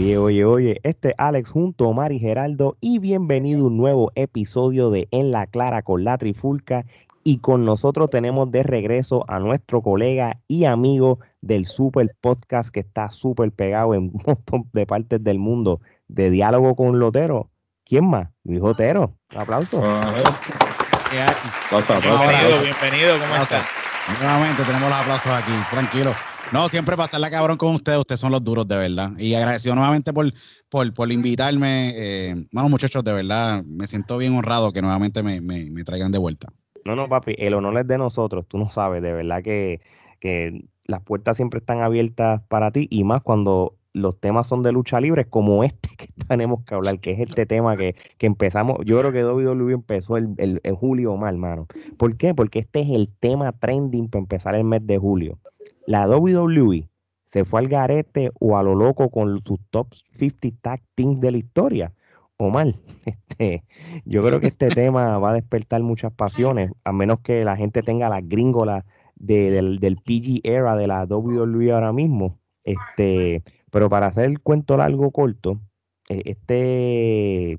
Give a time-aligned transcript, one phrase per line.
[0.00, 3.76] Oye, oye, oye, este es Alex junto a Omar y Geraldo y bienvenido a un
[3.76, 6.86] nuevo episodio de En la Clara con la Trifulca
[7.22, 12.80] y con nosotros tenemos de regreso a nuestro colega y amigo del super podcast que
[12.80, 17.50] está súper pegado en un montón de partes del mundo de diálogo con Lotero.
[17.84, 18.30] ¿Quién más?
[18.44, 19.18] Luis Otero.
[19.34, 19.82] Un aplauso.
[22.00, 23.66] Bienvenido, bienvenido, ¿cómo estás?
[24.18, 26.14] Nuevamente tenemos los aplausos aquí, tranquilo.
[26.52, 29.12] No, siempre pasarla cabrón con ustedes, ustedes son los duros de verdad.
[29.18, 30.32] Y agradecido nuevamente por,
[30.68, 31.92] por, por invitarme.
[31.94, 36.10] Eh, bueno, muchachos, de verdad, me siento bien honrado que nuevamente me, me, me, traigan
[36.10, 36.48] de vuelta.
[36.84, 39.80] No, no, papi, el honor es de nosotros, tú no sabes, de verdad que,
[40.18, 44.72] que las puertas siempre están abiertas para ti y más cuando los temas son de
[44.72, 48.78] lucha libre como este que tenemos que hablar, que es este tema que, que empezamos,
[48.84, 51.68] yo creo que WWE empezó el, el, en julio mal, mano.
[51.96, 52.34] ¿Por qué?
[52.34, 55.38] Porque este es el tema trending para empezar el mes de julio.
[55.90, 56.88] La WWE
[57.24, 61.32] se fue al garete o a lo loco con sus top 50 tag teams de
[61.32, 61.92] la historia.
[62.36, 63.64] O mal, este,
[64.04, 67.82] yo creo que este tema va a despertar muchas pasiones, a menos que la gente
[67.82, 68.84] tenga la gringola
[69.16, 72.38] de, del, del PG era de la WWE ahora mismo.
[72.62, 75.60] Este, pero para hacer el cuento largo corto,
[76.08, 77.58] eh, este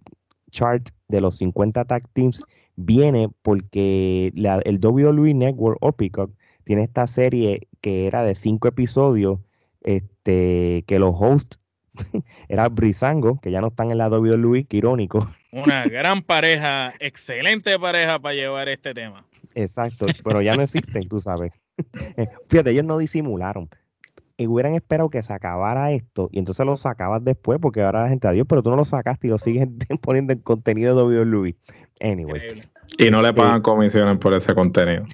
[0.52, 2.42] chart de los 50 tag teams
[2.78, 6.32] viene porque el WWE Network o Peacock
[6.64, 9.40] tiene esta serie que era de cinco episodios,
[9.84, 11.59] este, que los hosts
[12.50, 15.30] era Brisango, que ya no están en la WWE, que irónico.
[15.52, 19.26] Una gran pareja, excelente pareja para llevar este tema.
[19.53, 21.52] Exacto, pero ya no existen, tú sabes.
[22.48, 23.70] Fíjate, ellos no disimularon
[24.42, 28.09] y hubieran esperado que se acabara esto y entonces lo sacabas después porque ahora la
[28.09, 29.68] gente, adiós, pero tú no lo sacaste y lo sigues
[30.02, 31.56] poniendo en contenido de WWE.
[32.00, 32.64] Anyway.
[32.98, 35.06] Y no le pagan eh, comisiones por ese contenido.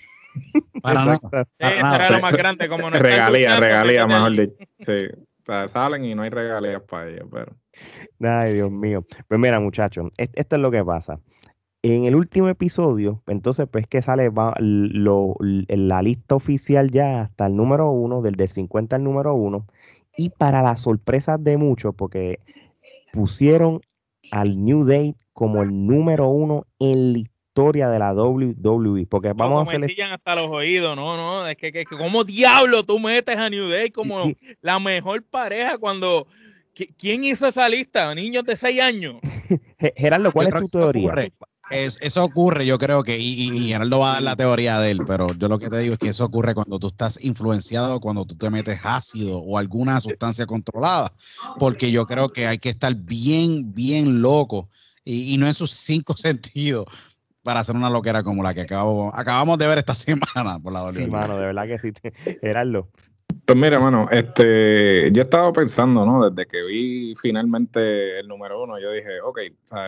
[0.81, 1.47] Para nada.
[1.59, 4.55] Era lo más grande como no Regalía, regalía, mejor dicho.
[4.79, 5.07] Sí.
[5.41, 7.55] O sea, salen y no hay regalías para ellos, pero.
[8.21, 9.05] Ay, Dios mío.
[9.27, 11.19] Pues mira, muchachos, esto es lo que pasa.
[11.83, 17.45] En el último episodio, entonces, pues que sale va, lo, la lista oficial ya hasta
[17.45, 19.67] el número uno, del de 50 al número uno.
[20.17, 22.39] Y para las sorpresas de muchos, porque
[23.13, 23.79] pusieron
[24.31, 27.23] al New Day como el número uno en la
[27.57, 29.07] historia de la WWE.
[29.07, 29.79] Porque vamos a hacer.
[29.79, 31.47] Me hasta los oídos, no, no.
[31.47, 34.47] Es que, que, que ¿cómo diablo tú metes a New Day como sí, sí.
[34.61, 36.27] la mejor pareja cuando.
[36.99, 38.13] ¿Quién hizo esa lista?
[38.13, 39.15] Niños de 6 años.
[39.95, 41.31] Gerardo, ¿cuál es tu teoría?
[41.71, 44.91] Es, eso ocurre, yo creo que, y, y Gerardo va a dar la teoría de
[44.91, 47.99] él, pero yo lo que te digo es que eso ocurre cuando tú estás influenciado,
[47.99, 51.11] cuando tú te metes ácido o alguna sustancia controlada,
[51.57, 54.69] porque yo creo que hay que estar bien, bien loco
[55.03, 56.85] y, y no en sus cinco sentidos
[57.47, 60.91] para hacer una loquera como la que acabo, acabamos de ver esta semana por la
[60.91, 61.93] Sí, mano, de verdad que sí,
[62.41, 62.89] Gerardo.
[63.45, 66.29] Pues mira, mano, este, yo he estado pensando, ¿no?
[66.29, 69.87] Desde que vi finalmente el número uno, yo dije, ok, o sea,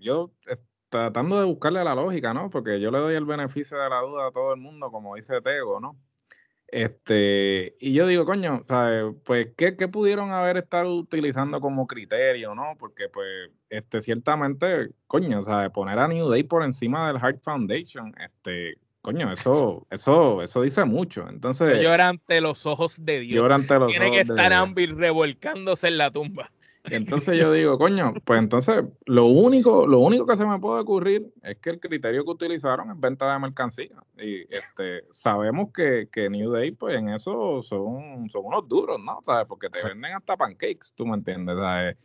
[0.00, 0.32] yo
[0.88, 2.50] tratando de buscarle la lógica, ¿no?
[2.50, 5.40] Porque yo le doy el beneficio de la duda a todo el mundo, como dice
[5.42, 5.96] Tego, ¿no?
[6.68, 9.14] Este, y yo digo, coño, ¿sabes?
[9.24, 12.74] Pues, ¿qué, ¿qué, pudieron haber estado utilizando como criterio, no?
[12.78, 15.70] Porque, pues, este, ciertamente, coño, ¿sabes?
[15.70, 20.84] Poner a New Day por encima del Heart Foundation, este, coño, eso, eso, eso dice
[20.84, 21.28] mucho.
[21.28, 21.82] Entonces.
[21.82, 23.36] Llora ante los ojos de Dios.
[23.36, 26.50] Llora ante los Tiene ojos que estar Ambil revolcándose en la tumba.
[26.90, 31.26] Entonces yo digo, coño, pues entonces lo único, lo único que se me puede ocurrir
[31.42, 33.96] es que el criterio que utilizaron es venta de mercancía.
[34.16, 39.20] Y este, sabemos que, que New Day, pues en eso son, son unos duros, ¿no?
[39.24, 39.46] ¿Sabes?
[39.48, 39.86] Porque te sí.
[39.86, 41.96] venden hasta pancakes, tú me entiendes, ¿sabes?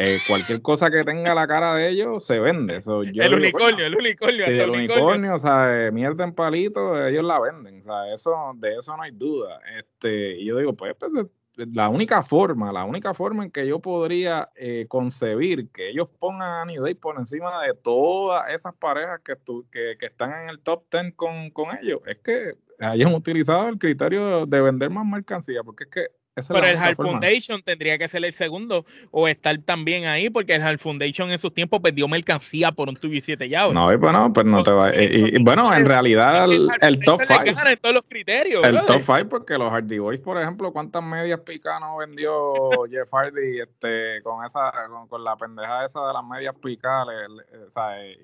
[0.00, 2.80] Eh, cualquier cosa que tenga la cara de ellos se vende.
[2.82, 6.34] So, yo el, digo, unicornio, el unicornio, sí, el unicornio, unicornio, o sea, mierda en
[6.34, 9.58] palito, ellos la venden, o sea, eso, de eso no hay duda.
[9.76, 11.26] Este, y yo digo, pues, pues
[11.66, 16.62] la única forma, la única forma en que yo podría eh, concebir que ellos pongan
[16.62, 20.50] a New Day por encima de todas esas parejas que, tu, que, que, están en
[20.50, 24.90] el top 10 con, con, ellos es que hayan utilizado el criterio de, de vender
[24.90, 26.06] más mercancía, porque es que
[26.46, 30.62] pero el Hard Foundation tendría que ser el segundo o estar también ahí, porque el
[30.62, 33.74] Hard Foundation en sus tiempos perdió mercancía por un y siete llaves.
[33.74, 34.94] No, bueno, pues no te va.
[34.94, 37.42] Y, y, bueno, en realidad el, el top 5.
[37.66, 38.66] En todos los criterios.
[38.66, 42.54] El top 5, porque los Hardy Boys, por ejemplo, ¿cuántas medias picadas vendió
[42.90, 47.08] Jeff Hardy este, con, esa, con, con, la pendeja esa de las medias picadas?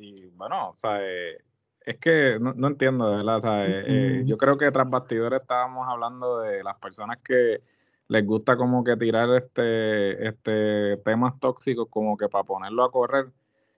[0.01, 1.01] Y bueno, o sea,
[1.85, 3.37] es que no, no entiendo, verdad.
[3.39, 7.61] O sea, eh, yo creo que tras bastidores estábamos hablando de las personas que
[8.09, 13.27] les gusta como que tirar este, este temas tóxicos como que para ponerlo a correr.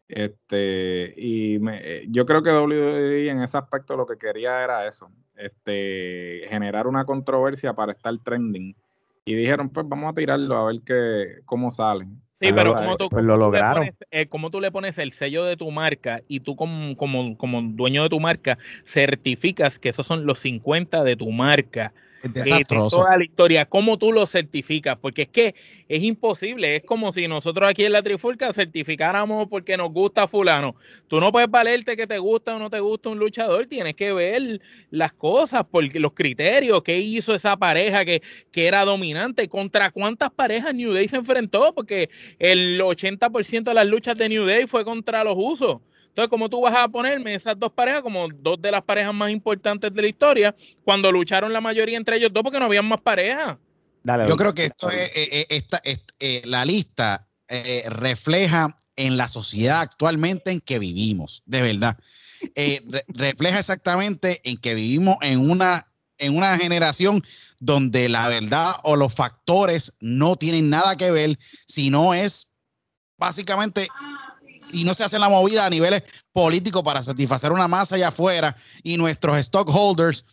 [0.09, 5.11] Este, y me, yo creo que WWE en ese aspecto lo que quería era eso,
[5.35, 8.77] este, generar una controversia para estar trending.
[9.25, 12.23] Y dijeron, pues vamos a tirarlo a ver qué, cómo salen.
[12.41, 13.79] Sí, pero como tú, pues lo lograron.
[13.79, 17.37] pones, eh, como tú le pones el sello de tu marca y tú como, como,
[17.37, 21.95] como dueño de tu marca certificas que esos son los 50 de tu marca.
[22.35, 24.97] Eh, toda la historia, ¿cómo tú lo certificas?
[24.97, 25.55] Porque es que
[25.89, 30.77] es imposible, es como si nosotros aquí en la Trifulca certificáramos porque nos gusta fulano.
[31.09, 34.13] Tú no puedes valerte que te gusta o no te gusta un luchador, tienes que
[34.13, 39.91] ver las cosas, porque los criterios, qué hizo esa pareja que, que era dominante, contra
[39.91, 44.67] cuántas parejas New Day se enfrentó, porque el 80% de las luchas de New Day
[44.67, 45.79] fue contra los usos.
[46.17, 49.31] Entonces, ¿cómo tú vas a ponerme esas dos parejas como dos de las parejas más
[49.31, 53.03] importantes de la historia cuando lucharon la mayoría entre ellos dos porque no habían más
[53.03, 53.59] parejas?
[54.03, 58.75] Dale, Yo creo que esto es, eh, eh, esta, est- eh, la lista eh, refleja
[58.97, 61.99] en la sociedad actualmente en que vivimos, de verdad.
[62.55, 65.87] Eh, re- refleja exactamente en que vivimos en una,
[66.17, 67.23] en una generación
[67.61, 72.49] donde la verdad o los factores no tienen nada que ver, sino es
[73.19, 73.89] básicamente
[74.71, 76.03] si no se hace la movida a niveles
[76.33, 80.25] políticos para satisfacer una masa allá afuera y nuestros stockholders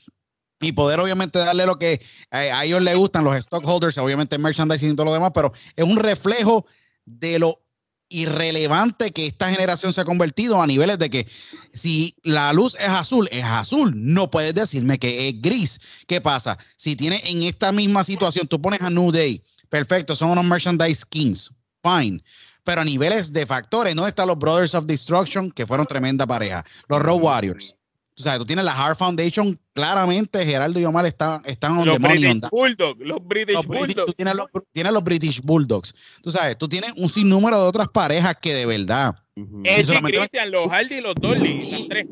[0.59, 2.01] y poder obviamente darle lo que
[2.31, 5.83] eh, a ellos les gustan, los stockholders, obviamente merchandising y todo lo demás, pero es
[5.83, 6.65] un reflejo
[7.05, 7.59] de lo
[8.09, 11.27] irrelevante que esta generación se ha convertido a niveles de que
[11.73, 13.91] si la luz es azul, es azul.
[13.95, 15.79] No puedes decirme que es gris.
[16.07, 16.57] ¿Qué pasa?
[16.77, 21.03] Si tienes en esta misma situación, tú pones a New Day, perfecto, son unos merchandise
[21.09, 21.49] kings,
[21.81, 22.23] fine.
[22.63, 26.63] Pero a niveles de factores, ¿dónde están los Brothers of Destruction, que fueron tremenda pareja?
[26.87, 27.75] Los Road Warriors.
[28.17, 31.95] O sea, tú tienes la Hard Foundation, claramente Geraldo y Omar están, están on Los
[31.97, 32.49] the money on British that.
[32.51, 34.05] Bulldogs, los British Los British- Bulldogs.
[34.05, 35.95] tú tienes, los, tienes los British Bulldogs.
[36.21, 39.15] Tú sabes, tú tienes un sinnúmero de otras parejas que de verdad.
[39.35, 39.61] Ujú.
[39.65, 42.05] Edge y solamente- Christian, los Hardy y los Dolly, las tres.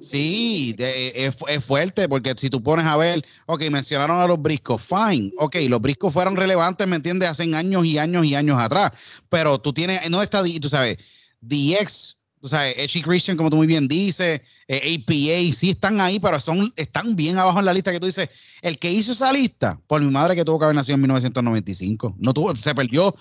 [0.00, 4.82] Sí, es, es fuerte porque si tú pones a ver, ok, mencionaron a los briscos,
[4.82, 7.28] fine, ok, los briscos fueron relevantes, ¿me entiendes?
[7.28, 8.92] Hace años y años y años atrás,
[9.28, 10.98] pero tú tienes, no está, tú sabes,
[11.40, 16.00] DX, tú sabes, Edge y Christian, como tú muy bien dices, eh, APA, sí están
[16.00, 18.28] ahí, pero son, están bien abajo en la lista que tú dices,
[18.62, 22.16] el que hizo esa lista, por mi madre que tuvo que haber nacido en 1995,
[22.18, 23.14] no tuvo, se perdió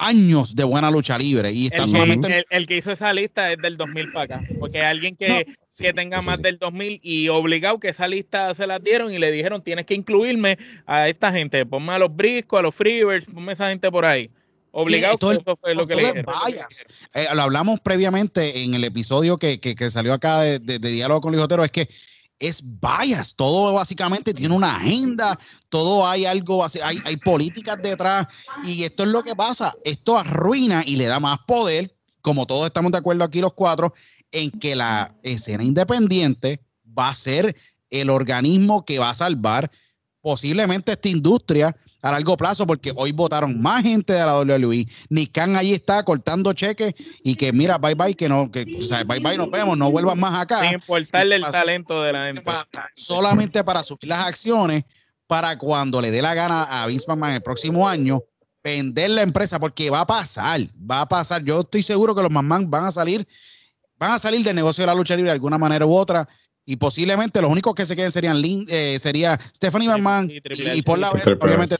[0.00, 2.38] años de buena lucha libre y está El, solamente...
[2.38, 4.48] el- el que hizo esa lista es del 2000 para acá.
[4.58, 6.42] Porque alguien que, que tenga más sí.
[6.42, 9.94] del 2000 y obligado que esa lista se la dieron y le dijeron tienes que
[9.94, 11.64] incluirme a esta gente.
[11.66, 14.30] Ponme a los briscos, a los freebirds, ponme a esa gente por ahí.
[14.72, 16.32] Obligado, todo eso fue lo que le dijeron.
[17.14, 20.90] Eh, lo hablamos previamente en el episodio que, que- que salió acá de, de- de
[20.90, 21.88] Diálogo con Lijotero, es que
[22.40, 25.38] es bias, todo básicamente tiene una agenda,
[25.68, 28.26] todo hay algo, hay, hay políticas detrás
[28.64, 32.66] y esto es lo que pasa, esto arruina y le da más poder, como todos
[32.66, 33.92] estamos de acuerdo aquí los cuatro,
[34.32, 36.64] en que la escena independiente
[36.98, 37.54] va a ser
[37.90, 39.70] el organismo que va a salvar
[40.22, 44.86] posiblemente esta industria a largo plazo, porque hoy votaron más gente de la WWE.
[45.08, 48.86] Nick Khan allí está cortando cheques y que mira, bye bye, que no, que o
[48.86, 50.62] sea, bye bye, nos vemos, no vuelvan más acá.
[50.62, 52.42] Sin importarle el talento de la gente.
[52.96, 54.84] Solamente para subir las acciones
[55.26, 58.22] para cuando le dé la gana a Vince McMahon el próximo año
[58.62, 61.42] vender la empresa porque va a pasar, va a pasar.
[61.44, 63.26] Yo estoy seguro que los McMahon van a salir,
[63.96, 66.28] van a salir del negocio de la lucha libre de alguna manera u otra
[66.70, 70.68] y posiblemente los únicos que se queden serían Lin- eh, sería Stephanie McMahon y, y
[70.70, 70.82] H.
[70.84, 71.76] por la vez, obviamente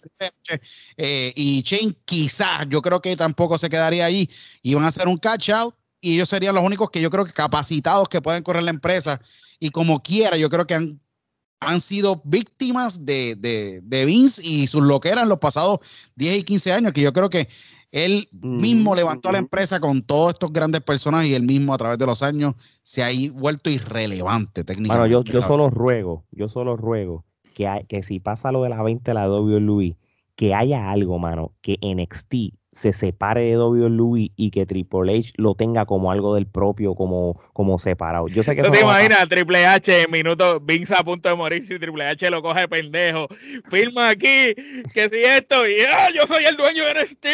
[0.97, 4.29] eh, y Shane quizás, yo creo que tampoco se quedaría allí
[4.63, 7.25] y van a hacer un catch out y ellos serían los únicos que yo creo
[7.25, 9.21] que capacitados que pueden correr la empresa
[9.61, 11.01] y como quiera, yo creo que han,
[11.61, 15.79] han sido víctimas de, de, de Vince y sus loqueras en los pasados
[16.17, 17.49] 10 y 15 años, que yo creo que
[17.93, 21.75] él mismo Mm, levantó a la empresa con todos estos grandes personajes y él mismo
[21.75, 25.09] a través de los años se ha vuelto irrelevante técnicamente.
[25.15, 28.69] Bueno, yo, yo solo ruego, yo solo ruego que, hay- que si pasa lo de
[28.71, 29.97] la 20 de la WWE,
[30.37, 35.55] que haya algo, mano, que NXT se separe de WWE y que Triple H lo
[35.57, 38.29] tenga como algo del propio, como, como separado.
[38.29, 40.95] Yo sé que ¿Tú eso te no va a imaginas Triple H en minutos, Vince
[40.97, 43.27] a punto de morir si Triple H lo coge de pendejo?
[43.71, 44.55] Firma aquí,
[44.95, 47.27] que si esto, y ah, yo soy el dueño de NXT.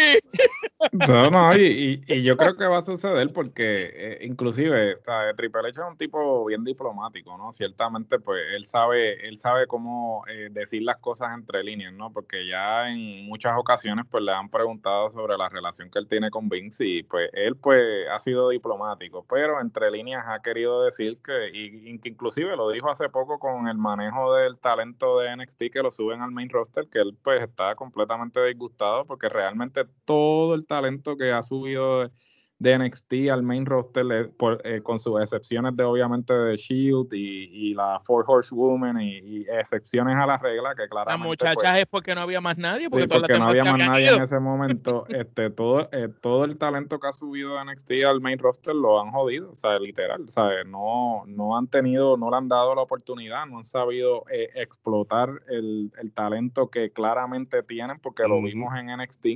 [1.08, 5.04] No, no, y, y- y yo creo que va a suceder porque eh, inclusive, o
[5.04, 7.52] sea, Triple H es un tipo bien diplomático, ¿no?
[7.52, 12.10] Ciertamente, pues él sabe, él sabe cómo eh, decir las cosas entre líneas, ¿no?
[12.12, 16.30] Porque ya en muchas ocasiones, pues le han preguntado sobre la relación que él tiene
[16.30, 21.18] con Vince y pues él, pues, ha sido diplomático, pero entre líneas ha querido decir
[21.22, 25.64] que, y, y inclusive lo dijo hace poco con el manejo del talento de NXT
[25.72, 30.54] que lo suben al main roster, que él, pues, está completamente disgustado porque realmente todo
[30.54, 32.10] el talento que ha subido
[32.58, 34.30] NXT al main roster, eh,
[34.64, 40.16] eh, con sus excepciones de obviamente de Shield y, la Four Horsewoman y, y excepciones
[40.16, 41.18] a la regla que claramente.
[41.18, 44.22] Las muchachas pues es porque no había más nadie, porque, no había más nadie en
[44.22, 45.04] ese momento.
[45.08, 49.00] este, todo, eh, todo el talento que ha subido de NXT al main roster lo
[49.00, 52.80] han jodido, o sea, literal, o no, no han tenido, no le han dado la
[52.82, 58.86] oportunidad, no han sabido explotar el, el, talento que claramente tienen, porque lo vimos en
[58.86, 59.26] NXT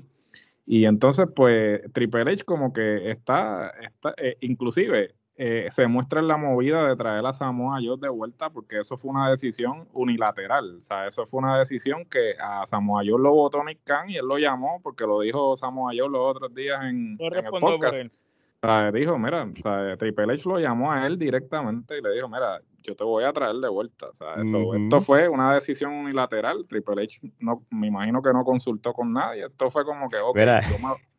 [0.73, 6.29] y entonces, pues, Triple H como que está, está eh, inclusive eh, se muestra en
[6.29, 10.77] la movida de traer a Samoa Joe de vuelta porque eso fue una decisión unilateral.
[10.79, 14.17] O sea, eso fue una decisión que a Samoa Joe lo votó Nick Khan y
[14.19, 17.99] él lo llamó porque lo dijo Samoa Joe los otros días en, el podcast.
[17.99, 18.30] O
[18.67, 22.29] sea, dijo, mira, o sea, Triple H lo llamó a él directamente y le dijo,
[22.29, 24.07] mira, yo te voy a traer de vuelta.
[24.09, 26.67] O sea, eso, Esto fue una decisión unilateral.
[26.69, 29.47] Triple H, no, me imagino que no consultó con nadie.
[29.47, 30.39] Esto fue como que, ok,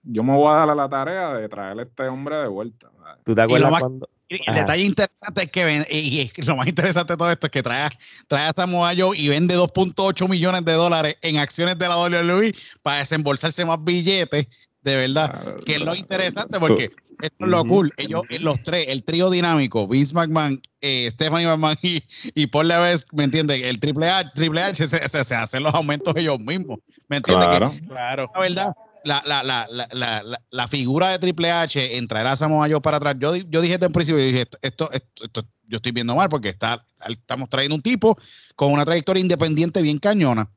[0.03, 2.89] yo me, voy a dar a la tarea de traer a este hombre de vuelta.
[3.23, 4.09] ¿Tú te acuerdas cuando...
[4.29, 7.89] el detalle interesante es que y lo más interesante de todo esto es que trae,
[8.27, 12.55] trae a Samoa Joe y vende 2.8 millones de dólares en acciones de la WWE
[12.81, 14.47] para desembolsarse más billetes,
[14.81, 15.57] de verdad.
[15.65, 16.89] que es lo interesante porque
[17.21, 17.93] esto es lo cool.
[17.97, 22.03] Ellos, los tres, el trío dinámico, Vince McMahon, eh, Stephanie McMahon y,
[22.35, 23.61] y Paul Levesque, ¿me entiendes?
[23.63, 26.79] El Triple H, Triple H se, se, hacen los aumentos ellos mismos.
[27.07, 27.47] ¿Me entiendes?
[27.47, 27.73] Claro.
[27.87, 28.31] claro.
[28.33, 28.73] La verdad,
[29.03, 32.97] la, la, la, la, la, figura de Triple H en traer a Samoa Joe para
[32.97, 36.49] atrás, yo, yo dije desde el principio, dije, esto, esto, yo estoy viendo mal porque
[36.49, 38.17] está, estamos trayendo un tipo
[38.55, 40.49] con una trayectoria independiente bien cañona.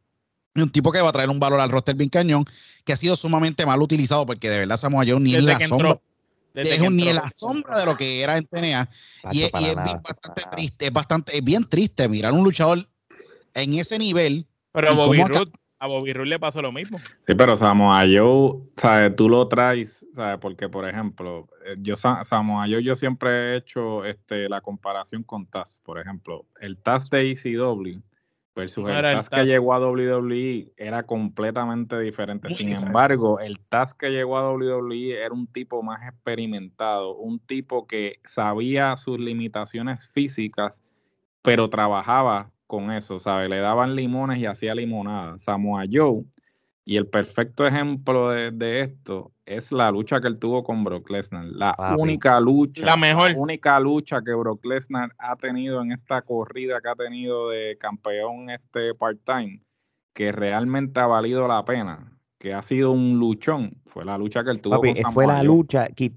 [0.54, 2.44] Y un tipo que va a traer un valor al roster bien cañón,
[2.84, 5.98] que ha sido sumamente mal utilizado porque de verdad Samoa Joe ni en la sombra
[6.54, 8.88] es ni en la sombra de lo que era en TNA.
[9.32, 12.88] y, es, bastante triste, es bastante, es bien triste mirar a un luchador
[13.54, 14.46] en ese nivel.
[14.72, 16.98] Pero a Bobby, Roode, a Bobby le pasó lo mismo.
[16.98, 19.14] Sí, pero Samoa Joe, ¿sabes?
[19.16, 20.38] Tú lo traes, ¿sabes?
[20.40, 25.46] Porque, por ejemplo, eh, yo Samoa Joe, yo siempre he hecho este, la comparación con
[25.46, 25.80] Taz.
[25.84, 28.00] Por ejemplo, el Taz de ECW
[28.56, 32.50] Versus el Taz que llegó a WWE era completamente diferente.
[32.54, 37.86] Sin embargo, el Taz que llegó a WWE era un tipo más experimentado, un tipo
[37.86, 40.82] que sabía sus limitaciones físicas,
[41.42, 43.50] pero trabajaba con eso, ¿sabes?
[43.50, 45.38] Le daban limones y hacía limonada.
[45.40, 46.24] Samoa Joe
[46.84, 51.46] y el perfecto ejemplo de, esto es la lucha que él tuvo con Brock Lesnar.
[51.46, 53.32] La única lucha, la mejor.
[53.36, 58.50] única lucha que Brock Lesnar ha tenido en esta corrida que ha tenido de campeón
[58.50, 59.60] este part-time,
[60.12, 62.10] que realmente ha valido la pena
[62.44, 65.86] que ha sido un luchón fue la lucha que él tuvo con Fue la lucha.
[65.86, 66.12] Que,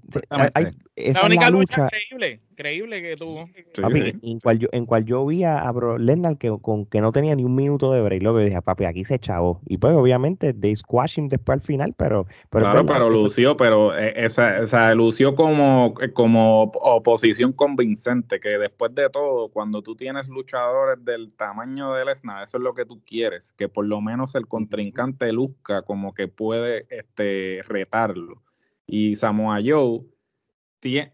[1.14, 3.48] la única lucha, increíble, creíble que tuvo.
[3.80, 7.12] papi, En, cual yo, en cual yo vi a, Bro Lennon que, con, que no
[7.12, 9.60] tenía ni un minuto de break, lo que dije, papi, aquí se chavó.
[9.66, 12.26] Y pues obviamente de squashing después al final, pero...
[12.50, 18.94] pero claro, pero lució, pero eh, esa, esa, lució como, como oposición convincente, que después
[18.94, 23.02] de todo, cuando tú tienes luchadores del tamaño de Lesnar, eso es lo que tú
[23.04, 28.42] quieres, que por lo menos el contrincante luzca como que puede este, retarlo.
[28.86, 30.00] Y Samoa Joe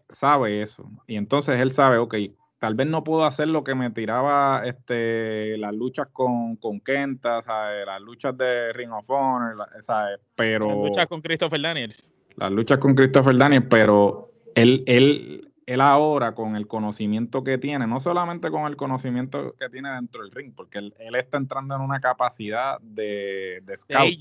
[0.09, 0.89] sabe eso.
[1.07, 2.15] Y entonces él sabe, ok,
[2.59, 7.43] tal vez no puedo hacer lo que me tiraba este, las luchas con, con Kenta,
[7.85, 9.55] las luchas de Ring of Honor,
[10.35, 10.67] pero...
[10.67, 12.13] Las luchas con Christopher Daniels.
[12.35, 17.87] Las luchas con Christopher Daniels, pero él, él, él ahora con el conocimiento que tiene,
[17.87, 21.81] no solamente con el conocimiento que tiene dentro del ring, porque él, está entrando en
[21.81, 24.19] una capacidad de, de scout,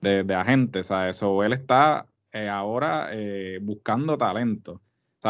[0.00, 1.22] de, de, agente, ¿sabes?
[1.22, 2.06] O él está
[2.44, 4.82] eh, ahora eh, buscando talento.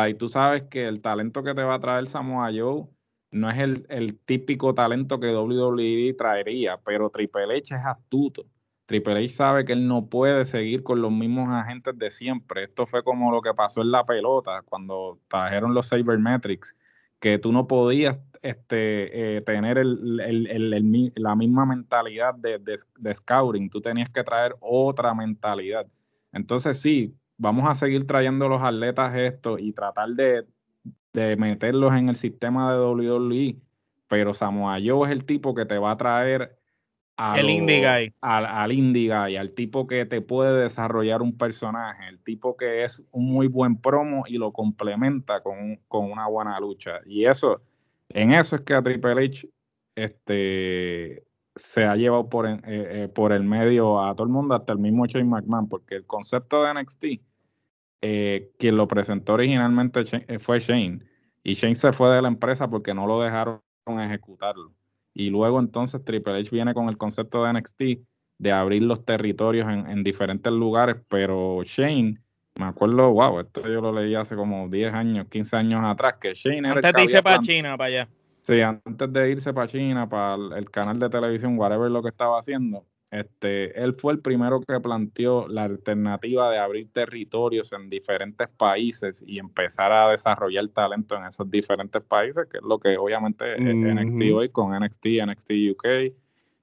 [0.08, 2.86] y tú sabes que el talento que te va a traer Samoa Joe
[3.30, 3.58] no es
[3.88, 8.44] el, típico talento que WWE traería, pero Triple H es astuto.
[8.86, 12.64] Triple H sabe que él no puede seguir con los mismos agentes de siempre.
[12.64, 16.76] Esto fue como lo que pasó en la pelota cuando trajeron los Cybermetrics,
[17.20, 24.10] que tú no podías este, eh, tener la misma mentalidad de, de, scouting, tú tenías
[24.10, 25.86] que traer otra mentalidad.
[26.36, 30.44] Entonces sí, vamos a seguir trayendo los atletas estos y tratar de,
[31.36, 33.56] meterlos en el sistema de WWE,
[34.06, 36.58] pero Samoa Joe es el tipo que te va a traer
[37.16, 42.54] al, indie Al, indie guy, al tipo que te puede desarrollar un personaje, el tipo
[42.58, 47.00] que es un muy buen promo y lo complementa con, con una buena lucha.
[47.06, 47.62] Y eso,
[48.10, 49.48] en eso es que a Triple H
[49.96, 51.24] este,
[51.56, 54.78] se ha llevado por, eh, eh, por el medio a todo el mundo, hasta el
[54.78, 57.04] mismo Shane McMahon, porque el concepto de NXT,
[58.02, 60.04] eh, quien lo presentó originalmente
[60.38, 61.00] fue Shane,
[61.42, 64.72] y Shane se fue de la empresa porque no lo dejaron ejecutarlo.
[65.14, 67.82] Y luego entonces Triple H viene con el concepto de NXT
[68.38, 72.18] de abrir los territorios en, diferentes lugares, pero Shane
[72.56, 76.34] me acuerdo, wow, esto yo lo leí hace como 10 años, 15 años atrás, que
[76.34, 78.08] Shane era Antes de irse para China, para allá.
[78.46, 82.38] Sí, antes de irse para China, para el canal de televisión, whatever lo que estaba
[82.38, 88.48] haciendo, este, él fue el primero que planteó la alternativa de abrir territorios en diferentes
[88.48, 93.54] países y empezar a desarrollar talento en esos diferentes países, que es lo que obviamente
[93.54, 95.86] es NXT hoy con NXT, NXT UK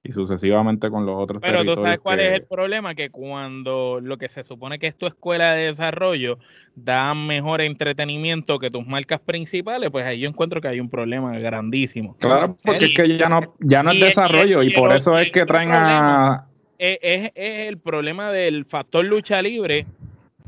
[0.04, 4.18] y sucesivamente con los otros Pero tú sabes cuál es el problema, que cuando lo
[4.18, 6.40] que se supone que es tu escuela de desarrollo
[6.76, 11.38] da mejor entretenimiento que tus marcas principales, pues ahí yo encuentro que hay un problema
[11.40, 12.18] grandísimo.
[12.18, 15.46] Claro, porque es que ya no, ya no es desarrollo y, por eso es que
[15.46, 16.48] traen a...
[16.78, 19.86] es el problema del factor lucha libre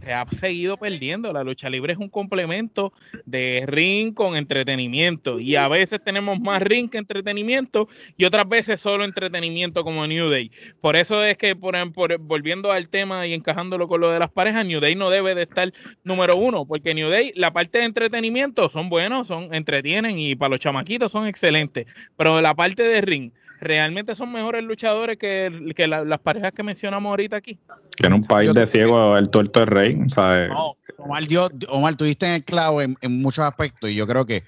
[0.05, 1.33] se ha seguido perdiendo.
[1.33, 2.93] La lucha libre es un complemento
[3.25, 5.39] de ring con entretenimiento.
[5.39, 10.29] Y a veces tenemos más ring que entretenimiento y otras veces solo entretenimiento como New
[10.29, 10.51] Day.
[10.79, 11.75] Por eso es que, por,
[12.19, 15.43] volviendo al tema y encajándolo con lo de las parejas, New Day no debe de
[15.43, 20.35] estar número uno, porque New Day, la parte de entretenimiento son buenos, son entretienen y
[20.35, 21.87] para los chamaquitos son excelentes.
[22.15, 25.49] Pero la parte de ring, realmente son mejores luchadores que,
[25.87, 27.57] las parejas que mencionamos ahorita aquí.
[27.95, 30.49] Que en un país de ciego el tuerto es rey, ¿sabes?
[30.49, 34.43] No, Omar, dio, Omar, tuviste en el clavo en, muchos aspectos y yo creo que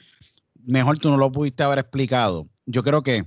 [0.66, 2.48] mejor tú no lo pudiste haber explicado.
[2.66, 3.26] Yo creo que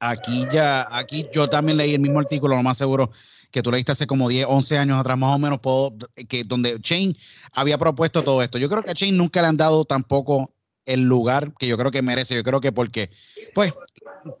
[0.00, 3.10] aquí ya, aquí yo también leí el mismo artículo, lo más seguro
[3.50, 5.94] que tú leíste hace como 10, 11 años atrás, más o menos, puedo,
[6.28, 7.14] que donde Shane
[7.54, 8.58] había propuesto todo esto.
[8.58, 10.52] Yo creo que a Shane nunca le han dado tampoco
[10.84, 12.34] el lugar que yo creo que merece.
[12.34, 13.10] Yo creo que porque,
[13.54, 13.72] pues,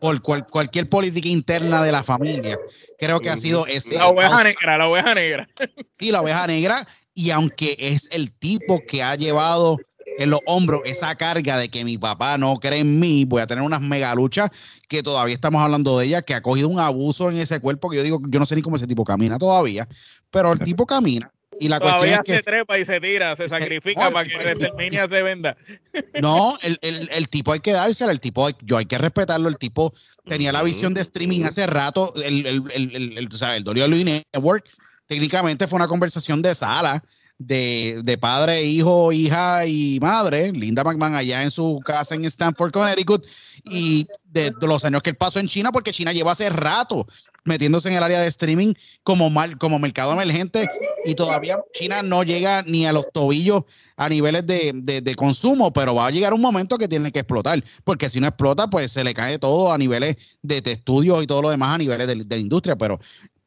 [0.00, 2.58] por cualquier política interna de la familia,
[2.98, 3.94] creo que ha sido ese.
[3.94, 5.48] La oveja negra, la oveja negra.
[5.92, 6.86] Sí, la oveja negra.
[7.14, 9.78] Y aunque es el tipo que ha llevado
[10.18, 13.46] en los hombros esa carga de que mi papá no cree en mí, voy a
[13.46, 14.50] tener unas mega luchas
[14.88, 17.96] que todavía estamos hablando de ella, que ha cogido un abuso en ese cuerpo que
[17.96, 19.88] yo digo, yo no sé ni cómo ese tipo camina todavía,
[20.30, 23.36] pero el tipo camina y la Todavía cuestión es que, se trepa y se tira,
[23.36, 25.56] se sacrifica para que WrestleMania se venda.
[26.22, 29.58] No, el, el, el, tipo hay que dársela, el tipo, yo hay que respetarlo, el
[29.58, 29.92] tipo
[30.26, 33.28] tenía la visión de streaming hace rato, el, el, el, el, el
[33.64, 34.64] WWE Network,
[35.06, 37.02] técnicamente fue una conversación de sala,
[37.38, 42.72] de, de, padre, hijo, hija y madre, Linda McMahon allá en su casa en Stanford,
[42.72, 43.24] Connecticut,
[43.64, 47.06] y de, de, los años que él pasó en China, porque China lleva hace rato
[47.48, 50.68] metiéndose en el área de streaming como, mal, como mercado emergente
[51.04, 53.64] y todavía China no llega ni a los tobillos
[53.96, 58.08] a niveles de, consumo, pero va a llegar un momento que tiene que explotar, porque
[58.08, 61.50] si no explota, pues se le cae todo a niveles de, estudios y todo lo
[61.50, 63.00] demás a niveles de, la industria, pero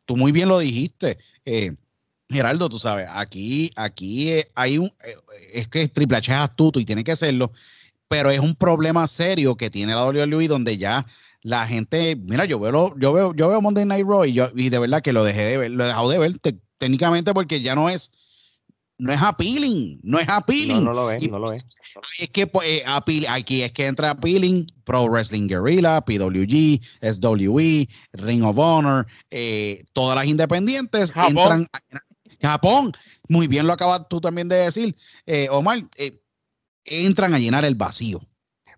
[0.06, 1.18] tú muy bien lo dijiste.
[1.46, 1.76] Eh,
[2.30, 5.16] Geraldo, tú sabes, aquí, aquí eh, hay un, eh,
[5.54, 7.52] es que Triple H es astuto y tiene que serlo,
[8.08, 11.06] pero es un problema serio que tiene la WWE donde ya
[11.44, 14.70] la gente, mira, yo veo, yo veo, yo veo Monday Night Raw y, yo, y
[14.70, 16.40] de verdad que lo dejé de ver, lo he dejado de ver
[16.78, 18.12] técnicamente porque ya no es,
[18.98, 20.84] no es appealing, no es appealing.
[20.84, 21.64] No, no lo es, no lo es.
[22.20, 28.44] Es que pues, eh, aquí es que entra appealing, Pro Wrestling Guerrilla, PWG, SWE, Ring
[28.44, 31.68] of Honor, eh, todas las independientes entran
[32.40, 32.94] Japón,
[33.28, 35.88] muy bien lo acabas tú también de decir, eh, Omar,
[36.86, 38.22] entran a llenar el vacío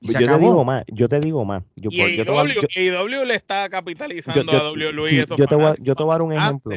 [0.04, 1.64] yo te digo más, yo te digo más.
[1.76, 5.26] Yo, y yo AEW, le está capitalizando a WWE.
[5.38, 6.76] yo, te voy, yo te voy a dar un ejemplo.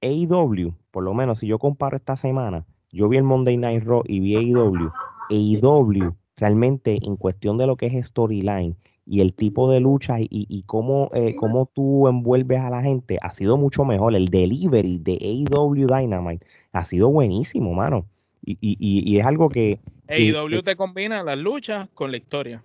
[0.00, 4.02] AEW, por lo menos si yo comparo esta semana, yo vi el Monday Night Raw
[4.06, 4.90] y vi AEW.
[5.30, 10.28] AEW realmente en cuestión de lo que es storyline y el tipo de lucha y,
[10.30, 14.14] y cómo, eh, cómo tú envuelves a la gente ha sido mucho mejor.
[14.14, 18.06] El delivery de AEW Dynamite ha sido buenísimo, mano.
[18.44, 19.78] Y, y, y es algo que,
[20.12, 22.62] AEW te combina las luchas con la historia.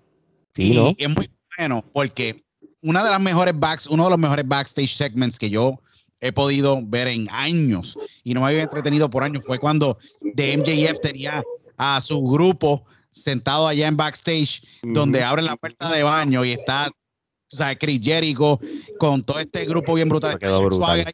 [0.56, 2.44] Sí, y es muy bueno porque
[2.82, 5.80] una de las mejores backs, uno de los mejores backstage segments que yo
[6.20, 10.58] he podido ver en años y no me había entretenido por años fue cuando de
[10.58, 11.44] MJF tenía
[11.78, 16.90] a su grupo sentado allá en backstage donde abren la puerta de baño y está
[16.90, 18.60] o sea, Chris Jericho
[19.00, 20.38] con todo este grupo bien brutal.
[20.38, 21.14] brutal.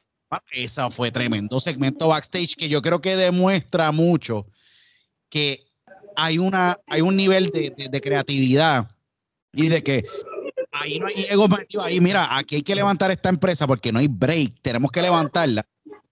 [0.52, 4.48] Esa fue tremendo segmento backstage que yo creo que demuestra mucho
[5.30, 5.64] que
[6.16, 8.90] hay, una, hay un nivel de, creatividad
[9.54, 10.06] y de que
[10.72, 11.48] ahí no hay ego
[11.82, 15.66] ahí mira, aquí hay que levantar esta empresa porque no hay break, tenemos que levantarla.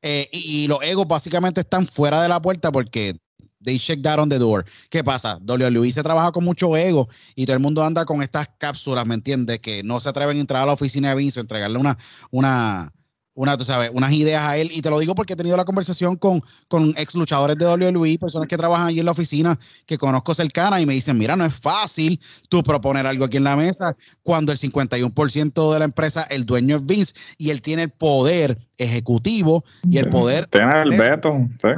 [0.03, 3.15] Eh, y, los egos básicamente están fuera de la puerta porque
[3.63, 4.65] they check that on the door.
[4.89, 5.37] ¿Qué pasa?
[5.45, 9.13] WWE se trabaja con mucho ego y todo el mundo anda con estas cápsulas, ¿me
[9.13, 9.59] entiendes?
[9.59, 11.97] Que no se atreven a entrar a la oficina de Vince, entregarle una,
[12.31, 12.91] una,
[13.33, 14.69] una, tú sabes, unas ideas a él.
[14.73, 18.17] Y te lo digo porque he tenido la conversación con, con ex luchadores de WWE,
[18.19, 21.45] personas que trabajan allí en la oficina, que conozco cercana, y me dicen, mira, no
[21.45, 26.23] es fácil tú proponer algo aquí en la mesa cuando el 51% de la empresa,
[26.29, 30.47] el dueño es Vince, y él tiene el poder ejecutivo y el poder...
[30.47, 31.69] Tiene el veto, sí.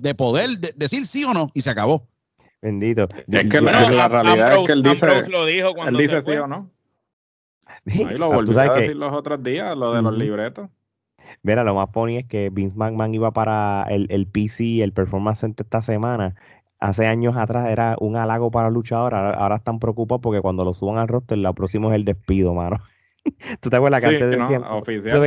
[0.00, 2.06] de poder de- decir sí o no y se acabó.
[2.62, 3.08] Bendito.
[3.30, 6.32] Es que la- realidad es que él dice- Ambrose lo dijo Él cuando dice se
[6.32, 6.70] sí o no.
[7.86, 10.68] Ahí lo ah, sabes a que- decir los otros días, lo de los libretos.
[11.42, 15.40] Mira, lo más funny es que Vince McMahon iba para el, el PC, el Performance
[15.40, 16.34] Center esta semana.
[16.80, 19.14] Hace años atrás era un halago para el luchador.
[19.14, 22.54] Ahora, ahora están preocupados porque cuando lo suban al roster, lo próximo es el despido,
[22.54, 22.78] mano.
[23.60, 24.62] ¿Tú te acuerdas que Sí, antes no, decían?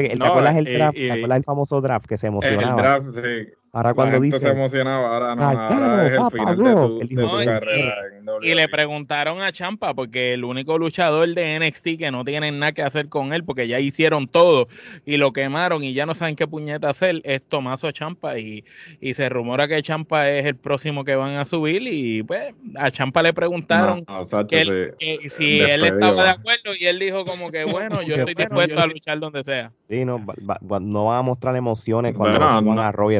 [0.09, 0.97] ¿Te No, acuerdas el y- draft?
[0.97, 2.81] y- ¿Te acuerdas el famoso draft que se El emocionaba?
[2.81, 3.53] draft, sí.
[3.73, 7.01] Ahora La cuando gente se dice, emocionaba, ahora no, ahora es el final de tu,
[7.01, 11.57] el de tu carrera en Y le preguntaron a Champa, porque el único luchador de
[11.57, 14.67] NXT que no tienen nada que hacer con él, porque ya hicieron todo
[15.05, 18.37] y lo quemaron y ya no saben qué puñeta hacer, es Tomaso Champa.
[18.39, 18.65] Y,
[18.99, 21.81] y se rumora que Champa es el próximo que van a subir.
[21.87, 26.75] Y pues a Champa le preguntaron No, que él- que si él estaba de acuerdo
[26.77, 29.71] y él dijo como que bueno, yo estoy bueno, dispuesto yo a luchar donde sea.
[29.89, 32.81] sí, no, va- va- no van a mostrar emociones cuando no.
[32.81, 33.15] a Raw y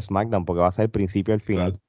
[0.45, 1.79] Porque va a ser el principio y el final.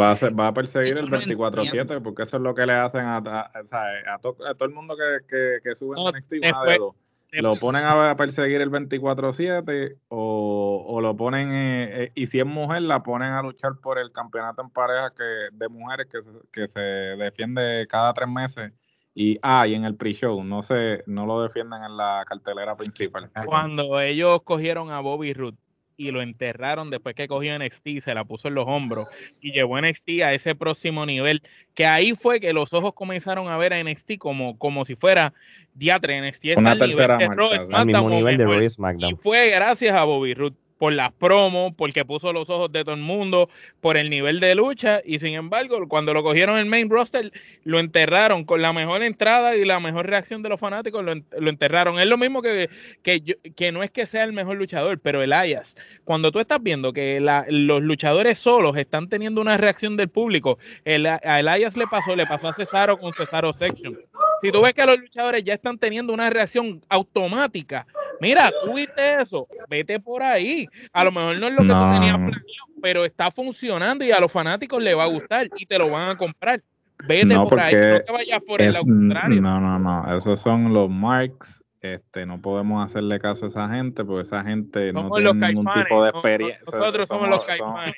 [0.00, 2.74] Va a, ser- va a perseguir el No 24-7 porque eso es lo que le
[2.74, 4.04] hacen a, a- a- ¿sabes?
[4.06, 6.70] a to- a todo el mundo que, que, que sube No, en NXT una después-
[6.70, 6.94] de dos.
[7.34, 12.44] Lo ponen a perseguir el 24-7 o, o lo ponen, eh, eh, y si es
[12.44, 16.30] mujer, la ponen a luchar por el campeonato en pareja que, de mujeres que se,
[16.52, 18.72] que se defiende cada tres meses.
[19.14, 23.30] Y, ah, y en el pre-show, no, se, no lo defienden en la cartelera principal.
[23.46, 25.56] Cuando ellos cogieron a Bobby Roode
[26.02, 29.06] y lo enterraron después que cogió NXT, se la puso en los hombros
[29.40, 31.42] y llevó NXT a ese próximo nivel,
[31.74, 35.32] que ahí fue que los ojos comenzaron a ver a NXT como, como si fuera
[35.74, 37.66] diatre, NXT está Una al tercera marca.
[37.72, 38.44] Al mismo nivel de
[38.98, 42.82] y Y fue gracias a Bobby Roode por las promos, porque puso los ojos de
[42.82, 43.48] todo el mundo,
[43.80, 47.30] por el nivel de lucha, y sin embargo, cuando lo cogieron en el main roster,
[47.62, 51.24] lo enterraron con la mejor entrada y la mejor reacción de los fanáticos, lo, en-
[51.38, 52.00] lo enterraron.
[52.00, 52.68] Es lo mismo que,
[53.04, 56.60] que, yo- que no es que sea el mejor luchador, pero Elias, cuando tú estás
[56.60, 61.86] viendo que la- los luchadores solos están teniendo una reacción del público, el, a le
[61.88, 64.00] pasó, le pasó a Cesaro con Cesaro Section.
[64.42, 67.86] Si tú ves que los luchadores ya están teniendo una reacción automática,
[68.20, 70.66] mira, tú viste eso, vete por ahí.
[70.92, 71.74] A lo mejor no es lo que No.
[71.86, 72.42] tú tenías planeado,
[72.82, 76.10] pero está funcionando y a los fanáticos les va a gustar y te lo van
[76.10, 76.60] a comprar.
[77.06, 79.40] Vete No, por ahí, no te vayas por el Es- lado contrario.
[79.40, 80.16] no, no, no.
[80.16, 81.62] Esos son los marks.
[81.80, 85.48] Este, no podemos hacerle caso a esa gente porque esa gente no Somos tiene los
[85.48, 86.60] ningún tipo de no- experiencia.
[86.64, 87.94] nosotros somos los caifanes.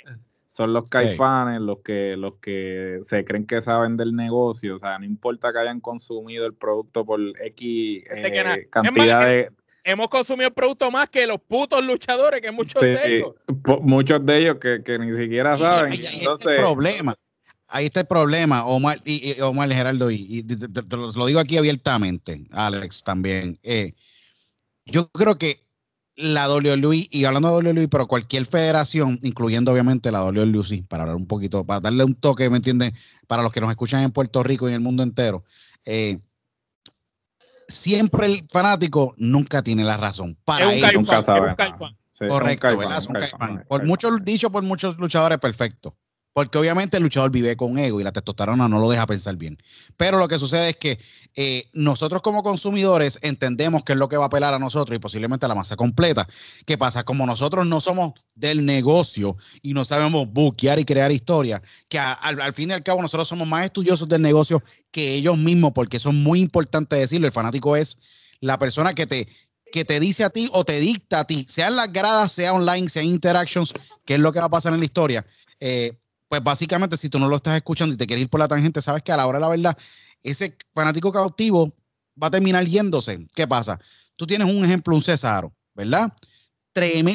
[0.54, 4.76] Son los caifanes los que, los que se creen que saben del negocio.
[4.76, 9.50] O sea, no importa que hayan consumido el producto por X eh, cantidad más, de.
[9.82, 13.34] Hemos consumido el producto más que los putos luchadores, que muchos de ellos.
[13.64, 15.92] po- muchos de ellos que, que ni siquiera Y saben.
[15.92, 17.16] ahí- ahí está Entonces, el problema.
[17.66, 21.10] Ahí está el problema, Omar y, y- Omar Geraldo, y, y te, te- te lo
[21.10, 23.58] lo digo aquí abiertamente, Alex también.
[23.64, 23.92] eh,
[24.86, 25.63] yo creo que
[26.16, 31.16] la WWE, y hablando de WWE, pero cualquier federación, incluyendo obviamente la WWE, para hablar
[31.16, 32.92] un poquito, para darle un toque, ¿me entiendes?
[33.27, 35.44] Para los que nos escuchan en Puerto Rico y en el mundo entero,
[35.85, 36.18] eh,
[37.68, 40.37] siempre el fanático nunca tiene la razón.
[40.44, 40.94] Para Es un ellos.
[40.94, 41.55] nunca es sabe
[42.29, 43.03] Correcto, ¿verdad?
[43.66, 45.96] Por muchos, dicho por muchos luchadores, perfecto.
[46.35, 49.57] Porque obviamente el luchador vive con ego y la testosterona no lo deja pensar bien.
[49.97, 50.99] Pero lo que sucede es que
[51.37, 54.99] eh, nosotros como consumidores entendemos qué es lo que va a apelar a nosotros y
[54.99, 56.29] posiblemente a la masa completa.
[56.66, 57.05] ¿Qué pasa?
[57.05, 62.12] Como nosotros no somos del negocio y no sabemos buquear y crear historia, que a-
[62.12, 65.70] al, al fin y al cabo nosotros somos más estudiosos del negocio que ellos mismos,
[65.73, 67.29] porque son muy importantes decirlo.
[67.29, 67.97] El fanático es
[68.40, 69.29] la persona que te,
[69.73, 72.53] que te dice a ti o te dicta a ti, sea en las gradas, sea
[72.55, 73.73] online, sea interactions,
[74.05, 75.25] qué es lo que va a pasar en la historia.
[75.61, 75.97] Eh,
[76.35, 78.83] pues básicamente, si tú no lo estás escuchando y te quieres ir por la tangente,
[78.83, 79.79] sabes que a la hora de la verdad,
[80.20, 81.73] ese fanático cautivo
[82.20, 83.29] va a terminar yéndose.
[83.37, 83.79] ¿Qué pasa?
[84.16, 86.12] Tú tienes un ejemplo, un Cesaro, ¿verdad?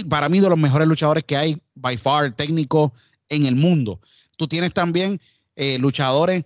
[0.09, 2.93] Para mí, de los mejores luchadores que hay, by far, técnico
[3.27, 3.99] en el mundo.
[4.37, 5.19] Tú tienes también
[5.57, 6.45] eh, luchadores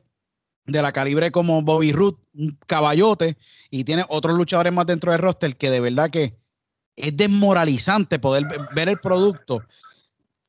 [0.65, 3.37] de la calibre como Bobby Roode, un caballote,
[3.69, 6.35] y tienes otros luchadores más dentro del roster que de verdad que
[6.95, 9.61] es desmoralizante poder ve- ver el producto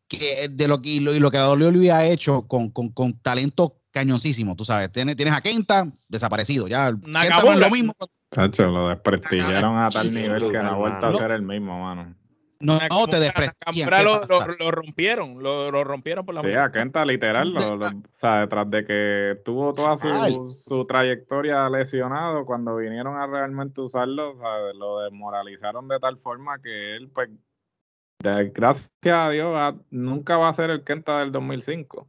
[0.09, 3.19] que de lo que y lo, y lo que WWE ha hecho con, con, con
[3.21, 4.91] talento cañoncísimo, tú sabes.
[4.93, 6.91] Tienes, tienes a Kenta desaparecido, ya.
[6.93, 7.95] Kenta no es lo mismo.
[8.33, 12.15] Chacho, lo desprestigiaron a tal nivel que no ha vuelto a ser el mismo, mano.
[12.61, 13.91] No, no, te desprestigian.
[13.91, 17.53] Nakamura ¿qué lo, lo- lo rompieron, lo, lo rompieron por la Sí, a Kenta literal,
[17.53, 18.09] lo- lo- Exacto.
[18.15, 23.81] o sea, detrás de que tuvo toda su, su trayectoria lesionado, cuando vinieron a realmente
[23.83, 27.29] usarlo, o sea, lo desmoralizaron de tal forma que él, pues,
[28.53, 32.09] gracias a Dios, ha- nunca va a ser el Kenta del 2005,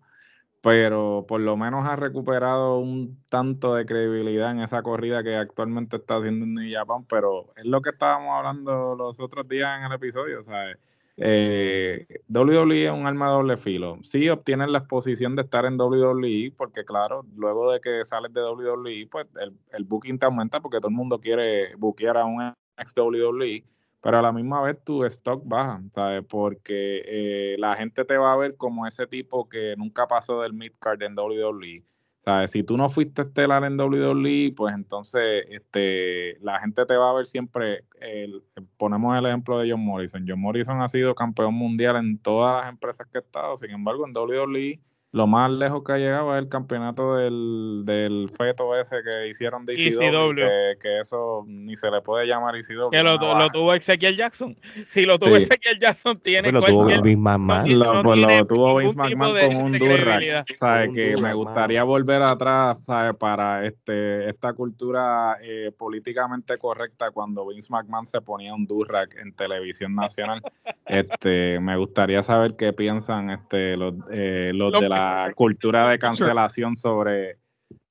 [0.61, 5.97] pero por lo menos ha recuperado un tanto de credibilidad en esa corrida que actualmente
[5.97, 9.85] está haciendo en New Japan, pero es lo que estábamos hablando los otros días en
[9.85, 10.75] el episodio, sea,
[11.17, 13.99] eh, WWE es un arma de doble filo.
[14.03, 18.41] Sí obtienes la exposición de estar en WWE, porque claro, luego de que sales de
[18.41, 22.53] WWE, pues el, el booking te aumenta porque todo el mundo quiere bookear a un
[22.77, 23.63] ex WWE,
[24.05, 26.23] pero a la misma vez tu stock baja, ¿sabes?
[26.29, 30.53] Porque eh, la gente te va a ver como ese tipo que nunca pasó del
[30.53, 31.83] mid-card en WWE
[32.23, 37.09] sea, Si tú no fuiste estelar en WWE, pues entonces este, la gente te va
[37.09, 37.83] a ver siempre.
[37.99, 38.43] El,
[38.77, 40.23] ponemos el ejemplo de John Morrison.
[40.27, 43.57] John Morrison ha sido campeón mundial en todas las empresas que ha estado.
[43.57, 44.79] Sin embargo, en WWE
[45.15, 49.65] lo más lejos que ha llegado es el campeonato del, del feto ese que hicieron
[49.65, 52.89] de ECW, que, que, eso ni se le puede llamar ECW.
[52.91, 54.57] Que lo, lo tuvo Ezequiel Jackson.
[54.89, 57.79] Si lo tuvo Ezequiel Jackson, tiene pues lo tuvo Vince McMahon.
[57.79, 60.57] lo, pues lo tuvo Vince McMahon con un Durrack.
[60.57, 60.89] ¿Sabes?
[60.93, 63.15] Que me gustaría volver atrás, ¿sabes?
[63.15, 69.33] Para este, esta cultura eh, políticamente correcta cuando Vince McMahon se ponía un Durrack en
[69.33, 70.41] televisión nacional.
[70.85, 75.04] este, me gustaría saber qué piensan este, los, eh, los de la
[75.35, 77.37] cultura de cancelación sobre,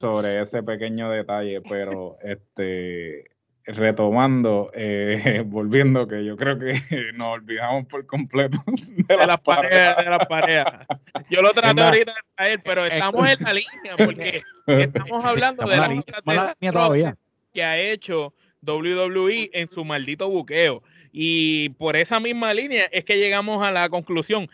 [0.01, 3.35] sobre ese pequeño detalle, pero este
[3.67, 6.81] retomando, eh, volviendo, que yo creo que
[7.15, 9.97] nos olvidamos por completo de, las parejas.
[9.97, 10.87] De las parejas.
[11.31, 15.77] Yo lo traté ahorita de traer, pero estamos en la línea, porque estamos hablando de
[15.77, 17.17] la, todavía.
[17.53, 18.35] que ha hecho
[18.67, 20.83] WWE en su maldito buqueo.
[21.13, 24.49] Y por esa misma línea es que llegamos a la conclusión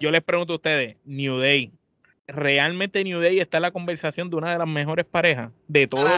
[0.00, 1.72] yo les pregunto a ustedes, New Day,
[2.26, 6.10] realmente New Day está en la conversación de una de las mejores parejas de todos.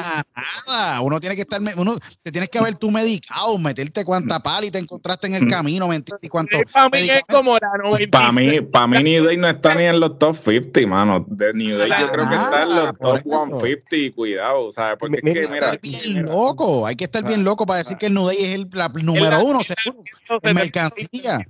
[0.67, 4.71] Nada, uno tiene que estar, uno te tienes que haber tú medicado, meterte cuánta pali
[4.71, 6.59] te encontraste en el camino, mentir y cuánto.
[6.73, 10.01] Para mí es como la Para mí, para mí New Day no está ni en
[10.01, 11.25] los top 50, mano.
[11.29, 14.99] De New Day yo creo que está en los top 150 y cuidado, ¿sabes?
[14.99, 18.15] Porque es que, mira, bien loco, hay que estar bien loco para decir que el
[18.15, 18.69] New Day es el
[19.03, 20.05] número uno, seguro,
[20.43, 21.41] en mercancía.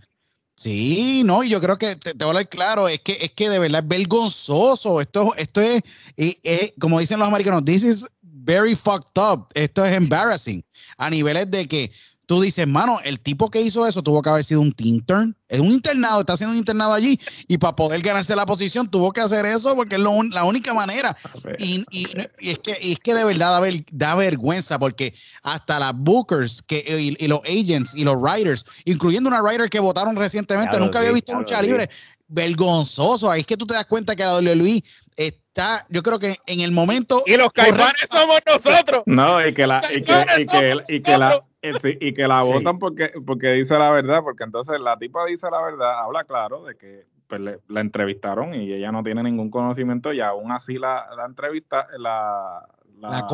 [0.57, 3.51] Sí, no, y yo creo que te, voy a hablar claro, es que, es que
[3.51, 5.03] de verdad es vergonzoso.
[5.03, 5.83] Esto, esto es,
[6.81, 9.49] como dicen los americanos, this is very fucked up.
[9.53, 10.65] Esto es embarrassing.
[10.97, 11.93] A niveles de que
[12.27, 15.61] tú dices, mano, el tipo que hizo eso tuvo que haber sido un intern, es
[15.61, 19.21] un internado, está haciendo un internado allí y para poder ganarse la posición tuvo que
[19.21, 21.17] hacer eso porque es la única manera.
[21.59, 21.85] Y,
[22.41, 23.63] es que, es que de verdad
[23.93, 29.41] da, vergüenza porque hasta las bookers que, y, los agents y los writers, incluyendo una
[29.41, 31.89] writer que votaron recientemente, nunca había visto lucha libre,
[32.27, 33.31] vergonzoso.
[33.31, 34.83] Ahí es que tú te das cuenta que la WWE
[35.17, 37.23] está, yo creo que en el momento.
[37.25, 39.05] Y los caimanes somos nosotros.
[39.07, 42.79] No, y que la, y que, y que, y que la y que la votan
[42.79, 46.77] porque, porque dice la verdad, porque entonces la tipa dice la verdad, habla claro de
[46.77, 51.27] que pues, la entrevistaron y ella no tiene ningún conocimiento y aún así la, la
[51.27, 52.67] entrevista, la,
[52.99, 53.27] la,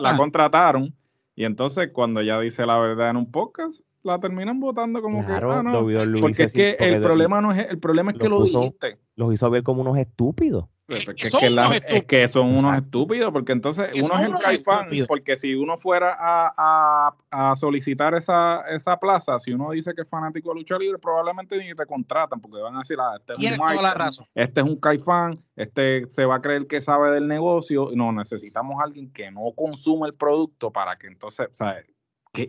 [0.00, 0.94] la, contrataron.
[1.34, 5.32] Y entonces cuando ella dice la verdad en un podcast, la terminan votando como que
[5.32, 5.86] ah, no,
[6.20, 8.98] porque es que el problema no es el problema es que lo, dijiste.
[9.16, 10.66] Los hizo ver como unos estúpidos.
[10.90, 16.16] Es, que son unos estúpidos, porque entonces uno es el caifán, porque si uno fuera
[16.18, 20.98] a, a, solicitar esa, esa plaza, si uno dice que es fanático de lucha libre,
[20.98, 24.76] probablemente ni te contratan, porque van a decir, ah, este es un este es un
[24.80, 29.30] caifán, este se va a creer que sabe del negocio, no, necesitamos a alguien que
[29.30, 31.86] no consume el producto para que entonces, ¿sabes?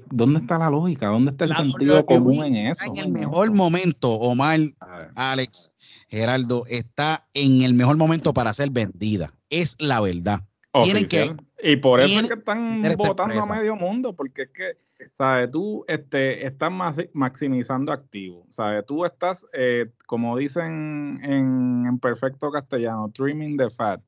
[0.10, 1.08] ¿Dónde está la lógica?
[1.08, 2.86] ¿Dónde está el sentido común en eso?
[2.86, 4.60] En el mejor momento, Omar,
[5.16, 5.72] Alex,
[6.08, 9.34] Geraldo, está en el mejor momento para ser vendida.
[9.50, 10.42] Es la verdad.
[10.84, 14.78] Tienen que, y por eso es que están votando a medio mundo, porque es que,
[15.18, 15.52] ¿sabes?
[15.52, 16.72] Tú este, estás
[17.14, 18.46] maximizando activos.
[18.52, 18.86] ¿Sabes?
[18.86, 24.00] Tú estás, eh, como dicen en, en perfecto castellano, trimming the fat.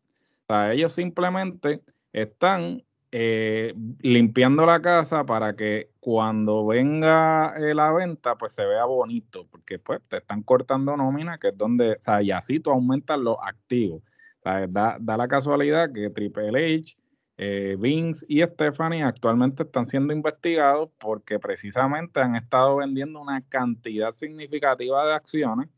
[0.47, 0.75] ¿Sabes?
[0.75, 1.81] Ellos simplemente
[2.13, 2.83] están
[3.15, 9.45] eh, limpiando la casa para que cuando venga eh, la venta, pues se vea bonito,
[9.51, 13.19] porque pues te están cortando nómina, que es donde, o sea, y así tú aumentas
[13.19, 14.01] los activos.
[14.43, 16.97] da, la casualidad que Triple H,
[17.37, 24.11] eh, Vince y Stephanie actualmente están siendo investigados porque precisamente han estado vendiendo una cantidad
[24.13, 25.69] significativa de acciones.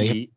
[0.00, 0.30] y,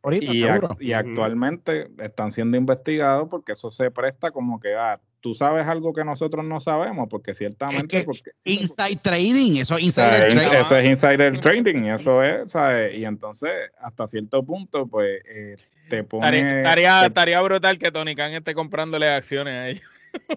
[0.80, 5.94] y, actualmente están siendo investigados porque eso se presta como que ah, tú sabes algo
[5.94, 8.04] que nosotros no sabemos, porque ciertamente...
[8.04, 10.58] porque, inside trading, eso es insider trading.
[10.58, 12.98] Eso es insider trading, eso es, ¿sabes?
[12.98, 15.58] Y entonces, hasta cierto punto, pues, eh,
[15.90, 16.60] te pone...
[16.60, 19.84] Estaría, estaría, brutal que Tony Khan esté comprándole acciones a ellos.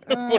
[0.09, 0.31] Ah,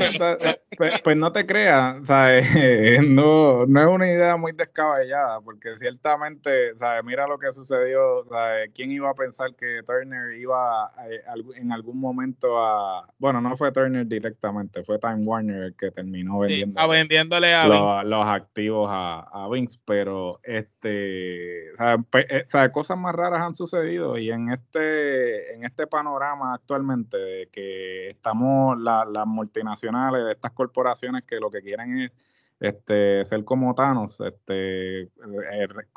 [0.77, 2.47] pues, pues, no te creas, ¿sabes?
[3.07, 7.03] No, no es una idea muy descabellada, porque ciertamente, ¿sabes?
[7.03, 8.71] Mira lo que sucedió, ¿sabes?
[8.73, 11.21] ¿Quién iba a pensar que Turner iba eh,
[11.55, 13.07] en algún momento a...
[13.17, 17.67] Bueno, no fue Turner directamente, fue Time Warner el que terminó vendiendo, a vendiéndole a
[17.67, 22.05] los, los, activos a, a Vince, pero este, ¿sabes?
[22.29, 22.71] Eh, ¿sabes?
[22.71, 28.77] Cosas más raras han sucedido y en este, en este panorama actualmente de que estamos
[29.23, 32.11] las multinacionales, estas corporaciones que lo que quieren es
[32.59, 35.09] este, ser como Thanos, este, eh,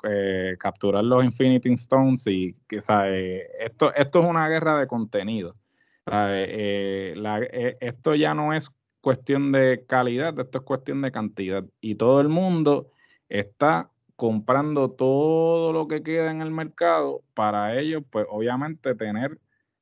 [0.09, 2.83] eh, capturar los Infinity Stones y que
[3.61, 5.55] esto, esto es una guerra de contenido.
[6.11, 7.15] Eh,
[7.81, 11.65] esto ya no es cuestión de calidad, esto es cuestión de cantidad.
[11.81, 12.91] Y todo el mundo
[13.29, 19.39] está comprando todo lo que queda en el mercado para ellos, pues obviamente tener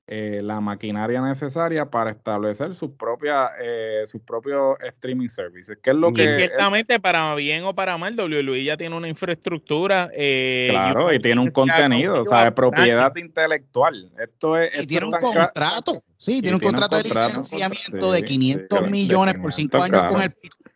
[0.06, 5.78] eh, la maquinaria necesaria para establecer sus propias eh, sus propios streaming services.
[5.82, 10.10] ¿Qué es lo que ciertamente para bien o para mal WWE ya tiene una infraestructura
[10.12, 14.12] eh, claro y, tiene un contenido, o sea, de propiedad intelectual.
[14.18, 19.36] Esto es y tiene un contrato, sí, tiene un contrato, de licenciamiento de 500 millones
[19.36, 20.34] por 5 años con el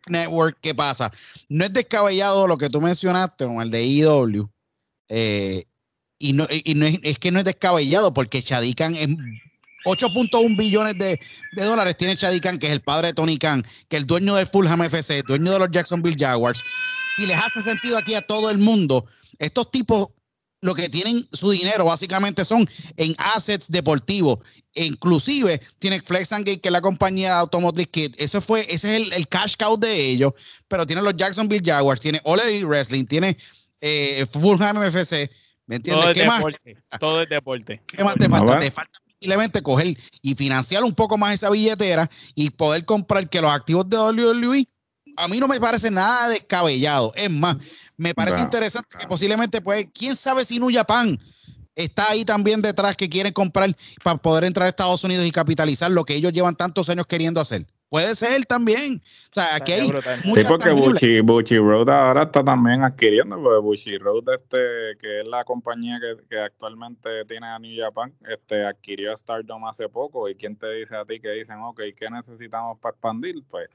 [0.09, 0.57] Network.
[0.63, 1.13] ¿Qué pasa?
[1.51, 4.49] No es descabellado lo que tú mencionaste con el de IW.
[6.19, 9.09] Y no, y no es, es, que no es descabellado porque Chadikan es
[9.85, 11.21] 8.1 billones de,
[11.53, 14.35] de, dólares tiene Chadikan, que es el padre de Tony Khan, que es el dueño
[14.35, 16.63] del Fulham FC, dueño de los Jacksonville Jaguars.
[17.17, 19.07] Si les hace sentido aquí a todo el mundo,
[19.39, 20.09] estos tipos
[20.61, 24.41] lo que tienen su dinero básicamente son en assets deportivos.
[24.75, 28.15] E inclusive tiene Flex and Gate, que es la compañía de Automotive Kit.
[28.19, 30.33] Eso fue, ese es el, cash cow de ellos.
[30.67, 33.37] Pero tiene los Jacksonville Jaguars, tiene Ole Wrestling, tiene
[33.81, 35.31] eh, Fulham FC
[35.69, 36.05] ¿Me entiendes?
[36.05, 36.45] Todo ¿Qué más?
[36.99, 37.81] Todo es deporte.
[37.87, 38.59] ¿Qué más te falta?
[38.59, 43.41] Te falta simplemente coger y financiar un poco más esa billetera y poder comprar que
[43.41, 44.67] los activos de WWE
[45.17, 47.13] a mí no me parece nada descabellado.
[47.15, 47.57] Es más,
[47.97, 51.19] me parece interesante que posiblemente, pues, quién sabe si New Japan
[51.75, 55.91] está ahí también detrás que quieren comprar para poder entrar a Estados Unidos y capitalizar
[55.91, 57.67] lo que ellos llevan tantos años queriendo hacer.
[57.89, 59.01] Puede ser también.
[59.31, 59.89] O sea, aquí hay.
[59.89, 65.27] Sí, porque Buchi, Buchi, Road ahora está también adquiriendo, porque Buchi Road, este, que es
[65.27, 70.29] la compañía que, que, actualmente tiene a New Japan, este, adquirió a Stardom hace poco.
[70.29, 73.37] ¿Y quién te dice a ti que dicen, ok, ¿qué necesitamos para expandir?
[73.49, 73.71] Pues,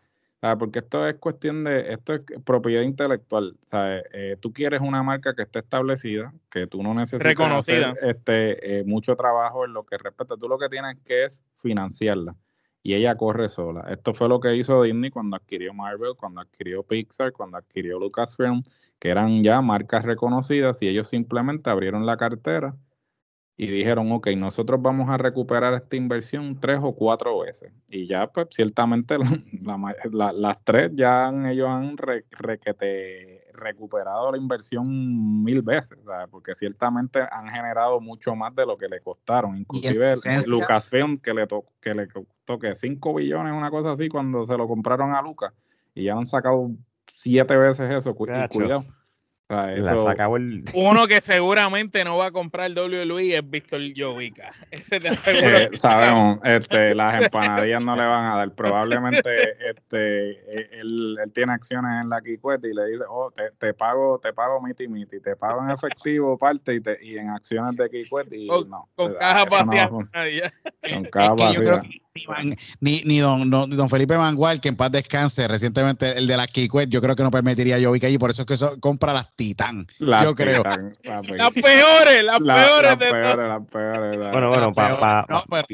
[0.59, 3.55] porque esto es cuestión de, esto es propiedad intelectual.
[3.65, 4.03] ¿sabes?
[4.11, 7.91] Eh, tú quieres una marca que esté establecida, que tú no necesitas Reconocida.
[7.91, 10.35] Hacer, este, eh, mucho trabajo en lo que respecta.
[10.37, 12.35] Tú lo que tienes que es financiarla
[12.83, 13.85] y ella corre sola.
[13.89, 18.61] Esto fue lo que hizo Disney cuando adquirió Marvel, cuando adquirió Pixar, cuando adquirió Lucasfilm,
[18.99, 22.75] que eran ya marcas reconocidas y ellos simplemente abrieron la cartera
[23.55, 27.71] y dijeron, ok, nosotros vamos a recuperar esta inversión tres o cuatro veces.
[27.87, 29.15] Y ya, pues, ciertamente
[30.11, 31.95] las tres ya han, ellos han
[33.53, 35.99] recuperado la inversión mil veces,
[36.31, 39.57] porque ciertamente han generado mucho más de lo que le costaron.
[39.57, 40.15] Inclusive
[40.47, 44.57] Lucasfilm, que le, to que le costó que 5 billones, una cosa así, cuando se
[44.57, 45.53] lo compraron a Lucas,
[45.93, 46.71] y ya han sacado
[47.13, 48.83] siete veces eso, cuidado.
[50.73, 54.51] Uno que seguramente no va a comprar el WWE es Víctor Jovica.
[54.71, 58.51] Ese te eh, sabemos, este, las empanadillas no le van a dar.
[58.51, 64.19] Probablemente este, e, él, tiene acciones en la Kikwet y le dice, oh, te, pago,
[64.19, 67.89] te pago miti miti, te pago en efectivo parte y, te, y en acciones de
[67.89, 68.89] Kikwet y con, no.
[68.95, 69.89] Con caja vacía.
[69.89, 71.81] con caja vacía
[72.79, 76.89] ni, ni, don, don Felipe Mangual, que en paz descanse, recientemente el de la Kikwet,
[76.89, 79.35] yo creo que no permitiría yo que allí, por eso es que eso compra las
[79.35, 79.87] Titan.
[79.99, 80.63] yo creo.
[80.63, 85.25] las peores, las peores de las peores, Bueno, bueno, para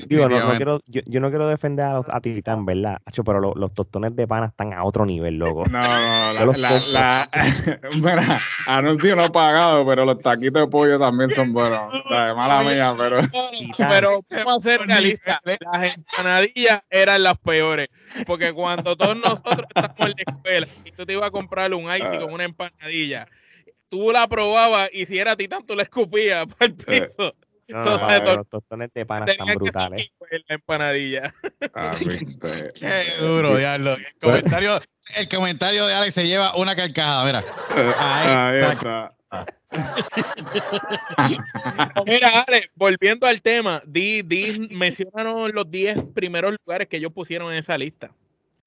[0.07, 3.01] digo, no, quiero, yo, yo, no quiero defender a, los, a Titán, ¿verdad?
[3.25, 5.65] pero los, los, tostones de pana están a otro nivel, loco.
[5.69, 7.29] No, no, la, la,
[8.01, 11.93] mira, anuncio no pagado, pero los taquitos de pollo también son buenos.
[12.09, 13.21] mala mía, pero.
[13.77, 15.39] Pero, vamos a ser realistas.
[15.43, 15.95] Las
[16.29, 17.89] empanadillas eran las peores.
[18.25, 21.85] Porque cuando todos nosotros estábamos en la escuela y tú te ibas a comprar un
[21.85, 23.27] icy con una empanadilla,
[23.89, 27.35] tú la probabas y si era titán, tú la escupías para el piso.
[27.67, 30.09] No, no, los tostones de pana están brutales.
[30.47, 31.33] La empanadilla.
[31.75, 31.95] Ah,
[32.75, 33.93] Qué duro, diablo.
[33.93, 34.81] El comentario,
[35.15, 37.45] el comentario de Alex se lleva una carcajada, mira.
[37.99, 39.13] Ahí, está.
[42.05, 47.51] Mira, Ale, volviendo al tema, di, di, mencionanos los 10 primeros lugares que ellos pusieron
[47.51, 48.11] en esa lista.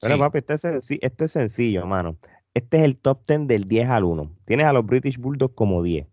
[0.00, 2.16] Pero papi, este es, este es sencillo, hermano.
[2.54, 4.30] Este es el top 10 del 10 al 1.
[4.44, 6.06] Tienes a los British Bulldogs como 10.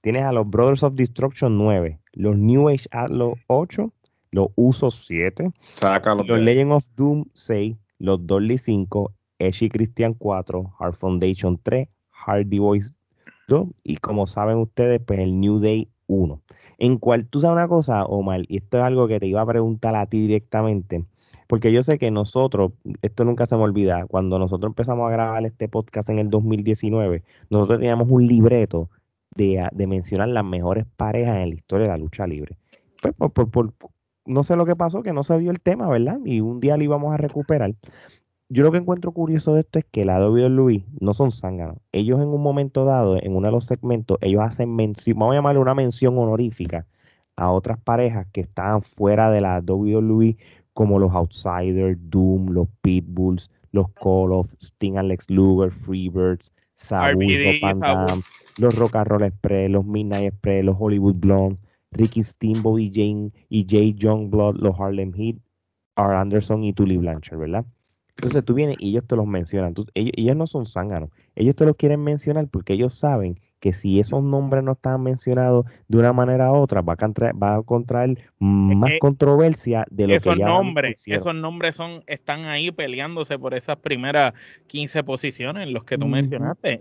[0.00, 1.98] Tienes a los Brothers of Destruction 9.
[2.12, 3.92] Los New Age a los 8.
[4.30, 5.52] Los Usos 7.
[6.26, 7.76] los Legend of Doom 6.
[7.98, 12.92] los Dolly 5, Edge Christian 4, Hard Foundation 3, Hardy Boys
[13.48, 16.40] 2 y como saben ustedes, pues el New Day 1.
[16.78, 19.46] En cual tú sabes una cosa, Omar, y esto es algo que te iba a
[19.46, 21.04] preguntar a ti directamente,
[21.46, 22.72] porque yo sé que nosotros,
[23.02, 27.22] esto nunca se me olvida, cuando nosotros empezamos a grabar este podcast en el 2019,
[27.50, 28.90] nosotros teníamos un libreto
[29.36, 32.56] de, de mencionar las mejores parejas en la historia de la lucha libre.
[33.00, 33.74] Pues por, por,
[34.26, 36.18] no sé lo que pasó, que no se dio el tema, ¿verdad?
[36.24, 37.74] Y un día lo íbamos a recuperar.
[38.50, 41.78] Yo lo que encuentro curioso de esto es que la WWE no son zánganos.
[41.92, 45.36] Ellos en un momento dado, en uno de los segmentos, ellos hacen mención, vamos a
[45.36, 46.86] llamarle una mención honorífica
[47.36, 50.36] a otras parejas que estaban fuera de la WWE,
[50.72, 57.22] como los Outsiders, Doom, los Pitbulls, los Call of, Sting Alex Luger, Freebirds, Sabu,
[58.58, 61.58] los Rock and Roll Express, los Midnight Express, los Hollywood Blonde,
[61.92, 65.36] Ricky Steamboat y Jane y Jay Youngblood, los Harlem Heat,
[65.96, 66.14] R.
[66.14, 67.64] Anderson y Tully Blanchard, ¿verdad?
[68.16, 69.74] Entonces tú vienes y ellos te los mencionan.
[69.94, 71.10] ellos, no son zánganos.
[71.34, 75.66] Ellos te los quieren mencionar porque ellos saben que si esos nombres no están mencionados
[75.88, 80.14] de una manera u otra, va a contraer, va a contraer más controversia de lo
[80.16, 84.34] esos que ya nombres, Esos nombres son, están ahí peleándose por esas primeras
[84.66, 86.78] 15 posiciones, los que tú mencionaste.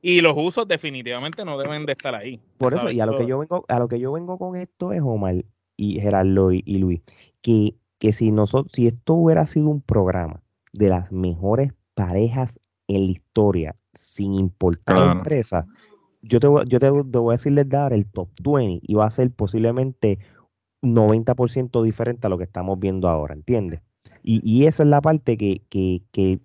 [0.00, 2.40] y los usos definitivamente no deben de estar ahí.
[2.56, 4.92] Por eso, y a lo que yo vengo, a lo que yo vengo con esto
[4.92, 5.44] es Omar
[5.76, 7.02] y Gerardo y Luis,
[7.42, 10.42] que que si nosotros, si esto hubiera sido un programa
[10.72, 15.68] de las mejores parejas en la historia, sin importar la empresa,
[16.20, 19.30] yo te, yo te, voy a decirles dar el top 20 y va a ser
[19.30, 20.18] posiblemente
[20.82, 23.82] 90% diferente a lo que estamos viendo ahora, ¿entiendes?
[24.24, 26.40] Y, y esa es la parte que, que, que,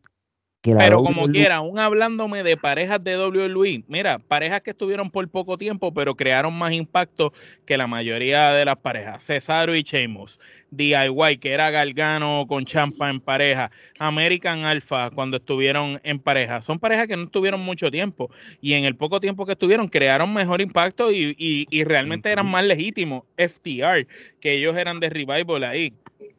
[0.76, 5.58] pero como quiera, aún hablándome de parejas de WWE, mira, parejas que estuvieron por poco
[5.58, 7.34] tiempo, pero crearon más impacto
[7.66, 9.24] que la mayoría de las parejas.
[9.24, 10.40] Cesaro y Sheamus,
[10.72, 16.62] DIY, que era Galgano con Champa en pareja, American Alpha cuando estuvieron en pareja.
[16.62, 18.30] Son parejas que no estuvieron mucho tiempo
[18.62, 22.64] y en el poco tiempo que estuvieron crearon mejor impacto y, y realmente eran más
[22.64, 23.24] legítimos.
[23.38, 24.08] FTR,
[24.40, 25.94] que ellos eran de Revival ahí.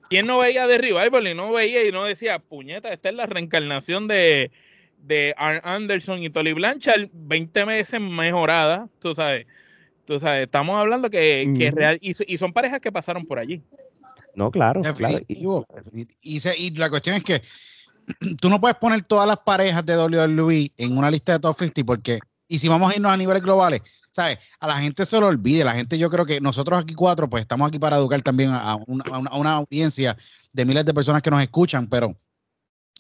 [0.08, 3.26] ¿Quién no veía de Revival y no veía y no decía, puñeta, esta es la
[3.26, 4.50] reencarnación de,
[5.02, 9.46] de Anderson y Tolly Blanchard 20 veces mejorada, tú sabes.
[10.06, 13.60] Tú sabes, estamos hablando que, que real, y, son parejas que pasaron por allí.
[14.34, 15.18] No, claro, claro.
[15.28, 15.46] Y,
[16.22, 17.42] y, la cuestión es que
[18.40, 21.84] tú no puedes poner todas las parejas de WWE en una lista de top 50
[21.84, 23.82] porque, y si vamos a irnos a niveles globales,
[24.12, 24.38] ¿sabes?
[24.58, 27.42] A la gente se lo olvide, la gente yo creo que nosotros aquí cuatro, pues
[27.42, 30.16] estamos aquí para educar también a, una, audiencia
[30.52, 32.18] de miles de personas que nos escuchan, pero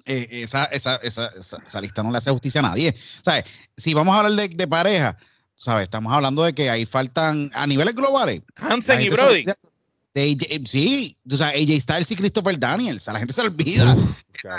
[0.04, 2.94] eh, esa, esa, esa, esa, lista no le hace justicia a nadie.
[3.22, 3.44] ¿Sabes?
[3.76, 5.16] Si vamos a hablar de, pareja,
[5.54, 5.84] ¿sabes?
[5.84, 8.42] Estamos hablando de que ahí faltan a niveles globales.
[8.56, 9.46] Hansen y Brody.
[10.18, 13.94] Eh, sí, o sea, AJ Styles y Christopher Daniels, a la gente se olvida.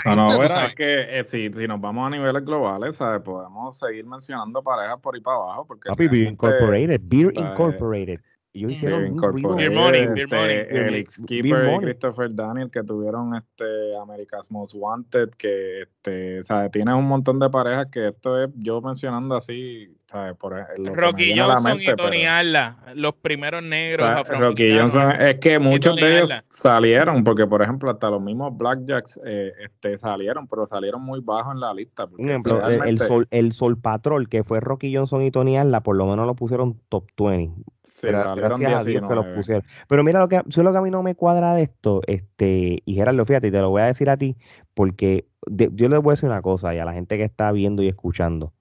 [0.04, 3.22] No, no, es que eh, si, si, nos vamos a niveles globales, ¿sabes?
[3.22, 5.66] podemos seguir mencionando parejas por ahí para abajo.
[5.66, 8.20] Porque Papi, Beer Incorporated, Beer Incorporated.
[8.52, 9.54] Ellos hicieron un ruido.
[9.54, 10.56] Beer Money, Beer Money.
[10.68, 16.72] El Skipper y Christopher Daniel que tuvieron este America's Most Wanted, que este, ¿sabes?
[16.72, 20.36] tienes un montón de parejas que esto es yo mencionando así, ¿sabes?
[20.36, 24.28] Por ejemplo, Rocky Johnson y Tony Arla, los primeros negros.
[24.28, 29.20] Rocky Johnson, es que muchos de ellos salieron, porque por ejemplo, hasta los mismos Blackjacks
[29.24, 32.08] eh, este, salieron, pero salieron muy bajos en la lista.
[32.08, 35.94] Por ejemplo, el, Sol, el Sol Patrol, que fue Rocky Johnson y Tony Arla, por
[35.94, 37.62] lo menos lo pusieron top 20
[38.02, 39.64] gracias a Dios que los pusieron.
[39.88, 42.94] Pero mira lo que, lo que a mí no me cuadra de esto, este, y
[42.94, 44.36] Gerardo, fíjate, y te lo voy a decir a ti,
[44.74, 47.82] porque yo le voy a decir una cosa y a la gente que está viendo
[47.82, 48.52] y escuchando.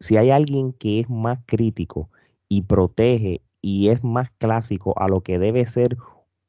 [0.00, 2.10] Si hay alguien que es más crítico
[2.48, 5.96] y protege y es más clásico a lo que debe ser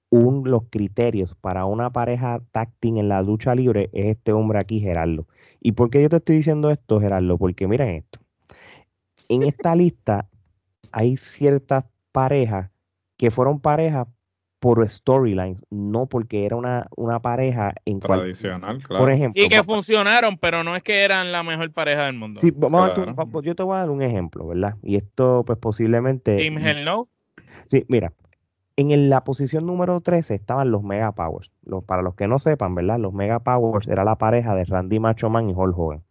[0.09, 4.79] un, los criterios para una pareja táctil en la lucha libre, es este hombre aquí,
[4.79, 5.27] Gerardo.
[5.61, 7.37] ¿Y por qué yo te estoy diciendo esto, Gerardo?
[7.37, 8.19] Porque miren esto.
[9.29, 10.29] En esta lista
[10.91, 11.85] hay ciertas
[12.17, 12.71] parejas
[13.15, 14.07] que fueron parejas
[14.59, 19.03] por storylines, no porque era una, una pareja en tradicional, claro.
[19.03, 22.41] Por ejemplo, y que funcionaron, pero no es que eran la mejor pareja del mundo.
[22.41, 24.75] Sí, vamos a, yo te voy a dar un ejemplo, ¿verdad?
[24.81, 26.37] Y esto, pues posiblemente.
[26.37, 27.07] Team Hell No.
[27.69, 28.13] Sí, mira,
[28.77, 31.51] en la posición número 13 estaban los Mega Powers.
[31.63, 32.97] Los, para los que no sepan, ¿verdad?
[32.97, 36.03] Los Mega Powers era la pareja de Randy Machoman y Hulk Hogan.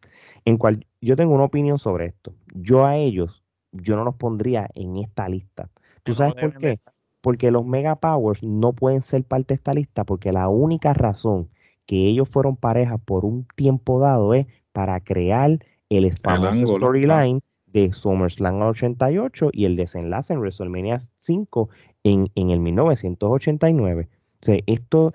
[0.44, 2.32] En cual yo tengo una opinión sobre esto.
[2.54, 3.42] Yo a ellos,
[3.72, 5.68] yo no los pondría en esta lista.
[6.06, 6.80] ¿Tú sabes por qué?
[7.20, 11.48] Porque los Mega Powers no pueden ser parte de esta lista porque la única razón
[11.84, 17.92] que ellos fueron pareja por un tiempo dado es para crear el famoso storyline de
[17.92, 21.68] SummerSlam 88 y el desenlace en WrestleMania 5
[22.04, 24.08] en, en el 1989.
[24.12, 25.12] O sea, esto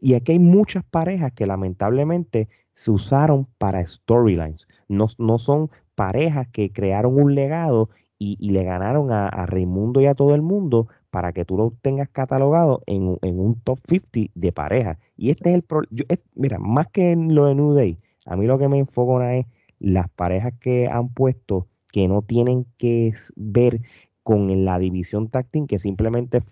[0.00, 4.68] y aquí hay muchas parejas que lamentablemente se usaron para storylines.
[4.88, 10.06] No, no son parejas que crearon un legado y, le ganaron a, a, Raimundo y
[10.06, 14.52] a todo el mundo para que tú lo tengas catalogado en, un top 50 de
[14.52, 14.98] parejas.
[15.16, 16.06] Y este es el problema.
[16.34, 19.46] Mira, más que en lo de New Day, a mí lo que me enfoca es
[19.78, 23.80] las parejas que han puesto que no tienen que ver
[24.22, 26.42] con la división tag que simplemente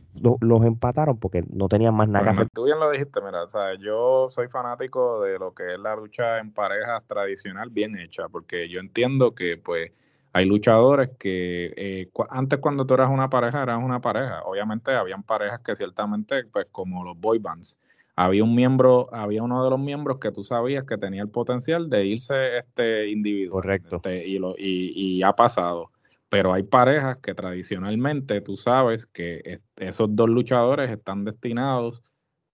[0.40, 2.48] los empataron porque no tenían más nada que hacer.
[2.54, 5.96] Tú bien lo dijiste, mira, o sea, yo soy fanático de lo que es la
[5.96, 9.90] lucha en parejas tradicional bien hecha, porque yo entiendo que pues
[10.34, 15.22] hay luchadores que eh, antes cuando tú eras una pareja eras una pareja, obviamente habían
[15.22, 17.78] parejas que ciertamente pues como los boy bands,
[18.16, 21.88] había un miembro, había uno de los miembros que tú sabías que tenía el potencial
[21.88, 23.54] de irse este individuo.
[23.54, 23.96] Correcto.
[23.96, 25.90] Este, y, lo, y, y ha pasado
[26.34, 32.02] pero hay parejas que tradicionalmente tú sabes que esos dos luchadores están destinados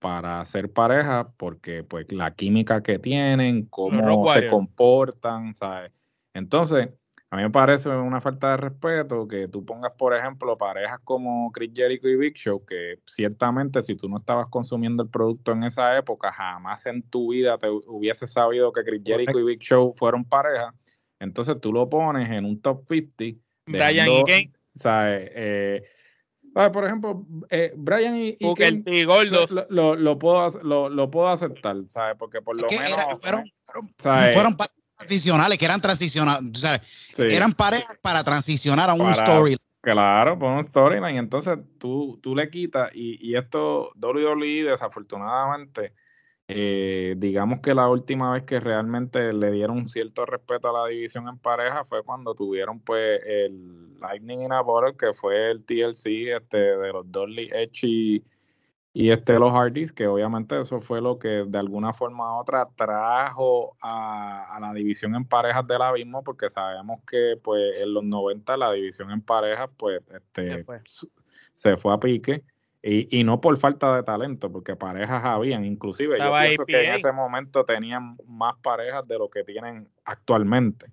[0.00, 5.92] para ser pareja porque pues la química que tienen, cómo se comportan, ¿sabes?
[6.34, 6.90] Entonces,
[7.32, 11.52] a mí me parece una falta de respeto que tú pongas, por ejemplo, parejas como
[11.52, 15.62] Chris Jericho y Big Show, que ciertamente si tú no estabas consumiendo el producto en
[15.62, 19.94] esa época, jamás en tu vida te hubiese sabido que Chris Jericho y Big Show
[19.96, 20.74] fueron pareja.
[21.20, 24.52] Entonces tú lo pones en un top 50 Brian y Kane.
[25.08, 25.82] Eh,
[26.52, 29.52] por ejemplo, eh, Brian y, y Kane, Gordos.
[29.68, 32.16] Lo, lo, puedo, lo, puedo aceptar, ¿sabes?
[32.18, 33.20] Porque por lo menos.
[33.20, 33.44] fueron,
[34.00, 34.56] fueron,
[35.00, 36.80] transicionales, que eran transicionales, ¿sabes?
[37.16, 39.58] Eran parejas para transicionar a un storyline.
[39.80, 41.16] Claro, por un storyline.
[41.16, 45.94] Entonces tú, tú le quitas, y, y esto, WWE, desafortunadamente,
[46.48, 51.28] eh, digamos que la última vez que realmente le dieron cierto respeto a la división
[51.28, 56.34] en pareja fue cuando tuvieron pues el Lightning in a Bottle, que fue el TLC
[56.36, 58.24] este, de los Dolly Edge y,
[58.92, 63.76] este, los Hardys, que obviamente eso fue lo que de alguna forma u otra trajo
[63.80, 68.72] a, la división en parejas del abismo, porque sabemos que pues en los 90 la
[68.72, 70.64] división en parejas pues este,
[71.54, 72.42] se fue a pique.
[72.82, 76.94] Y, y, no por falta de talento, porque parejas habían, inclusive yo pienso que en
[76.94, 80.86] ese momento tenían más parejas de lo que tienen actualmente.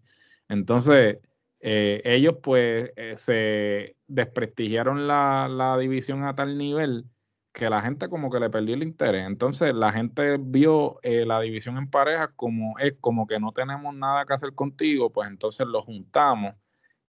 [0.49, 1.19] Entonces,
[1.61, 7.05] eh, ellos pues eh, se desprestigiaron la, la, división a tal nivel
[7.57, 9.25] que la gente como que le perdió el interés.
[9.25, 13.95] Entonces, la gente vio eh, la división en parejas como es como que no tenemos
[13.95, 16.53] nada que hacer contigo, pues entonces lo juntamos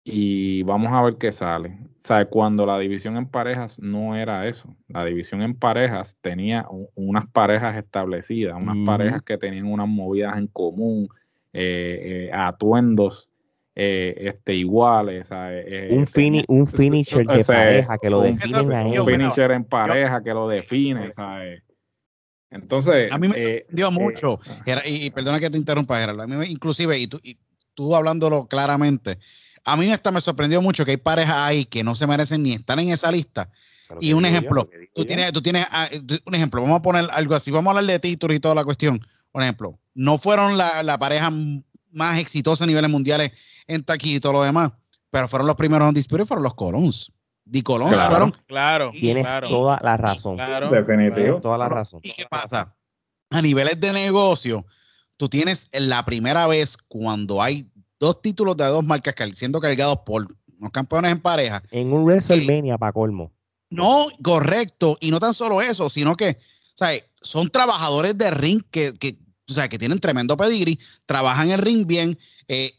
[0.02, 1.78] y vamos a ver qué sale.
[2.04, 4.76] O sea, cuando la división en parejas no era eso.
[4.88, 6.66] La división en parejas tenía
[6.96, 11.08] unas parejas establecidas, unas parejas que tenían unas movidas en común,
[11.52, 13.30] eh, eh, atuendos
[13.74, 15.28] eh, este, iguales.
[15.90, 20.34] un, fini, un finisher de pareja que lo define a Un finisher en pareja que
[20.34, 21.12] lo define.
[21.14, 21.62] ¿sabes?
[22.50, 23.10] Entonces.
[23.10, 24.38] A mí me dio mucho.
[24.84, 26.22] y, perdona que te interrumpa, Gerardo.
[26.22, 27.38] A mí, inclusive, y tú, y
[27.74, 29.18] tú hablándolo claramente
[29.64, 32.52] a mí hasta me sorprendió mucho que hay parejas ahí que no se merecen ni
[32.52, 33.50] estar en esa lista.
[34.00, 35.88] Y un ejemplo, tú tienes, tú tienes ah,
[36.24, 38.64] un ejemplo, vamos a poner algo así, vamos a hablar de títulos y toda la
[38.64, 39.00] cuestión.
[39.30, 41.30] Por ejemplo, no fueron la, pareja
[41.92, 43.32] más exitosa a niveles mundiales
[43.66, 44.72] en taquilla y todo lo demás,
[45.10, 47.12] pero fueron los primeros en disputar fueron los Colons.
[47.44, 48.34] Di Colons fueron.
[48.46, 50.38] Claro, tienes toda la razón.
[50.70, 51.40] Definitivo.
[51.40, 52.00] Toda la razón.
[52.02, 52.74] ¿Y qué pasa?
[53.30, 54.64] A niveles de negocio,
[55.16, 57.68] tú tienes la primera vez cuando hay
[57.98, 60.26] dos títulos de dos marcas siendo cargados por
[60.58, 61.62] los campeones en pareja.
[61.70, 63.32] En un WrestleMania para colmo.
[63.70, 64.98] No, correcto.
[65.00, 66.38] Y no tan solo eso, sino que,
[66.80, 66.84] o
[67.22, 69.16] son trabajadores de ring que, que,
[69.48, 72.18] o sea, que tienen tremendo pedigrí, trabajan el ring bien.
[72.48, 72.72] Eh,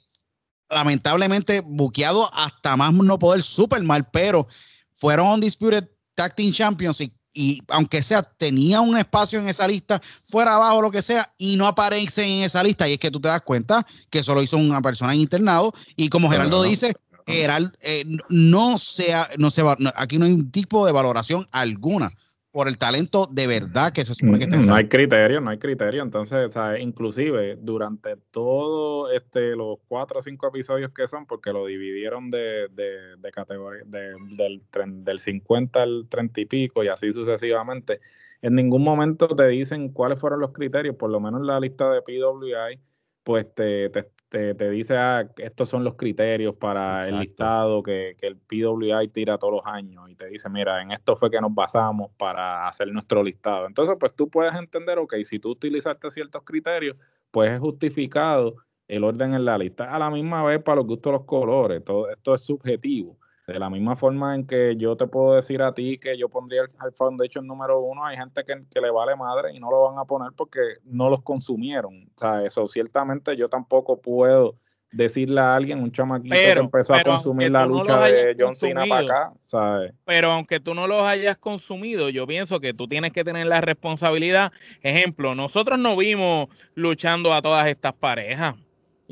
[0.70, 4.48] lamentablemente buqueado hasta más no poder super mal, pero
[4.96, 10.02] fueron Undisputed Tag Team Champions y y aunque sea, tenía un espacio en esa lista,
[10.30, 12.88] fuera abajo, lo que sea, y no aparece en esa lista.
[12.88, 15.74] Y es que tú te das cuenta que eso lo hizo una persona en internado.
[15.96, 16.94] Y como Geraldo dice,
[17.26, 22.14] Gerald, eh, no sea, no se va, aquí no hay un tipo de valoración alguna
[22.54, 25.58] por el talento de verdad que se supone que está No hay criterio, no hay
[25.58, 26.04] criterio.
[26.04, 32.30] Entonces, inclusive durante todo este los cuatro o cinco episodios que son, porque lo dividieron
[32.30, 34.62] de, de, de categoría, de, del,
[35.04, 38.02] del 50 al 30 y pico y así sucesivamente,
[38.44, 41.90] en ningún momento te dicen cuáles fueron los criterios, por lo menos en la lista
[41.90, 42.80] de PWI,
[43.24, 48.36] pues te, te, te, dice, ah, estos son los criterios para el listado que, el
[48.36, 52.10] PWI tira todos los años y te dice, mira, en esto fue que nos basamos
[52.18, 53.68] para hacer nuestro listado.
[53.68, 56.98] Entonces, pues tú puedes entender, ok, si tú utilizaste ciertos criterios,
[57.30, 58.56] pues es justificado
[58.88, 59.94] el orden en la lista.
[59.94, 63.20] A la misma vez, para los gustos los colores, todo esto es subjetivo.
[63.46, 66.62] De la misma forma en que yo te puedo decir a ti que yo pondría
[66.62, 69.84] el High Foundation número uno, hay gente que, que, le vale madre y no lo
[69.84, 72.10] van a poner porque no los consumieron.
[72.16, 74.56] O sea, eso ciertamente yo tampoco puedo
[74.94, 79.06] decirle a alguien, un chamaquito que empezó a consumir la lucha de John Cena para
[79.06, 79.94] acá, ¿sabes?
[80.06, 83.60] Pero aunque tú no los hayas consumido, yo pienso que tú tienes que tener la
[83.60, 84.54] responsabilidad.
[84.82, 88.56] Ejemplo, nosotros no vimos luchando a todas estas parejas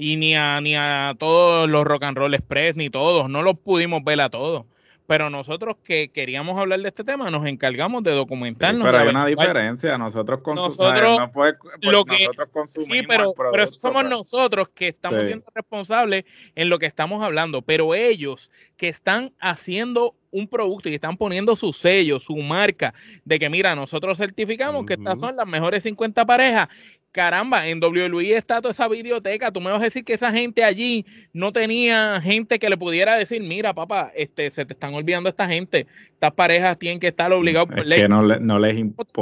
[0.01, 3.57] y ni a, ni a todos los Rock and Roll Express, ni todos, no los
[3.59, 4.65] pudimos ver a todos.
[5.05, 8.85] Pero nosotros que queríamos hablar de este tema, nos encargamos de documentarnos.
[8.85, 12.97] pero hay una diferencia, nosotros, nosotros, pues, lo que, consumimos.
[12.97, 14.09] Sí, pero, pero somos pues.
[14.09, 16.23] nosotros que estamos siendo responsables
[16.55, 21.55] en lo que estamos hablando, pero ellos que están haciendo un producto y están poniendo
[21.55, 22.93] su sello, su marca,
[23.25, 26.69] de que mira, nosotros certificamos que estas son las mejores 50 parejas
[27.11, 29.51] caramba, en WWE está toda esa biblioteca.
[29.51, 33.15] Tú me vas a decir que esa gente allí no tenía gente que le pudiera
[33.15, 35.87] decir, mira, papá, este, se te están olvidando esta gente.
[36.13, 38.01] Estas parejas tienen que estar obligados por ley.
[38.01, 38.23] Que no,
[38.59, 39.13] les importa.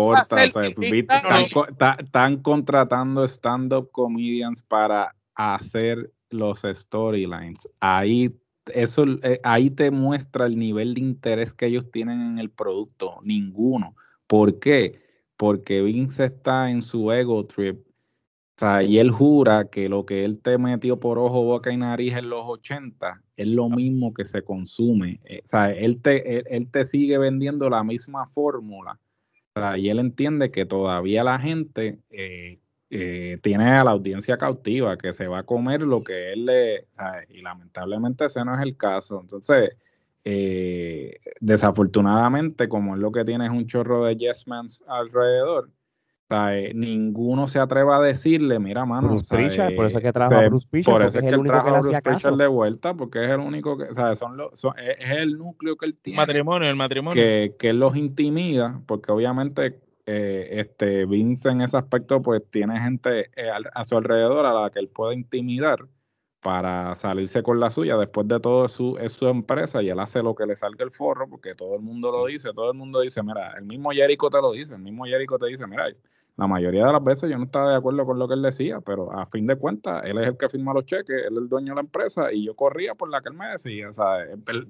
[2.00, 7.68] Están, contratando stand-up comedians para hacer los storylines.
[7.80, 8.32] Ahí
[8.74, 13.20] eso eh, ahí te muestra el nivel de interés que ellos tienen en el producto.
[13.24, 13.96] Ninguno.
[14.28, 15.10] ¿Por qué?
[15.40, 17.80] porque Vince está en su ego trip.
[18.58, 21.78] O sea, y él jura que lo que él te metió por ojo, boca y
[21.78, 25.22] nariz en los 80 es lo mismo que se consume.
[25.24, 29.00] Eh, o sea, él te, él, te sigue vendiendo la misma fórmula.
[29.56, 32.60] O sea, y él entiende que todavía la gente eh,
[32.92, 36.88] eh, tiene a la audiencia cautiva, que se va a comer lo que él le...
[36.96, 39.20] Sea, y lamentablemente ese no es el caso.
[39.22, 39.76] Entonces,
[40.26, 45.70] eh, desafortunadamente, como es lo que tiene es un chorro de yes mans alrededor,
[46.32, 49.10] eh, ninguno se atreva a decirle, mira, mano.
[49.10, 50.94] Bruce Pritchard, por eso es que trajo a Bruce Pritchard.
[50.94, 53.78] Por eso es que, él trajo a Bruce Pritchard de vuelta, porque es el único
[53.78, 56.18] que, sea, son los, es, el núcleo que él tiene.
[56.18, 57.22] Matrimonio, el matrimonio.
[57.22, 59.80] Que, que los intimida, porque obviamente
[60.12, 64.70] eh, este Vince en ese aspecto, pues tiene gente a, a su alrededor a la
[64.72, 65.86] que él puede intimidar
[66.42, 67.98] para salirse con la suya.
[67.98, 70.84] Después de todo, es su, es su empresa y él hace lo que le salga
[70.86, 73.92] el forro, porque todo el mundo lo dice, todo el mundo dice, mira, el mismo
[73.92, 75.86] Jericho te lo dice, el mismo Jericho te dice, mira,
[76.38, 78.80] la mayoría de las veces yo no estaba de acuerdo con lo que él decía,
[78.80, 81.50] pero a fin de cuentas, él es el que firma los cheques, él es el
[81.50, 84.26] dueño de la empresa y yo corría por la que él me decía, o sea,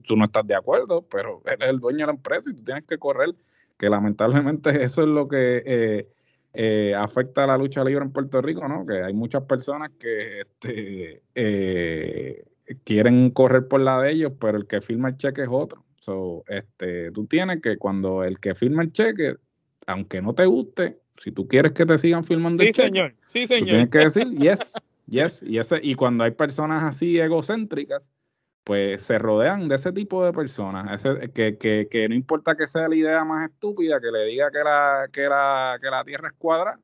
[0.07, 2.63] tú no estás de acuerdo, pero él es el dueño de la empresa y tú
[2.63, 3.35] tienes que correr,
[3.79, 5.63] que lamentablemente eso es lo que...
[5.65, 6.07] Eh,
[6.53, 8.85] eh, afecta a la lucha libre en Puerto Rico, ¿no?
[8.85, 12.43] Que hay muchas personas que este, eh,
[12.83, 15.85] quieren correr por la de ellos, pero el que firma el cheque es otro.
[15.99, 19.35] So, este, tú tienes que cuando el que firma el cheque,
[19.85, 23.15] aunque no te guste, si tú quieres que te sigan firmando el cheque, señor.
[23.27, 23.67] Sí, señor.
[23.67, 24.73] tienes que decir yes,
[25.05, 28.11] yes, y ese, y cuando hay personas así egocéntricas,
[28.69, 31.01] pues se rodean de ese tipo de personas,
[31.33, 34.59] que, que, que, no importa que sea la idea más estúpida, que le diga que
[34.59, 36.79] la, que la, que la Tierra es cuadra,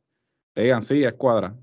[0.56, 1.54] le digan, sí, es cuadra.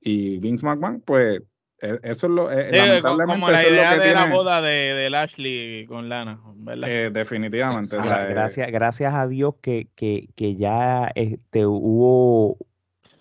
[0.00, 1.42] Y Vince McMahon, pues,
[1.80, 5.86] e, eso es lo, eh, lamentablemente, como la idea de la boda de, de Lashley
[5.86, 6.90] con Lana, ¿verdad?
[6.90, 7.96] Eh, definitivamente.
[7.96, 12.56] gracias, gracias a Dios que, que, que ya este, hubo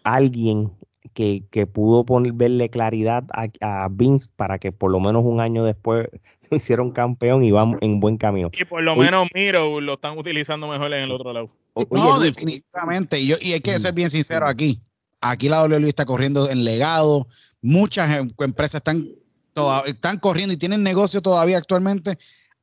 [0.04, 0.72] alguien
[1.14, 5.40] que, que, pudo poner, verle claridad a, a, Vince para que por lo menos un
[5.40, 6.08] año después
[6.50, 8.50] lo hicieron campeón y vamos en buen camino.
[8.54, 11.50] Y por lo menos Miro lo están utilizando mejor en el otro lado.
[11.90, 13.20] no, definitivamente.
[13.20, 14.82] Y, yo, y hay que ser bien sincero aquí.
[15.22, 17.28] Aquí la WWE está corriendo en legado.
[17.62, 19.08] Muchas em, empresas están,
[19.86, 22.18] están corriendo y tienen negocio todavía actualmente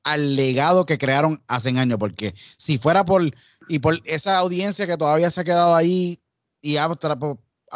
[0.04, 1.98] al legado que crearon hace años.
[1.98, 3.22] Porque si fuera por,
[3.68, 6.20] y por esa audiencia que todavía se ha quedado ahí
[6.62, 6.88] y ha,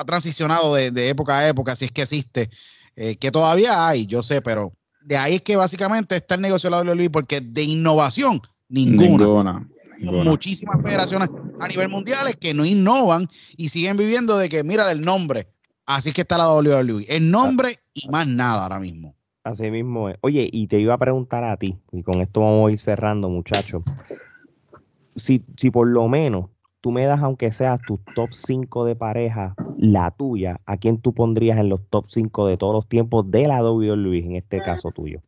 [0.00, 2.50] ha transicionado de, de, época a época, si es que existe,
[2.96, 4.72] eh, que todavía hay, yo sé, pero
[5.02, 9.66] de ahí es que básicamente está el negocio de la WWE, porque de innovación, ninguna.
[10.00, 11.28] Muchísimas federaciones
[11.60, 13.28] a nivel mundial que no innovan
[13.58, 15.48] y siguen viviendo de que, mira, del nombre.
[15.84, 17.04] Así que está la WWE.
[17.06, 19.14] El nombre y más nada ahora mismo.
[19.44, 20.16] Así mismo es.
[20.22, 23.28] Oye, y te iba a preguntar a ti, y con esto vamos a ir cerrando,
[23.28, 23.82] muchachos.
[25.16, 26.46] Si, si por lo menos
[26.80, 31.14] tú me das, aunque sea tu top 5 de pareja, la tuya, ¿a quién tú
[31.14, 34.90] pondrías en los top 5 de todos los tiempos de la WWE, en este caso
[34.90, 35.22] tuyo?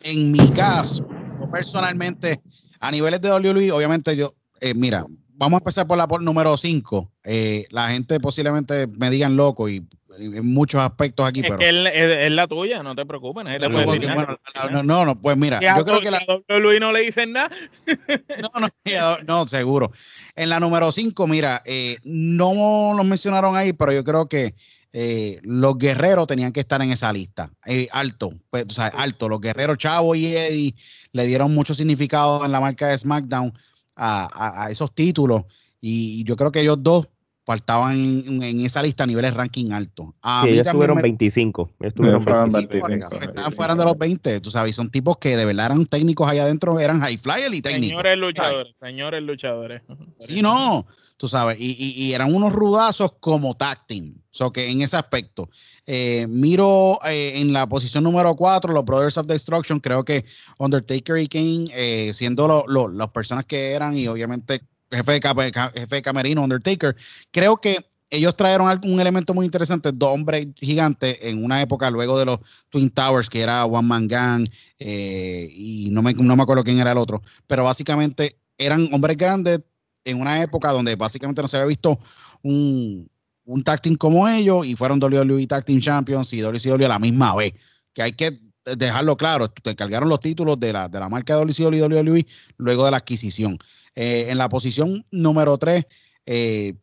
[0.00, 1.06] En mi caso,
[1.52, 2.40] personalmente,
[2.80, 6.56] a niveles de WWE, obviamente yo, eh, mira, vamos a empezar por la por número
[6.56, 7.12] 5.
[7.22, 9.86] Eh, la gente posiblemente me digan loco y
[10.18, 11.40] en muchos aspectos aquí.
[11.40, 11.58] Es pero...
[11.58, 13.44] que es, la tuya, no te preocupes.
[13.44, 16.20] no, no, no, pues mira, yo creo que la
[16.58, 17.50] Luis no le dicen nada.
[18.42, 19.92] no, no, no, seguro.
[20.34, 24.54] En la número 5, mira, eh, no nos mencionaron ahí, pero yo creo que
[24.92, 27.50] eh, los guerreros tenían que estar en esa lista.
[27.66, 29.28] Eh, alto, pues, o sea, alto.
[29.28, 30.74] Los guerreros Chavo y Eddie
[31.12, 33.52] le dieron mucho significado en la marca de SmackDown
[33.96, 35.44] a, a esos títulos.
[35.80, 37.08] Y yo creo que ellos dos
[37.48, 40.14] faltaban en, esa lista a niveles ranking alto.
[40.20, 41.70] A sí, ellos estuvieron 25.
[41.80, 42.88] Estuvieron 25.
[43.22, 46.42] Estaban fuera de los 20, tú sabes, son tipos que de verdad eran técnicos allá
[46.42, 47.88] adentro, eran high flyer y técnicos.
[47.88, 49.80] Señores luchadores, señores luchadores.
[50.18, 50.84] Sí, no,
[51.16, 54.16] tú sabes, y, y, eran unos rudazos como tag team.
[54.30, 55.48] So que en ese aspecto,
[55.86, 60.26] eh, miro eh, en la posición número 4, los Brothers of Destruction, creo que
[60.58, 66.42] Undertaker y Kane, eh, siendo las personas que eran y obviamente jefe de, jefe camerino,
[66.42, 66.96] Undertaker.
[67.30, 72.18] Creo que ellos trajeron un elemento muy interesante, dos hombres gigantes en una época luego
[72.18, 72.38] de los
[72.70, 76.78] Twin Towers, que era One Man Gang, eh, y no me, no me acuerdo quién
[76.78, 79.60] era el otro, pero básicamente eran hombres grandes
[80.04, 81.98] en una época donde básicamente no se había visto
[82.42, 83.10] un,
[83.44, 83.62] un
[83.98, 87.52] como ellos, y fueron WWE Tag Team Champions y WCW a la misma vez,
[87.92, 88.38] que hay que
[88.76, 92.90] dejarlo claro, te encargaron los títulos de la, de la marca de WWE luego de
[92.90, 93.58] la adquisición.
[93.94, 95.84] Eh, en la posición número 3,
[96.26, 96.74] eh,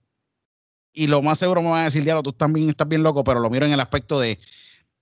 [0.91, 3.39] y lo más seguro me van a decir, diablo, tú también estás bien loco, pero
[3.39, 4.39] lo miro en el aspecto de,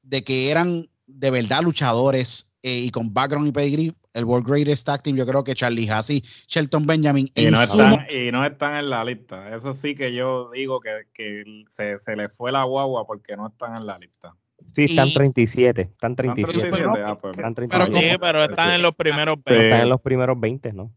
[0.02, 3.94] de que eran de verdad luchadores eh, y con background y pedigree.
[4.14, 7.32] El World Greatest Tag Team, yo creo que Charlie Hassie, Shelton Benjamin.
[7.34, 9.56] Y no, están, y no están en la lista.
[9.56, 13.48] Eso sí que yo digo que, que se, se les fue la guagua porque no
[13.48, 14.36] están en la lista.
[14.74, 15.82] Sí, están 37.
[15.82, 16.84] Están 37.
[17.06, 17.92] Ah, pues, están 37.
[17.92, 19.64] Pero, pero están en los primeros 20.
[19.64, 20.92] Están en los primeros 20, ¿no?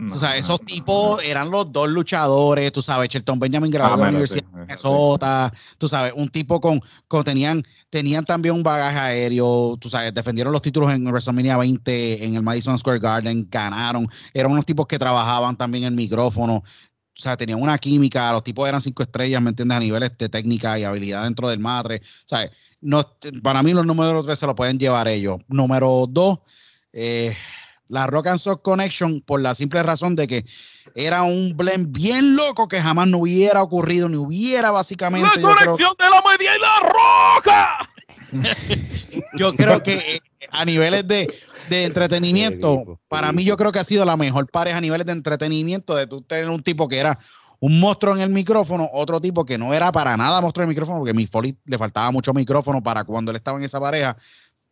[0.00, 4.08] o sea, esos tipos eran los dos luchadores, tú sabes, Shelton Benjamin grabó en la
[4.10, 9.76] Universidad de Minnesota, tú sabes, un tipo con, con tenían, tenían también un bagaje aéreo,
[9.80, 14.52] tú sabes, defendieron los títulos en WrestleMania 20 en el Madison Square Garden, ganaron, eran
[14.52, 18.80] unos tipos que trabajaban también el micrófono, o sea, tenían una química, los tipos eran
[18.80, 19.76] cinco estrellas, ¿me entiendes?
[19.76, 22.52] A niveles de técnica y habilidad dentro del matre, ¿sabes?
[22.80, 25.38] No, para mí los números tres se lo pueden llevar ellos.
[25.48, 26.38] Número dos,
[26.92, 27.36] eh,
[27.88, 30.44] la Rock and Sock Connection por la simple razón de que
[30.94, 35.28] era un blend bien loco que jamás no hubiera ocurrido, ni hubiera básicamente.
[35.40, 37.90] ¡La conexión de la media y la roca!
[39.36, 40.20] yo creo que eh,
[40.50, 41.32] a niveles de,
[41.68, 45.12] de entretenimiento, para mí yo creo que ha sido la mejor pareja a niveles de
[45.12, 47.18] entretenimiento de tú tener un tipo que era
[47.60, 50.74] un monstruo en el micrófono, otro tipo que no era para nada monstruo en el
[50.74, 53.80] micrófono, porque a mi Foley le faltaba mucho micrófono para cuando él estaba en esa
[53.80, 54.16] pareja,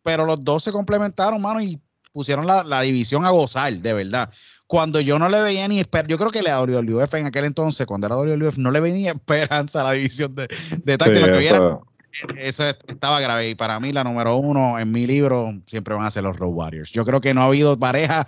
[0.03, 1.81] pero los dos se complementaron, mano, y
[2.13, 4.29] pusieron la, división a gozar, de verdad.
[4.65, 7.45] Cuando yo no le veía ni esperanza, yo creo que le a WWF en aquel
[7.45, 10.47] entonces, cuando era WWF, no le venía esperanza a la división de,
[10.83, 10.97] de
[11.39, 11.83] eso.
[12.37, 13.49] eso estaba grave.
[13.49, 16.51] Y para mí, la número uno en mi libro siempre van a ser los Road
[16.51, 16.91] Warriors.
[16.91, 18.25] Yo creo que no ha habido pareja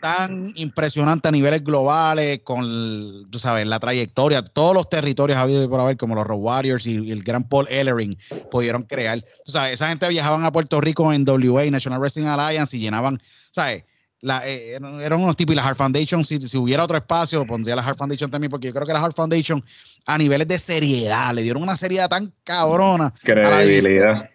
[0.00, 5.68] tan impresionante a niveles globales, con, tú sabes, la trayectoria, todos los territorios ha habido
[5.68, 8.18] por haber, como los Road Warriors y, el gran Paul Ellering
[8.50, 9.22] pudieron crear.
[9.44, 13.20] Tú sabes, esa gente viajaban a Puerto Rico en WA, National Wrestling Alliance, y llenaban,
[13.50, 13.84] ¿sabes?
[14.20, 17.76] La, eh, eran unos tipos y la Heart Foundation, si, si, hubiera otro espacio, pondría
[17.76, 19.64] la Heart Foundation también, porque yo creo que la Heart Foundation
[20.06, 23.14] a niveles de seriedad, le dieron una seriedad tan cabrona.
[23.22, 24.28] Credibilidad.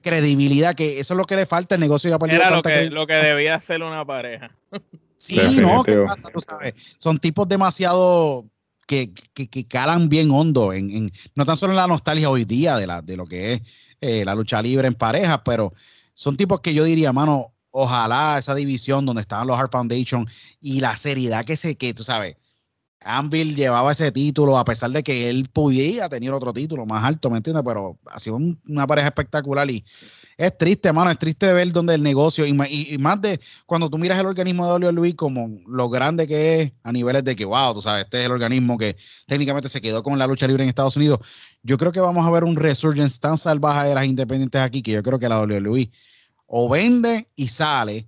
[0.00, 2.10] Credibilidad, que eso es lo que le falta al negocio.
[2.10, 4.50] Ya Era lo que, lo que debía ser una pareja.
[5.18, 8.46] Sí, no, tú sabes, son tipos demasiado
[8.86, 12.86] que, que, calan bien hondo, en, no tan solo en la nostalgia hoy día de,
[12.86, 13.62] la, de lo que es
[14.00, 15.72] eh, la lucha libre en pareja, pero
[16.14, 20.26] son tipos que yo diría, mano, ojalá esa división donde estaban los Hard Foundation
[20.60, 22.36] y la seriedad que se, que tú sabes,
[23.02, 27.30] Anvil llevaba ese título a pesar de que él pudiera tener otro título más alto,
[27.30, 27.62] ¿me entiendes?
[27.66, 28.38] Pero ha sido
[28.68, 29.84] una pareja espectacular y
[30.36, 32.52] es triste, hermano, es triste ver donde el negocio y,
[32.98, 36.92] más de cuando tú miras el organismo de WWE como lo grande que es a
[36.92, 38.96] niveles de que, wow, tú sabes, este es el organismo que
[39.26, 41.20] técnicamente se quedó con la lucha libre en Estados Unidos.
[41.62, 44.92] Yo creo que vamos a ver un resurgence tan salvaje de las independientes aquí que
[44.92, 45.90] yo creo que la WWE
[46.46, 48.06] o vende y sale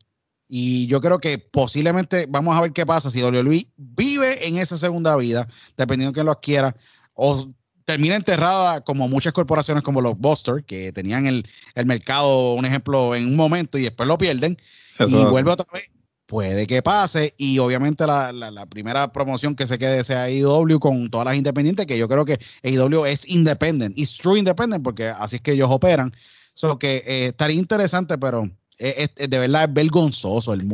[0.54, 4.76] y yo creo que posiblemente vamos a ver qué pasa si WWE vive en esa
[4.76, 5.48] segunda vida,
[5.78, 6.76] dependiendo de quién lo quiera,
[7.14, 7.50] o
[7.86, 11.46] termina enterrada como muchas corporaciones como los Buster, que tenían el,
[11.86, 14.58] mercado, un ejemplo, en un momento y después lo pierden
[14.98, 15.84] y vuelve otra vez.
[16.26, 21.24] Puede que pase y obviamente la, primera promoción que se quede sea AEW con todas
[21.24, 25.42] las independientes, que yo creo que AEW es independent, es true independent porque así es
[25.42, 26.12] que ellos operan.
[26.52, 30.66] Solo que eh, estaría interesante, pero de verdad es vergonzoso el,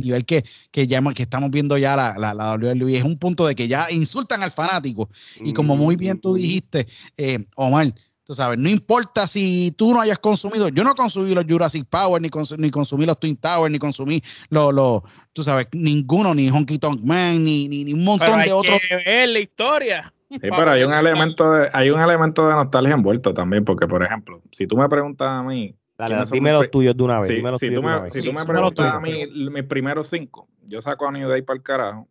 [0.00, 2.98] nivel que, que, que estamos viendo ya la, la, la WWE.
[2.98, 5.08] Es un punto de que ya insultan al fanático.
[5.40, 6.86] Y como muy bien tú dijiste,
[7.16, 7.94] eh, Omar,
[8.24, 12.20] tú sabes, no importa si tú no hayas consumido, yo no consumí los Jurassic Power,
[12.20, 15.02] ni, ni consumí los Twin Towers, ni consumí los, los
[15.32, 18.80] tú sabes, ninguno, ni Honky Tonk Man, ni, ni, un montón de otros.
[18.88, 20.12] Que ver la historia.
[20.30, 24.02] Sí, pero hay un elemento de, hay un elemento de nostalgia envuelto también, porque por
[24.02, 25.74] ejemplo, si tú me preguntas a mí.
[25.96, 27.30] Dale, dime los tuyos de una vez.
[27.60, 31.12] si, tú me, si tú me preguntas a mí mis primeros cinco, yo saco a
[31.12, 32.08] New Day para el carajo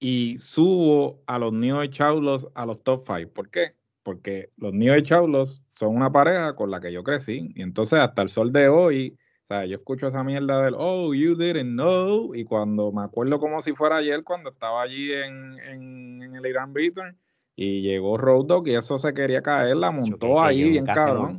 [0.00, 3.26] y subo a los New Age Outlaws a los top five.
[3.26, 3.74] ¿Por qué?
[4.02, 7.52] Porque los New Age Outlaws son una pareja con la que yo crecí.
[7.54, 11.12] Y entonces hasta el sol de hoy, o sea, yo escucho esa mierda del, oh,
[11.12, 12.34] you didn't know.
[12.34, 16.72] Y cuando me acuerdo como si fuera ayer, cuando estaba allí en, en, el Irán
[16.72, 17.16] Beaton,
[17.56, 21.36] y llegó Road Dogg y eso se quería caer, la montó ahí bien cabrón.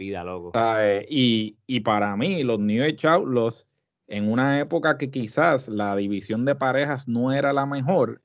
[1.10, 3.68] y, y para mí, los New Age Outlaws,
[4.08, 8.22] en una época que quizás la división de parejas no era la mejor,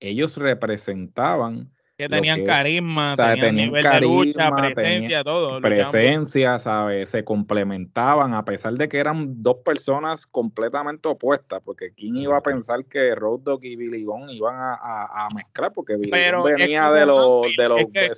[0.00, 5.60] ellos representaban que tenían carisma, tenían, nivel de lucha, presencia, todo.
[5.60, 7.08] Presencia, ¿sabes?
[7.08, 12.40] Se complementaban, a pesar de que eran dos personas completamente opuestas, porque ¿quién iba a
[12.40, 15.72] pensar que Road Dogg y Billy Gunn iban a, mezclar?
[15.72, 18.12] Porque Billy Gunn venía de los, de los es que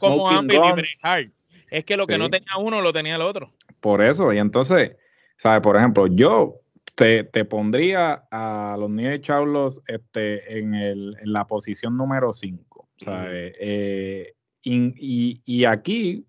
[1.70, 3.50] Es que lo que no tenía uno lo tenía el otro.
[3.80, 4.96] Por eso, y entonces,
[5.38, 5.62] ¿sabes?
[5.62, 6.56] Por ejemplo, yo
[6.94, 12.69] te, te, pondría a los New Charlos este, en, el, en la posición número 5.
[13.06, 16.26] Eh, y, y, aquí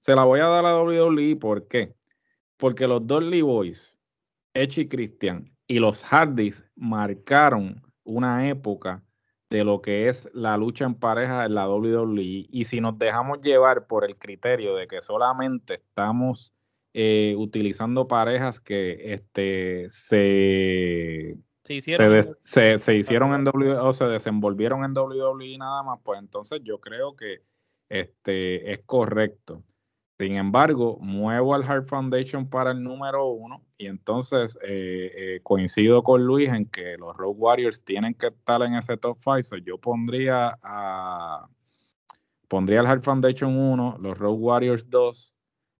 [0.00, 1.36] se la voy a dar a WWE.
[1.36, 1.94] ¿Por qué?
[2.56, 3.94] Porque los Dudley Boys,
[4.54, 9.02] Edge y Christian, y los Hardys marcaron una época
[9.50, 12.46] de lo que es la lucha en pareja en la WWE.
[12.50, 16.52] Y si nos dejamos llevar por el criterio de que solamente estamos
[16.94, 21.36] eh, utilizando parejas que este, se,
[21.66, 26.60] se hicieron, se, hicieron en WWE o se desenvolvieron en WWE nada más, pues entonces
[26.62, 27.42] yo creo que
[27.88, 29.62] este, es correcto.
[30.18, 36.02] Sin embargo, muevo al Heart Foundation para el número uno y entonces eh, eh, coincido
[36.02, 39.58] con Luis en que los Road Warriors tienen que estar en ese top 5.
[39.58, 41.48] yo pondría a
[42.48, 45.34] pondría al Heart Foundation 1, los Road Warriors 2,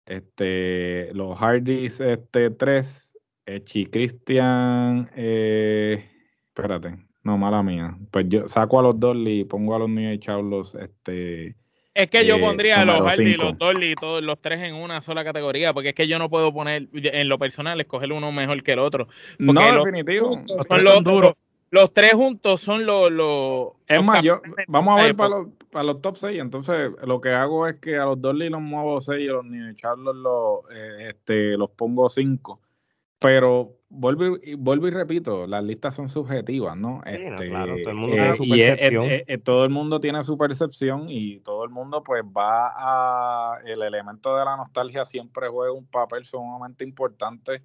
[0.07, 3.06] este, los Hardys este, 3,
[3.47, 6.05] Echi Christian, eh,
[6.49, 7.97] espérate, no, mala mía.
[8.11, 11.55] Pues yo saco a los Dolly y pongo a los New Age los este.
[11.95, 14.75] Es que yo eh, pondría a los Hardy y los Dolly, todos los tres en
[14.75, 18.33] una sola categoría, porque es que yo no puedo poner, en lo personal, escoger uno
[18.33, 19.09] mejor que el otro.
[19.39, 20.43] No, definitivo.
[20.69, 21.35] Son los duros
[21.71, 23.11] los tres juntos son los.
[23.11, 26.41] los es más, yo, vamos a ver para los, para los top 6.
[26.41, 29.45] Entonces, lo que hago es que a los Dolly los muevo 6 y a los
[29.45, 32.61] New Charles los, eh, este, los pongo 5.
[33.19, 37.01] Pero vuelvo y, vuelvo y repito, las listas son subjetivas, ¿no?
[37.07, 39.05] Este, claro, todo el mundo tiene eh, su percepción.
[39.09, 43.61] Eh, todo el mundo tiene su percepción y todo el mundo pues va a...
[43.65, 47.63] El elemento de la nostalgia siempre juega un papel sumamente importante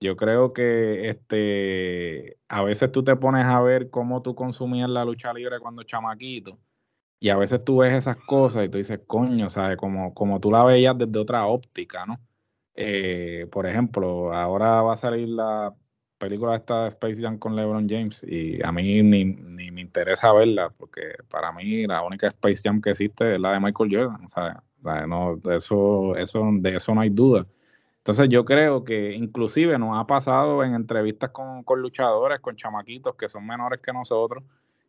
[0.00, 5.04] yo creo que este a veces tú te pones a ver cómo tú consumías la
[5.04, 6.58] lucha libre cuando chamaquito
[7.24, 9.78] y a veces tú ves esas cosas y tú dices, coño, ¿sabes?
[9.78, 12.20] Como, como tú la veías desde otra óptica, ¿no?
[12.74, 15.74] Eh, por ejemplo, ahora va a salir la
[16.18, 20.70] película esta Space Jam con LeBron James y a mí ni, ni, me interesa verla
[20.70, 24.54] porque para mí la única Space Jam que existe es la de Michael Jordan, ¿sabes?
[25.08, 27.46] No, de eso, eso, de eso no hay duda.
[27.98, 33.28] Entonces yo creo que inclusive nos ha pasado en entrevistas con, luchadores, con chamaquitos que
[33.28, 34.44] son menores que nosotros,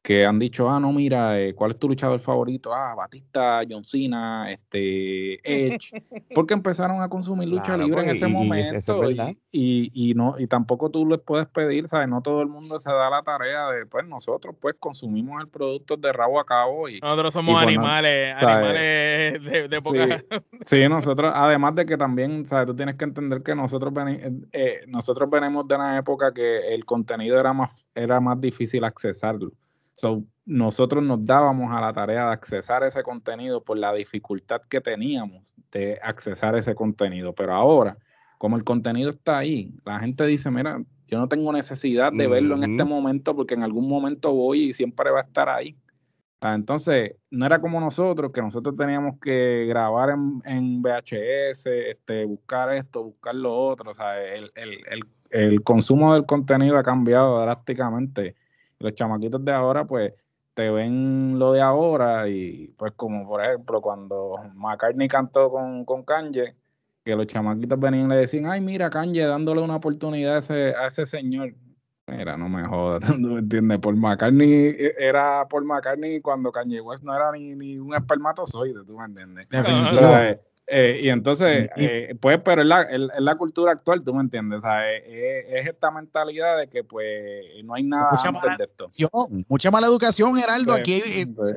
[0.06, 2.72] que han dicho, ah, no, mira, eh, ¿cuál es tu luchador favorito?
[2.72, 5.94] Ah, Batista, John Cena, este, Edge,
[6.36, 9.10] porque empezaron a consumir lucha libre en pues, ese momento
[9.52, 12.08] y, y, no, y tampoco tú les puedes pedir, ¿sabes?
[12.08, 15.98] No todo el mundo se da la tarea de, pues nosotros pues consumimos el producto
[15.98, 17.00] de rabo a cabo y...
[17.00, 20.24] Nosotros somos pues, animales, animales de, de poca...
[20.66, 22.68] Sí, nosotros, además de que también, ¿sabes?
[22.68, 26.86] Tú tienes que entender que nosotros, eh, eh, nosotros venimos de una época que el
[26.86, 29.52] contenido era más, era más difícil accesarlo.
[29.96, 34.82] So, nosotros nos dábamos a la tarea de accesar ese contenido por la dificultad que
[34.82, 37.34] teníamos de accesar ese contenido.
[37.34, 37.98] Pero ahora,
[38.38, 42.56] como el contenido está ahí, la gente dice, mira, yo no tengo necesidad de verlo
[42.56, 45.78] en este momento porque en algún momento voy y siempre va a estar ahí.
[46.42, 52.74] Ah, entonces, no era como nosotros, que nosotros teníamos que grabar en, VHS, este, buscar
[52.76, 53.92] esto, buscar lo otro.
[53.92, 54.52] O sea, el,
[55.30, 58.36] el consumo del contenido ha cambiado drásticamente.
[58.80, 60.14] Los chamaquitos de ahora, pues,
[60.56, 66.04] te ven lo de ahora y pues como por ejemplo cuando McCartney cantó con, con
[66.04, 66.56] Kanye,
[67.04, 70.76] que los chamaquitos venían y le decían, ay mira Kanye dándole una oportunidad a ese,
[70.76, 71.54] a ese señor.
[72.08, 73.80] Mira, no me jodas, ¿tú me entiendes?
[73.80, 78.86] Por McCartney e, era por McCartney cuando Kanye West no era ni, ni un espermatozoide,
[78.86, 79.48] ¿tú me entiendes?
[80.68, 84.60] Eh, y entonces, eh, pues, pero es la, es la, cultura actual, tú me entiendes,
[84.60, 87.06] o sea, es, esta mentalidad de que pues
[87.64, 88.88] no hay nada mucha mala, de esto.
[89.48, 91.54] Mucha mala educación, Geraldo, aquí eh, pues.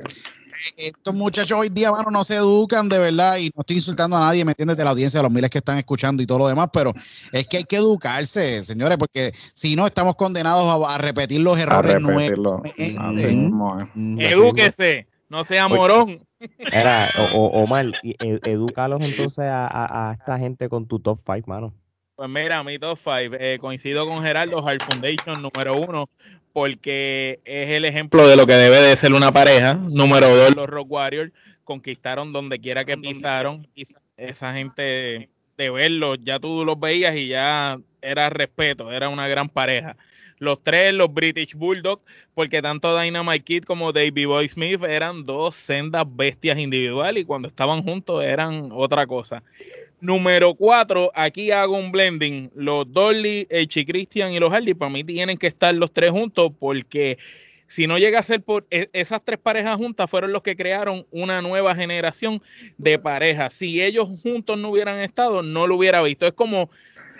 [0.77, 4.19] estos muchachos hoy día, mano, no se educan de verdad, y no estoy insultando a
[4.19, 4.77] nadie, ¿me entiendes?
[4.77, 6.93] De la audiencia, de los miles que están escuchando y todo lo demás, pero
[7.31, 11.99] es que hay que educarse, señores, porque si no, estamos condenados a, repetir los errores
[11.99, 12.61] nuevos.
[14.19, 16.25] Edúquese, no sea morón.
[16.57, 21.73] Era, o, Omar, e, edúcalos entonces a, esta gente con tu top 5, mano.
[22.15, 26.09] Pues mira, mi top 5, eh, coincido con Gerardo, Hard Foundation número uno,
[26.51, 29.75] porque es el ejemplo de lo que debe de ser una pareja.
[29.75, 31.31] Número dos, los Rock Warriors
[31.63, 33.67] conquistaron donde quiera que pisaron.
[34.17, 39.49] Esa gente de verlos, ya tú los veías y ya era respeto, era una gran
[39.49, 39.95] pareja
[40.39, 42.01] los tres, los British Bulldogs,
[42.33, 47.47] porque tanto Dynamite Kid como Davey Boy Smith eran dos sendas bestias individuales y cuando
[47.47, 49.43] estaban juntos eran otra cosa.
[50.01, 52.49] Número cuatro, aquí hago un blending.
[52.55, 56.11] Los Dolly, el Chi Christian y los Hardy, para mí tienen que estar los tres
[56.11, 57.17] juntos porque
[57.67, 61.05] si no llega a ser por e, esas tres parejas juntas, fueron los que crearon
[61.11, 62.41] una nueva generación
[62.77, 63.53] de parejas.
[63.53, 66.25] Si ellos juntos no hubieran estado, no lo hubiera visto.
[66.25, 66.69] Es como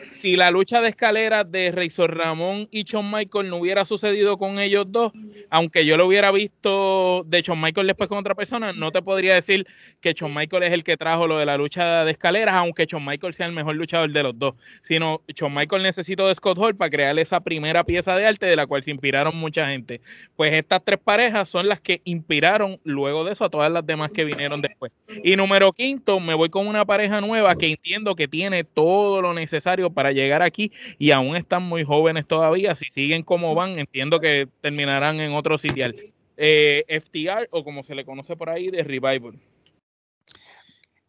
[0.08, 4.60] si la lucha de escaleras de Razor Ramón y Shawn Michael no hubiera sucedido con
[4.60, 5.12] ellos dos,
[5.50, 9.36] aunque yo lo hubiera visto de Shawn Michael después con otra persona, no te podría
[9.36, 9.66] decir
[10.02, 13.06] que Shawn Michael es el que trajo lo de la lucha de escaleras, aunque Shawn
[13.06, 16.76] Michael sea el mejor luchador de los dos, sino Shawn Michael necesitó de Scott Hall
[16.76, 20.02] para crear esa primera pieza de arte de la cual se inspiraron mucha gente.
[20.36, 24.12] Pues estas tres parejas son las que inspiraron luego de eso a todas las demás
[24.12, 24.92] que vinieron después.
[25.24, 29.34] Y número quinto, me voy con una pareja nueva que entiendo que tiene todo lo
[29.34, 32.76] necesario para llegar aquí y aún están muy jóvenes todavía.
[32.76, 35.96] Si siguen como van, entiendo que terminarán en otro sitial.
[36.38, 39.34] Eh, FTR o como se le conoce por ahí, de Revival.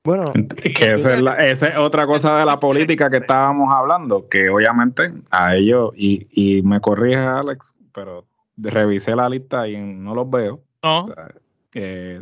[0.03, 0.33] Bueno,
[0.75, 5.93] que esa es, otra cosa de la política que estábamos hablando, que obviamente a ellos,
[5.95, 8.25] y, y me corrige Alex, pero
[8.57, 10.61] revisé la lista y no los veo.
[10.83, 11.15] No.
[11.73, 12.21] Eh,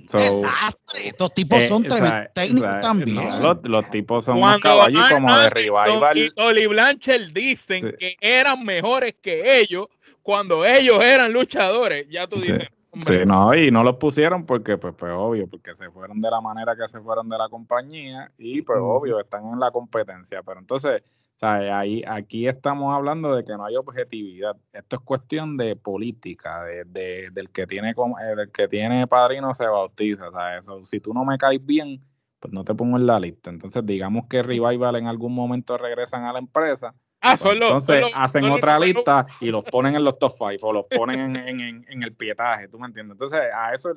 [0.95, 3.17] Estos tipos son tremendos técnicos también.
[3.63, 6.19] los, tipos son unos caballos como de revival.
[6.19, 9.87] Y Oli Blanchard dicen que eran mejores que ellos
[10.23, 12.07] cuando ellos eran luchadores.
[12.11, 12.69] Ya tú dices.
[13.07, 16.41] Sí, no, y no los pusieron porque, pues, pues, obvio, porque se fueron de la
[16.41, 20.43] manera que se fueron de la compañía y, pues, obvio, están en la competencia.
[20.43, 21.03] Pero entonces,
[21.39, 24.57] o sea, ahí, aquí estamos hablando de que no hay objetividad.
[24.73, 30.31] Esto es cuestión de política, de, del que tiene el que tiene padrino se bautiza.
[30.31, 32.03] O sea, eso, si tú no me caes bien,
[32.41, 33.51] pues no te pongo en la lista.
[33.51, 36.93] Entonces, digamos que Revival en algún momento regresan a la empresa.
[37.21, 40.87] Ah, pues entonces hacen otra lista y los ponen en los top five o los
[40.91, 43.13] ponen en, el pietaje, ¿tú me entiendes?
[43.13, 43.91] Entonces, a eso,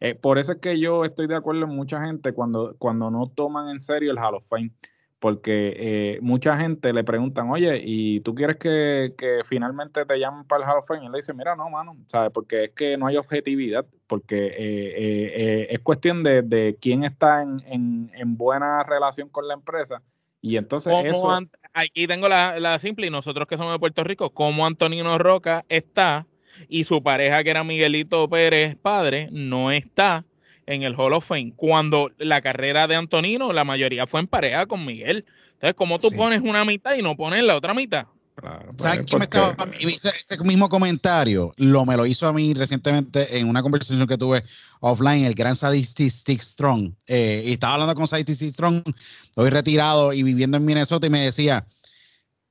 [0.00, 3.28] eh, por eso es que yo estoy de acuerdo en mucha gente cuando, cuando no
[3.28, 4.72] toman en serio el Hall of Fame
[5.20, 9.12] porque eh, mucha gente le preguntan, oye, ¿y tú quieres que,
[9.46, 11.02] finalmente te llamen para el Hall of Fame?
[11.02, 12.30] Y él le dice, mira, no, mano, ¿sabes?
[12.32, 18.10] Porque es que no hay objetividad, porque eh, eh, es cuestión de, quién está en,
[18.36, 20.02] buena relación con la empresa.
[20.40, 21.40] Y entonces eso...
[21.74, 25.64] Aquí tengo la, la simple, y nosotros que somos de Puerto Rico, como Antonino Roca
[25.68, 26.26] está
[26.68, 30.24] y su pareja, que era Miguelito Pérez, padre, no está
[30.68, 34.66] en el Hall of Fame, cuando la carrera de Antonino, la mayoría fue en pareja
[34.66, 35.24] con Miguel.
[35.54, 38.06] Entonces, ¿cómo tú pones una mitad y no pones la otra mitad?
[38.34, 43.36] Claro, ¿Sabes pues, me estaba, ese, mismo comentario lo me lo hizo a mí recientemente
[43.36, 44.44] en una conversación que tuve
[44.78, 46.92] offline, el gran Sadistic Strong.
[47.06, 48.82] Eh, y estaba hablando con Sadistic Strong,
[49.24, 51.66] estoy retirado y viviendo en Minnesota y me decía,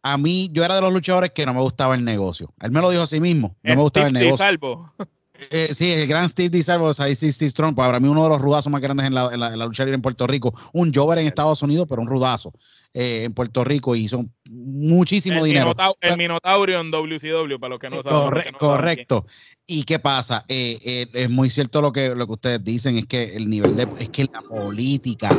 [0.02, 2.52] a mí yo era de los luchadores que no me gustaba el negocio.
[2.62, 4.38] Él me lo dijo a sí mismo, no me gustaba el negocio.
[4.38, 4.92] Salvo.
[5.50, 8.72] Eh, sí, el gran Steve DiSalvo, ahí Steve Strong, para mí uno de los rudazos
[8.72, 10.54] más grandes en la, en la, lucha libre en Puerto Rico.
[10.74, 12.54] Un Jover en Estados Unidos, pero un rudazo
[12.94, 15.74] eh, en Puerto Rico y son muchísimo dinero.
[16.02, 18.54] el Minotaurio en WCW, para los que no saben.
[18.60, 19.26] correcto.
[19.66, 20.46] ¿Y qué pasa?
[20.48, 23.88] Eh, es muy cierto lo que, lo que ustedes dicen, es que el nivel de,
[24.00, 25.30] es que la política,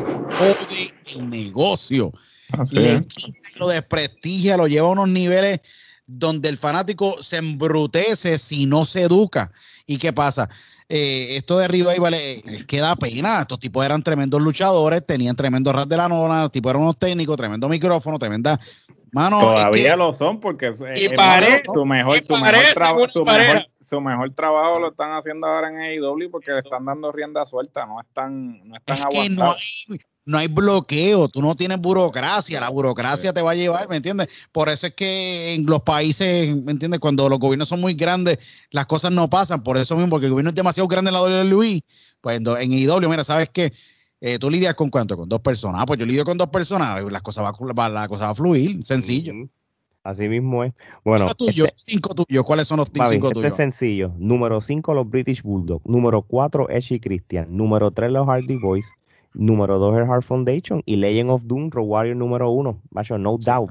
[1.07, 2.13] el negocio,
[3.57, 5.61] lo desprestigia, lo lleva a unos niveles
[6.09, 9.53] donde el fanático se embrutece si no se educa.
[9.89, 10.49] ¿Y qué pasa?
[10.87, 13.41] Eh, esto de arriba vale, es que da pena.
[13.41, 16.99] Estos tipos eran tremendos luchadores, tenían tremendo rap de la nona, los tipos eran unos
[16.99, 18.61] técnicos, tremendo micrófono, tremenda.
[19.11, 22.23] Mano, Todavía lo son porque su, mejor,
[23.81, 27.87] su, mejor, trabajo lo están haciendo ahora en AEW porque le están dando rienda suelta,
[27.87, 29.57] no están, no están aguantando
[30.29, 34.29] no hay bloqueo, tú no tienes burocracia, la burocracia te va a llevar, ¿me entiendes?
[34.53, 37.01] Por eso es que en los países, ¿me entiendes?
[37.01, 38.39] Cuando los gobiernos son muy grandes,
[38.71, 41.23] las cosas no pasan, por eso mismo, porque el gobierno es demasiado grande en la
[41.23, 41.83] WWE,
[42.21, 43.73] pues en IW, mira, ¿sabes qué?
[44.21, 45.17] Eh, ¿Tú lidias con cuánto?
[45.17, 45.81] ¿Con dos personas?
[45.81, 47.03] Ah, pues yo lidio con dos personas.
[47.11, 49.33] Las cosas va, la cosa va a fluir, sencillo.
[50.03, 50.75] Así mismo es.
[51.05, 52.45] Bueno, tuyo, este, cinco tuyos.
[52.45, 53.45] ¿Cuáles son los cinco este tuyos?
[53.47, 54.13] es sencillo.
[54.19, 55.87] Número cinco, los British Bulldogs.
[55.87, 57.57] Número cuatro, Edge Christian.
[57.57, 58.93] Número tres, los Hardy Boys.
[59.39, 60.83] Número dos, el Heart Foundation.
[60.85, 62.83] Y Legend of Doom, Road Warrior número uno.
[63.19, 63.71] no doubt.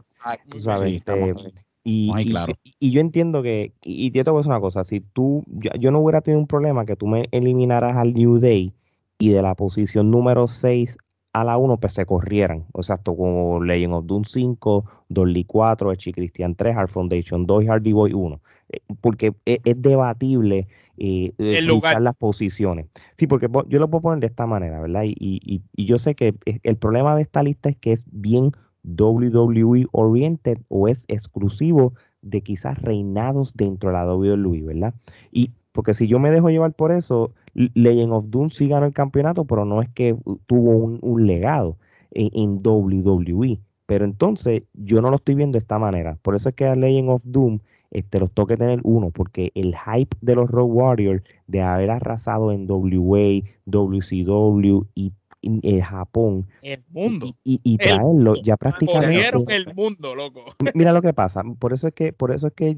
[0.59, 1.35] sabes, este,
[1.83, 2.53] y, claro.
[2.79, 5.99] y, yo entiendo que, y, te tengo que decir una cosa, si tú, yo, no
[5.99, 8.73] hubiera tenido un problema que tú me eliminaras al New Day
[9.19, 10.97] y de la posición número 6
[11.31, 15.45] a la 1 pues se corrieran, o sea, esto como Legend of Doom 5, Dolly
[15.45, 20.67] 4, Echi Christian 3, Hard Foundation 2 y Hardy Boy 1, eh, porque es, debatible
[20.97, 22.87] eh, las posiciones.
[23.17, 25.03] Sí, porque yo lo puedo poner de esta manera, ¿verdad?
[25.03, 28.51] Y, y, y yo sé que el problema de esta lista es que es bien
[28.83, 34.93] WWE oriented o es exclusivo de quizás reinados dentro de la WWE, ¿verdad?
[35.31, 38.93] Y porque si yo me dejo llevar por eso, Legend of Doom sí ganó el
[38.93, 40.17] campeonato, pero no es que
[40.47, 41.77] tuvo un, legado
[42.09, 43.59] en, WWE.
[43.85, 46.17] Pero entonces yo no lo estoy viendo de esta manera.
[46.23, 47.59] Por eso es que a Legend of Doom
[47.91, 52.51] este, los toque tener uno, porque el hype de los Road Warriors de haber arrasado
[52.51, 56.47] en WA, WCW y en Japón.
[56.61, 57.27] El mundo.
[57.43, 59.55] Y, traerlo ya prácticamente.
[59.55, 60.55] el mundo, loco.
[60.73, 61.43] Mira lo que pasa.
[61.59, 62.77] Por eso es que, por eso es que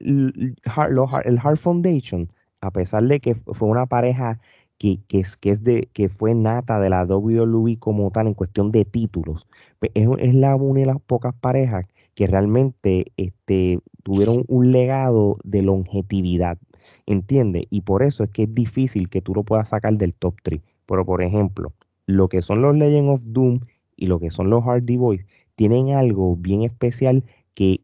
[0.00, 2.30] el Heart Foundation,
[2.60, 4.40] a pesar de que fue una pareja
[4.78, 8.34] que, que, es, que, es de, que fue nata de la WWE como tal en
[8.34, 9.46] cuestión de títulos,
[9.78, 11.86] pues, es, es la una de las pocas parejas
[12.20, 16.58] que realmente este, tuvieron un legado de longevidad.
[17.06, 17.64] ¿Entiendes?
[17.70, 20.60] Y por eso es que es difícil que tú lo puedas sacar del top 3.
[20.84, 21.72] Pero, por ejemplo,
[22.04, 23.60] lo que son los Legend of Doom
[23.96, 25.24] y lo que son los Hardy Boys
[25.56, 27.80] tienen algo bien especial que,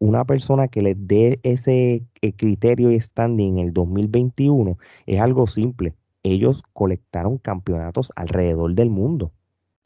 [0.00, 5.46] una persona que les dé ese eh, criterio y standing en el 2021 es algo
[5.46, 5.94] simple.
[6.24, 9.30] Ellos colectaron campeonatos alrededor del mundo.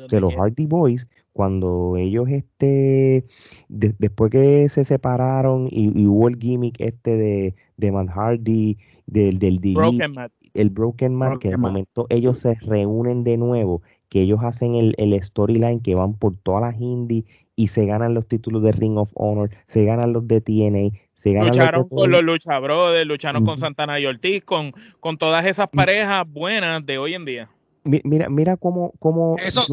[0.08, 3.24] De los Hardy Boys, cuando ellos, este,
[3.68, 9.58] después que se separaron y, hubo el gimmick este de, de Matt Hardy, del, del
[9.58, 10.14] Broken
[10.54, 14.94] el Broken Man, que de momento ellos se reúnen de nuevo, que ellos hacen el,
[14.98, 17.24] el storyline que van por todas las indies
[17.56, 21.32] y se ganan los títulos de Ring of Honor, se ganan los de TNA, se
[21.32, 25.68] ganan Lucharon con los Lucha Brothers, lucharon con Santana y Ortiz, con, con todas esas
[25.68, 27.50] parejas buenas de hoy en día.
[27.84, 29.66] Mira, mira cómo, cómo Eso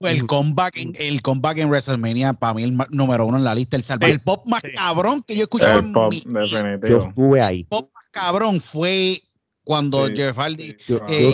[0.00, 3.76] el comeback en, el comeback en WrestleMania para mí el número uno en la lista,
[3.76, 6.22] el el pop más cabrón que yo he escuchado en mi,
[6.88, 7.60] Yo estuve ahí.
[7.60, 9.22] El pop más cabrón fue
[9.66, 11.32] cuando Jeff Hardy yo, eh,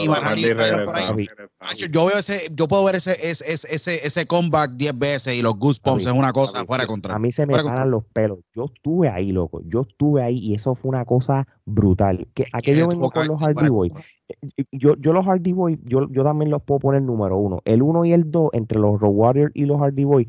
[1.90, 5.58] yo, veo ese, yo puedo ver ese, ese, ese, ese comeback 10 veces y los
[5.58, 7.14] goosebumps es una cosa fuera contra.
[7.14, 8.38] A mí se me paran los pelos.
[8.54, 9.60] Yo estuve ahí, loco.
[9.66, 12.26] Yo estuve ahí y eso fue una cosa brutal.
[12.32, 13.92] Que aquello vengo con los Hardy Boys.
[14.30, 17.60] Eh, yo, yo los Hardy Boys, yo, yo también los puedo poner número uno.
[17.66, 20.28] El uno y el dos entre los Road Warriors y los Hardy Boys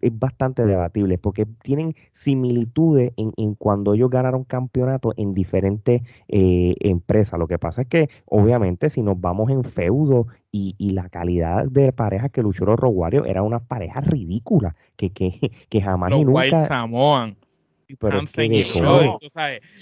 [0.00, 6.74] es bastante debatible porque tienen similitudes en, en cuando ellos ganaron campeonato en diferentes eh,
[6.80, 7.38] empresas.
[7.38, 11.66] Lo que pasa es que, obviamente, si nos vamos en feudo y, y la calidad
[11.66, 16.20] de parejas que luchó los Roguarios era una pareja ridícula que, que, que jamás los
[16.20, 16.66] y nunca.
[16.66, 17.36] Samoan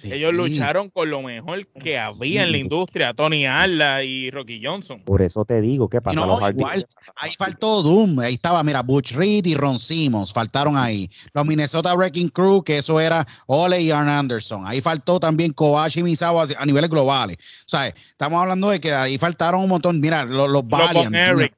[0.04, 5.02] ellos lucharon con lo mejor que había en la industria, Tony Arla y Rocky Johnson.
[5.04, 6.86] Por eso te digo que para no, igual,
[7.16, 11.10] ahí faltó Doom, ahí estaba, mira, Butch Reed y Ron Simmons, faltaron ahí.
[11.32, 14.66] Los Minnesota Wrecking Crew, que eso era Ole y Arn Anderson.
[14.66, 17.36] Ahí faltó también Kobashi y Misawa a niveles globales.
[17.66, 21.52] O sea, estamos hablando de que ahí faltaron un montón, mira, los, los Valiant.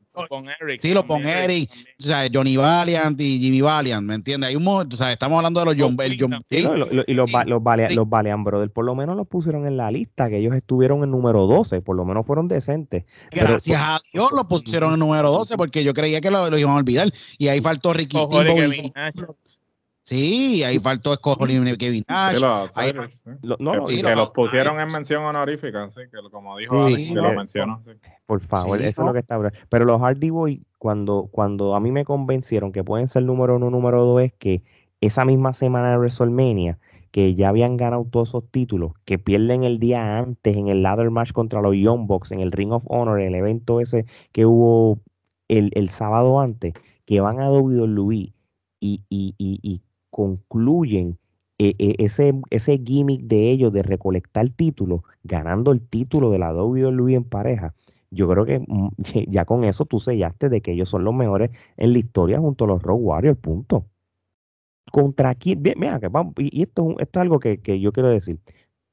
[0.60, 0.80] Eric.
[0.82, 4.50] Sí, lo pon Eric, o sea, Johnny Valiant y Jimmy Valiant, ¿me entiendes?
[4.50, 6.62] Hay un o sea, estamos hablando de los John, el John sí, y
[7.14, 10.38] los, los, Valiant, los Valiant Brothers por lo menos los pusieron en la lista, que
[10.38, 13.04] ellos estuvieron en número 12, por lo menos fueron decentes.
[13.30, 16.74] Gracias a Dios los pusieron en número 12 porque yo creía que lo, lo iban
[16.74, 17.10] a olvidar.
[17.38, 19.36] Y ahí faltó Ricky Steamboat.
[20.04, 22.34] Sí, ahí faltó Escobar y Kevin Nash.
[22.36, 22.40] Sí,
[23.42, 27.32] lo, no, que, los pusieron en mención honorífica, sí, que como dijo Alex, que lo
[27.32, 27.80] mencionó.
[28.26, 29.38] Por favor, eso es lo que está.
[29.68, 33.70] Pero los Hardy Boys, cuando, cuando a mí me convencieron que pueden ser número uno,
[33.70, 34.62] número dos, es que
[35.00, 36.78] esa misma semana de WrestleMania,
[37.12, 41.10] que ya habían ganado todos esos títulos, que pierden el día antes en el ladder
[41.10, 44.98] match contra los Young Bucks, en el Ring of Honor, el evento ese que hubo
[45.46, 46.72] el, el sábado antes,
[47.04, 48.32] que van a WWE
[48.80, 49.80] y, y, y, y
[50.12, 51.18] concluyen
[51.58, 56.52] eh, eh, ese, ese gimmick de ellos de recolectar títulos, ganando el título de la
[56.54, 57.74] WWE en pareja,
[58.10, 58.88] yo creo que mm,
[59.28, 62.64] ya con eso tú sellaste de que ellos son los mejores en la historia junto
[62.64, 63.86] a los Road Warriors, punto.
[64.92, 68.38] Contra quién, mira, que vamos, y esto, esto es algo que, yo quiero decir.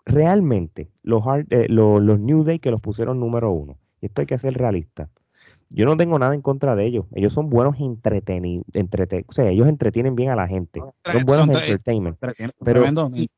[0.05, 4.27] Realmente, los, eh, los, los New Day que los pusieron número uno, y esto hay
[4.27, 5.09] que ser realista,
[5.69, 7.05] Yo no tengo nada en contra de ellos.
[7.13, 8.65] Ellos son buenos entretenidos.
[9.27, 10.79] o sea, ellos entretienen bien a la gente.
[10.79, 12.17] Son buenos Son- entertainment.
[12.19, 12.83] Pero-.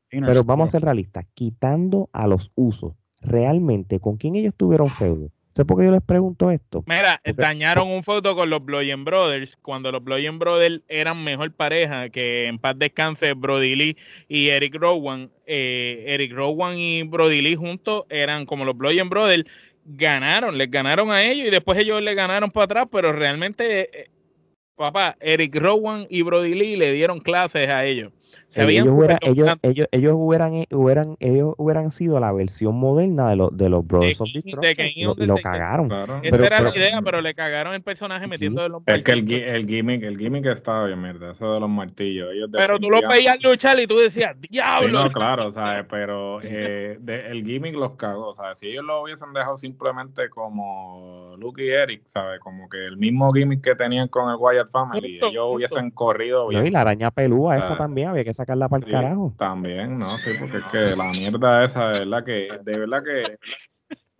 [0.08, 1.26] Pero vamos a ser realistas.
[1.34, 5.30] Quitando a los usos, realmente, ¿con quién ellos tuvieron feudo?
[5.54, 6.82] ¿Sé por qué yo les pregunto esto?
[6.86, 11.52] Mira, Porque- dañaron un foto con los Bloyen Brothers cuando los Bloyen Brothers eran mejor
[11.52, 13.96] pareja que en paz descanse Brody Lee
[14.28, 15.30] y Eric Rowan.
[15.46, 19.44] Eh, Eric Rowan y Brody Lee juntos eran como los Bloyen Brothers.
[19.84, 24.10] Ganaron, les ganaron a ellos y después ellos le ganaron para atrás, pero realmente, eh,
[24.76, 28.12] papá, Eric Rowan y Brody Lee le dieron clases a ellos.
[28.52, 32.32] Se Eh, veían ellos, hubieran, ellos, ellos, ellos hubieran, eh, hubieran, ellos hubieran sido la
[32.32, 35.36] versión moderna de, los de los Brothers of de Destruction King y lo, of lo
[35.36, 35.88] cagaron.
[35.88, 36.20] Claro.
[36.22, 39.12] Esa pero- era pero- la idea, pero le cagaron el personaje metiendo los Es que
[39.12, 42.28] el, el gimmick, el gimmick estaba bien, mierda, eso de los martillos.
[42.34, 45.02] Ellos Pero tú lo definitivamente- veías luchar y tú decías, Sí, diablo.
[45.04, 45.86] no, claro, ¿sabes?
[45.88, 48.58] Pero eh, de- el gimmick los cagó, ¿sabes?
[48.58, 52.38] Si ellos lo hubiesen dejado simplemente como Luke y Eric, ¿sabes?
[52.40, 56.48] Como que el mismo gimmick que tenían con el Wyatt Family, ellos hubiesen corrido No,
[56.48, 56.66] bien.
[56.66, 59.34] y la araña pelúa, esa Ah, también había que sacarla para el Sí, carajo.
[59.38, 60.18] También, ¿no?
[60.18, 63.38] Sí, porque es que la mierda esa, de verdad que, de verdad que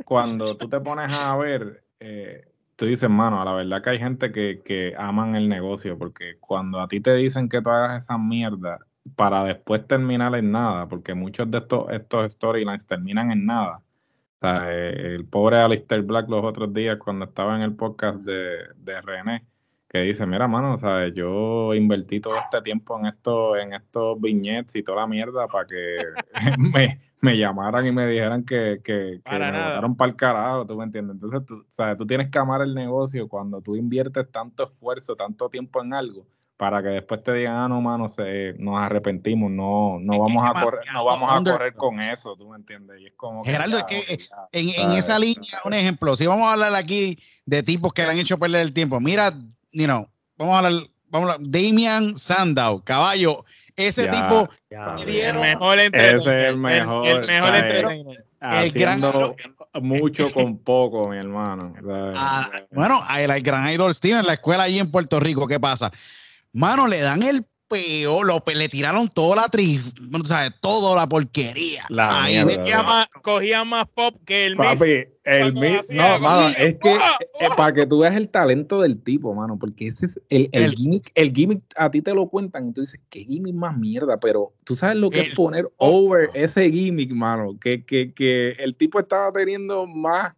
[0.04, 2.46] cuando tú te pones a ver, eh,
[2.76, 6.38] tú dices, mano, a la verdad que hay gente que, que aman el negocio, porque
[6.40, 8.78] cuando a ti te dicen que tú hagas esa mierda
[9.16, 13.78] para después terminar en nada, porque muchos de estos, estos storylines terminan en nada.
[13.78, 18.18] O sea, eh, el pobre Alistair Black los otros días cuando estaba en el podcast
[18.20, 19.46] de, de René,
[19.92, 21.12] que dice, mira, mano, ¿sabes?
[21.14, 25.66] yo invertí todo este tiempo en esto, en estos viñetes y toda la mierda para
[25.66, 25.98] que
[26.58, 29.68] me, me llamaran y me dijeran que, que, que me nada.
[29.68, 31.16] botaron para el carajo, ¿tú me entiendes?
[31.16, 31.98] Entonces, tú, ¿sabes?
[31.98, 36.26] tú tienes que amar el negocio cuando tú inviertes tanto esfuerzo, tanto tiempo en algo,
[36.56, 40.22] para que después te digan, ah, no, mano, se, nos arrepentimos, no, no Es que
[40.22, 42.98] vamos es a correr, no vamos a correr con eso, ¿tú me entiendes?
[42.98, 46.16] Y es como Geraldo, es ya, que, eh, ya, En, en esa línea, un ejemplo,
[46.16, 49.34] si vamos a hablar aquí de tipos que le han hecho perder el tiempo, mira,
[49.72, 53.44] you know, vamos a hablar, vamos a hablar, Damian Sandow, caballo,
[53.76, 54.10] ese Ya.
[54.10, 56.30] tipo Ya, El dieron- mejor Ese entretenimiento.
[56.30, 58.24] es el mejor, El, entretenimiento.
[58.42, 59.36] El gran- haciendo
[59.80, 61.72] mucho con poco, mi hermano.
[62.16, 65.60] Ah, bueno, el, el gran idol Steven en la escuela allí en Puerto Rico, ¿qué
[65.60, 65.92] pasa?
[66.52, 69.80] Mano, le dan el peor, lo, le tiraron toda la tri,
[70.12, 71.84] o sea, toda la porquería.
[71.88, 74.56] La Ahí mierda, Cogía más, cogía más pop que el.
[74.56, 74.84] Papi,
[75.24, 77.16] el cuando mi- hacía no, mano, es que ¡ah!
[77.40, 80.64] eh, para que tú veas el talento del tipo, mano, porque ese es el, el,
[80.64, 83.76] El- gimmick, el gimmick a ti te lo cuentan y tú dices, qué gimmick más
[83.76, 88.12] mierda, pero tú sabes lo que El- es poner over ese gimmick, mano, que, que,
[88.12, 90.34] que el tipo estaba teniendo más,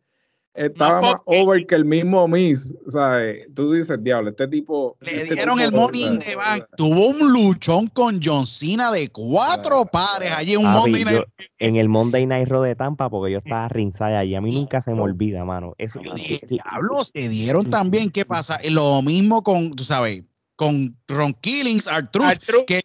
[0.54, 2.60] estaba más, over que el mismo Miss,
[2.92, 3.46] ¿sabes?
[3.54, 4.96] Tú dices, diablo, este tipo...
[5.00, 6.64] Le este dieron tipo el in the bank.
[6.76, 11.16] Tuvo un luchón con John Cena de cuatro pares allí en un Monday Night.
[11.18, 14.34] yo- en el Monday Night Raw de Tampa, porque yo estaba rinsada allí.
[14.34, 15.74] A mí nunca se me olvida, mano.
[15.78, 18.10] Eso, diablo, se dieron también.
[18.10, 18.60] ¿Qué pasa?
[18.70, 20.22] Lo mismo con, tú sabes,
[20.56, 22.26] con Ron Killings, Artruth.
[22.26, 22.84] Artru- que-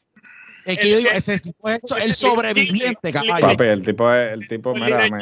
[0.66, 3.48] Es que el- yo digo, ese tipo es el sobreviviente, caballo.
[3.48, 5.20] Papi, el tipo, es- el tipo, mira, me,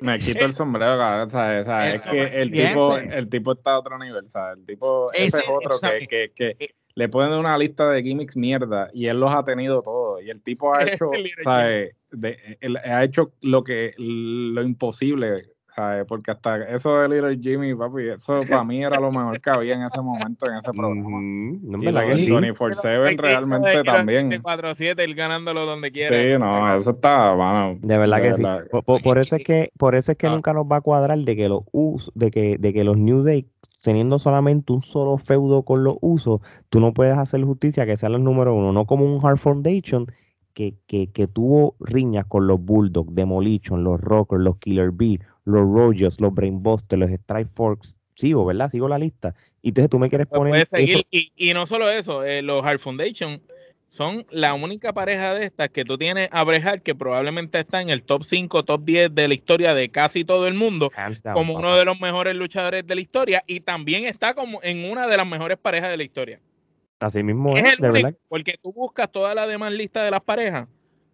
[0.00, 1.66] me quito el sombrero, cabrón, ¿sabes?
[1.66, 1.88] ¿sabes?
[1.88, 4.58] El Es que el tipo, el tipo está a otro nivel, ¿sabes?
[4.58, 8.36] El tipo, ese, Ese, es otro que, que, que le ponen una lista de gimmicks
[8.36, 10.22] mierda y él los ha tenido todos.
[10.22, 11.10] Y el tipo ha hecho,
[11.44, 11.94] ¿sabes?
[12.10, 16.06] De- él ha hecho lo que, lo imposible, ¿sabes?
[16.08, 19.74] Porque hasta eso de Little Jimmy, papi, eso para mí era lo mejor que había
[19.74, 21.00] en ese momento, en ese programa.
[21.02, 22.30] Ujú, no, Y que de sí.
[22.30, 24.30] 24-7 realmente también.
[24.30, 26.16] 4-7, él ganándolo donde quiera.
[26.16, 27.78] Sí, no, eso está, mano.
[27.82, 28.42] De verdad que sí.
[28.42, 28.66] verdad.
[28.70, 30.30] Por, por- por eso es que, por eso es que Ah.
[30.34, 33.22] nunca nos va a cuadrar de que los us, de que, de que los New
[33.22, 33.46] Day,
[33.82, 36.40] teniendo solamente un solo feudo con los usos,
[36.70, 40.06] tú no puedes hacer justicia que sean los número uno, no como un Hard Foundation
[40.54, 45.62] que, que, que tuvo riñas con los Bulldogs, Demolition, los Rockers, los Killer Bee, los
[45.62, 47.96] Rogers, los Brainbusters, los Strike Forks.
[48.16, 48.70] Sigo, ¿verdad?
[48.70, 49.34] Sigo la lista.
[49.62, 50.76] Y entonces tú me quieres poner puedes eso.
[50.76, 51.06] seguir.
[51.10, 53.40] Y, y no solo eso, eh, los Hard Foundation
[53.88, 57.88] son la única pareja de estas que tú tienes a brejar que probablemente está en
[57.88, 61.54] el top 5, top 10 de la historia de casi todo el mundo, down, como
[61.54, 61.66] papá.
[61.66, 65.16] uno de los mejores luchadores de la historia y también está como en una de
[65.16, 66.40] las mejores parejas de la historia.
[67.00, 70.22] Así mismo Es es, el único, porque tú buscas toda la demás lista de las
[70.22, 70.68] parejas.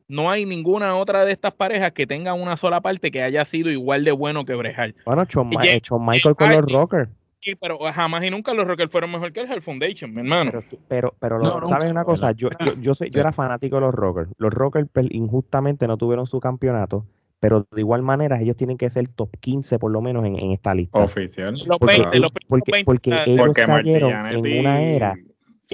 [0.09, 3.71] No hay ninguna otra de estas parejas que tenga una sola parte que haya sido
[3.71, 4.95] igual de bueno que Brejal.
[5.07, 6.73] Bueno, Ma- Jeff- eh, Michael con los.
[6.73, 7.09] Rockers.
[7.41, 10.53] Sí, pero jamás y nunca los Rockers fueron mejor que el Hard Foundation, mi hermano.
[10.53, 12.31] Pero, pero, pero No, lo- nunca, ¿sabes una cosa?
[12.33, 14.31] Yo, yo, yo, sé- yo era fanático de los Rockers.
[14.39, 17.05] Los Rockers pues, injustamente no tuvieron su campeonato,
[17.41, 20.53] pero de igual manera ellos tienen que ser top 15 por lo menos en, en
[20.53, 20.99] esta lista.
[21.03, 21.55] Oficial.
[21.67, 25.15] Los Porque, 20, los porque, primeros porque 20, ellos Porque cayeron en una era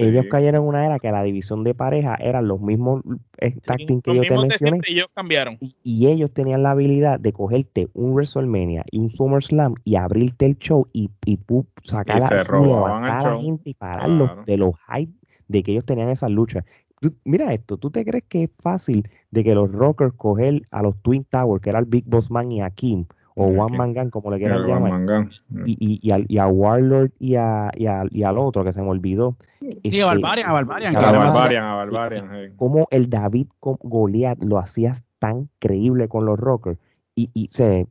[0.07, 0.29] ellos Sí.
[0.29, 3.01] cayeron en una era que la división de pareja eran los mismos
[3.39, 4.79] eh, Sí, que los yo te mencioné.
[4.87, 5.57] ellos cambiaron.
[5.59, 10.45] Y, y ellos tenían la habilidad de cogerte un WrestleMania y un SummerSlam y abrirte
[10.45, 11.39] el show y, y
[11.83, 14.43] sacar Y a, levantar a la gente y pararlos Claro.
[14.45, 15.13] de los hype
[15.47, 16.63] de que ellos tenían esas luchas.
[17.01, 20.81] Tú- mira esto, ¿tú te crees que es fácil de que los Rockers coger a
[20.81, 23.05] los Twin Towers, que era el Big Boss Man y a Kim,
[23.41, 23.77] o Y a One Kim.
[23.77, 25.27] Man Gang, como le quieran el llamar,
[25.65, 28.73] y, y, y, al- y a Warlord y, a, y, a- y al otro que
[28.73, 29.35] se me olvidó?
[29.59, 30.95] Sí, Este, a Barbarian, a Barbarian.
[30.95, 32.29] a Barbarian, a Barbarian.
[32.31, 32.53] sí.
[32.55, 36.77] cómo el David con Goliath lo hacías tan creíble con los Rockers.
[37.15, 37.87] Y, y se,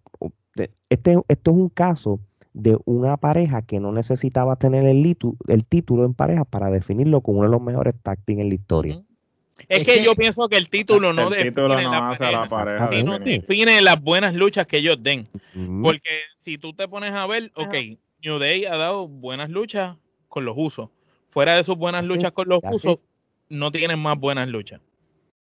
[0.89, 2.21] este, esto es un caso
[2.55, 7.21] de una pareja que no necesitaba tener el, litu- el título en pareja para definirlo
[7.21, 8.97] como uno de los mejores tag team en la historia.
[8.97, 9.05] Ujú.
[9.69, 12.25] Es, Es que, que- yo pienso que el título no El define no la hace
[12.25, 15.29] a la pareja, no define las buenas luchas que ellos den.
[15.83, 17.75] Porque si tú te pones a ver, ok,
[18.23, 19.97] New Day ha dado buenas luchas
[20.29, 20.89] con los usos.
[21.31, 22.99] Fuera de sus buenas luchas con los usos,
[23.49, 24.81] no tienen más buenas luchas.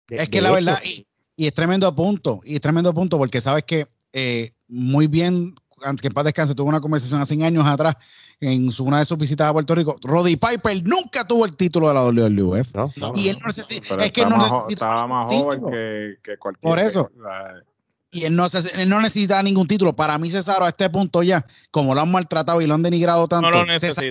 [0.07, 1.05] De- Es que la verdad, y,
[1.35, 5.53] y es tremendo punto, y es tremendo punto, porque sabes que eh, muy bien,
[6.01, 7.95] que en paz descanse, tuvo una conversación hace años atrás
[8.39, 9.97] en su- una de sus visitas a Puerto Rico.
[10.01, 12.73] Roddy Piper nunca tuvo el título de la WWF.
[12.75, 12.91] ¿no?
[12.95, 13.13] No.
[13.15, 16.61] Y él no necesita, es que no necesita Estaba más joven que, que cualquier.
[16.69, 17.07] Por eso.
[17.09, 17.61] que- la-
[18.09, 19.93] Y él no, se- él no necesita ningún título.
[19.95, 23.27] Para mí, Cesaro, a este punto ya, como lo han maltratado y lo han denigrado
[23.27, 24.01] tanto, No lo necesita.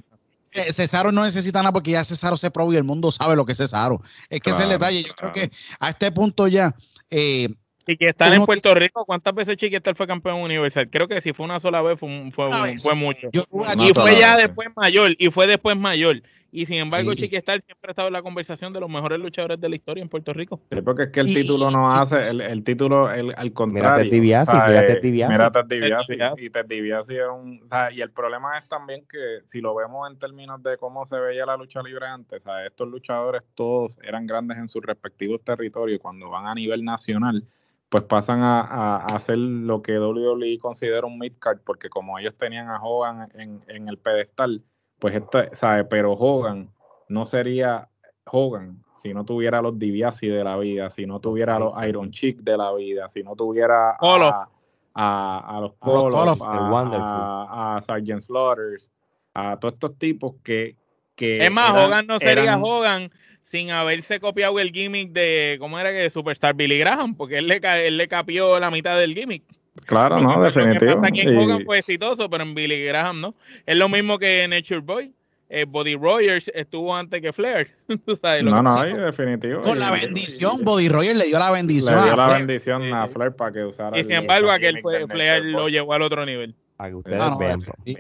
[0.45, 3.45] Ce- Cesaro no necesita nada porque ya Cesaro se probó y el mundo sabe lo
[3.45, 4.01] que es Cesaro.
[4.29, 5.03] Es que ese es el detalle.
[5.03, 5.33] Yo claro.
[5.33, 6.75] creo que a este punto ya,
[7.11, 7.49] eh,
[7.87, 10.89] Chiquistar en Puerto Rico, ¿cuántas veces Chiquistar fue campeón universal?
[10.91, 12.83] Creo que si fue una sola vez, fue, un- fue, vez.
[12.83, 13.29] fue mucho.
[13.33, 13.45] yo
[13.79, 14.47] Y fue ya vez.
[14.47, 16.21] después mayor, y fue después mayor.
[16.53, 17.19] Y sin embargo, Sí.
[17.19, 20.09] Chiquistar siempre ha estado en la conversación de los mejores luchadores de la historia en
[20.09, 20.59] Puerto Rico.
[20.73, 24.05] Sí, porque es que el título y- no hace, el, el título, el, al contrario.
[24.05, 25.33] Ted DiBiase, o sea, mira eh, Ted DiBiase.
[25.33, 26.45] mira DiBiase, DiBiase.
[26.45, 27.61] Y Ted DiBiase es un.
[27.65, 31.05] o sea, y el problema es también que si lo vemos en términos de cómo
[31.05, 34.83] se veía la lucha libre antes, o sea, estos luchadores todos eran grandes en sus
[34.83, 37.43] respectivos territorios y cuando van a nivel nacional,
[37.89, 42.35] pues pasan a, a- a hacer lo que WWE considera un mid-card, porque como ellos
[42.37, 44.63] tenían a Hogan en, en el pedestal,
[44.99, 45.85] pues esto, ¿sabe?
[45.85, 46.71] Pero Hogan
[47.09, 47.89] no sería
[48.31, 51.87] Hogan si no tuviera a los DiBiase de la vida, si no tuviera a los
[51.87, 54.49] Iron Chick de la vida, si no tuviera a,
[54.95, 58.91] a, a los A los Koloff, Koloff, a, Sergeant Slaughters,
[59.35, 60.75] a todos estos tipos que...
[61.15, 63.11] que Es más, eran- Hogan no sería eran- Hogan
[63.49, 66.11] sin haberse copiado el gimmick de, ¿cómo era que?
[66.11, 69.45] Superstar Billy Graham, porque él le, él le capió la mitad del gimmick.
[69.87, 70.95] Claro, no, que- Lo que definitivo.
[70.97, 73.35] pasa es que en Y- Hogan fue exitoso, pero en Billy Graham no.
[73.65, 75.13] Es lo mismo que Nature Boy.
[75.49, 77.71] Eh, Body Rogers estuvo antes que Flair.
[78.05, 79.63] Tú sabes lo no, que no, y definitivo.
[79.63, 82.03] con la bendición, Body Roger le dio la Le bendición.
[82.03, 82.47] dio a la Flair.
[82.47, 83.07] bendición a.
[83.07, 86.03] Flair para que usara Y el- sin embargo, el aquel fue, Flair lo llevó al
[86.03, 86.57] otro nivel.
[86.77, 87.61] Para que ustedes Ah, no, vean.
[87.85, 87.97] sí.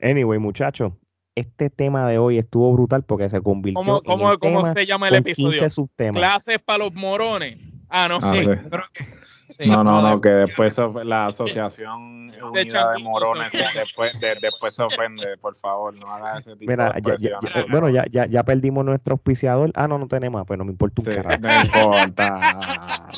[0.00, 0.92] Anyway, muchachos,
[1.34, 4.74] este tema de hoy estuvo brutal porque se convirtió ¿Cómo, en cómo, el cómo tema
[4.74, 5.50] se llama el con episodio?
[5.60, 6.18] 15 subtemas.
[6.20, 7.58] Clases para los morones.
[7.88, 8.40] Ah, no Ah, sé.
[8.42, 8.46] sí.
[8.46, 9.04] Yo creo que-
[9.48, 14.74] sí, No, no, no, de- que después la asociación unida de morones después, de- después
[14.74, 17.54] se ofende, por favor, no haga ese tipo Mira, de ya- ya- expresiones.
[17.66, 19.70] ya- bueno, ya, ya, ya perdimos nuestro auspiciador.
[19.74, 21.40] Ah, no, no tenemos, más, pues no me importa un Sí, carajo.
[21.40, 23.08] no importa.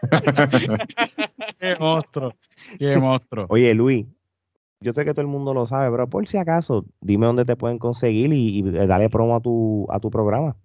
[1.60, 2.34] Qué monstruo.
[2.78, 3.46] Qué monstruo.
[3.48, 4.06] Oye, Luis,
[4.80, 7.56] yo sé que todo el mundo lo sabe, pero por si acaso, dime dónde te
[7.56, 10.56] pueden conseguir y, y dale promo a tu, a tu programa.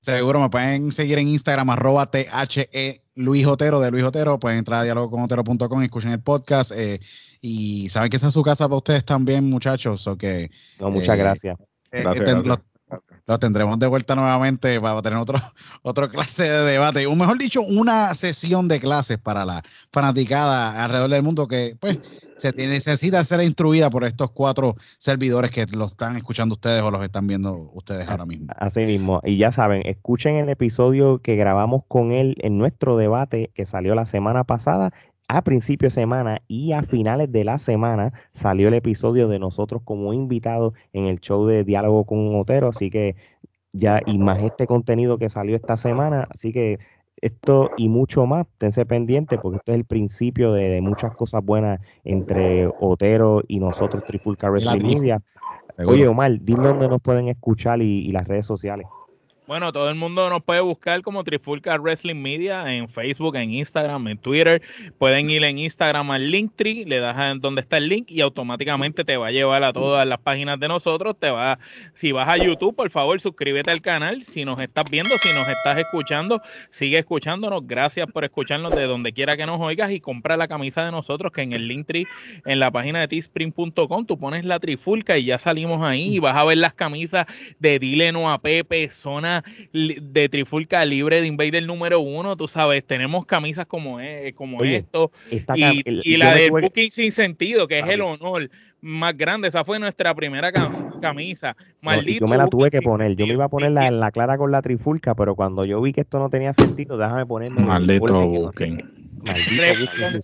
[0.00, 4.38] Seguro me pueden seguir en Instagram, arroba THE Luis Otero de Luis Otero.
[4.40, 6.72] Pueden entrar a dialogoconotero.com y escuchen el podcast.
[6.74, 7.00] eh,
[7.40, 10.06] y saben que esa es su casa para ustedes también, muchachos.
[10.08, 10.50] O que
[10.80, 11.56] No, muchas Eh, gracias.
[11.92, 12.46] eh, Gracias, ten- gracias.
[12.90, 15.38] Lo, lo tendremos de vuelta nuevamente para tener otro,
[15.82, 17.06] otro clase de debate.
[17.06, 19.62] O mejor dicho, una sesión de clases para la
[19.92, 21.98] fanaticada alrededor del mundo que pues
[22.42, 27.02] se necesita ser instruida por estos cuatro servidores que lo están escuchando ustedes o los
[27.04, 28.48] están viendo ustedes ahora mismo.
[28.56, 29.20] Así mismo.
[29.24, 33.94] Y ya saben, escuchen el episodio que grabamos con él en nuestro debate que salió
[33.94, 34.92] la semana pasada.
[35.28, 39.82] A principio de semana y a finales de la semana salió el episodio de nosotros
[39.84, 42.68] como invitados en el show de Diálogo con Otero.
[42.68, 43.14] Así que
[43.72, 46.26] ya, y más este contenido que salió esta semana.
[46.30, 46.80] Así que
[47.22, 51.42] esto y mucho más, tense pendientes porque esto es el principio de, de muchas cosas
[51.44, 55.22] buenas entre Otero y nosotros, Trifulca Wrestling Media.
[55.78, 58.86] Oye, Omar, dime dónde nos pueden escuchar y, y las redes sociales.
[59.44, 64.06] Bueno, todo el mundo nos puede buscar como Trifulca Wrestling Media en Facebook, en Instagram,
[64.06, 64.62] en Twitter.
[64.98, 69.04] Pueden ir en Instagram al Linktree, le das a donde está el link y automáticamente
[69.04, 71.16] te va a llevar a todas las páginas de nosotros.
[71.18, 71.58] Te va,
[71.92, 74.22] si vas a YouTube, por favor, suscríbete al canal.
[74.22, 76.40] Si nos estás viendo, si nos estás escuchando,
[76.70, 77.66] sigue escuchándonos.
[77.66, 81.32] Gracias por escucharnos de donde quiera que nos oigas y compra la camisa de nosotros
[81.32, 82.06] que en el Linktree,
[82.44, 86.36] en la página de teespring.com, tú pones la Trifulca y ya salimos ahí y vas
[86.36, 87.26] a ver las camisas
[87.58, 89.41] de Dile No a Pepe, Zona
[89.72, 95.10] de Trifulca libre de Invader número uno, tú sabes, tenemos camisas como, e, como esto
[95.30, 98.50] y, la de Booking sin sentido, que es el honor
[98.80, 100.52] más grande, esa fue nuestra primera
[101.00, 101.56] camisa.
[101.80, 102.26] Maldito.
[102.26, 104.50] yo me la tuve que poner, yo me iba a poner la, la clara con
[104.50, 107.62] la Trifulca, pero cuando yo vi que esto no tenía sentido, déjame ponerme.
[107.62, 109.01] Maldito Booking.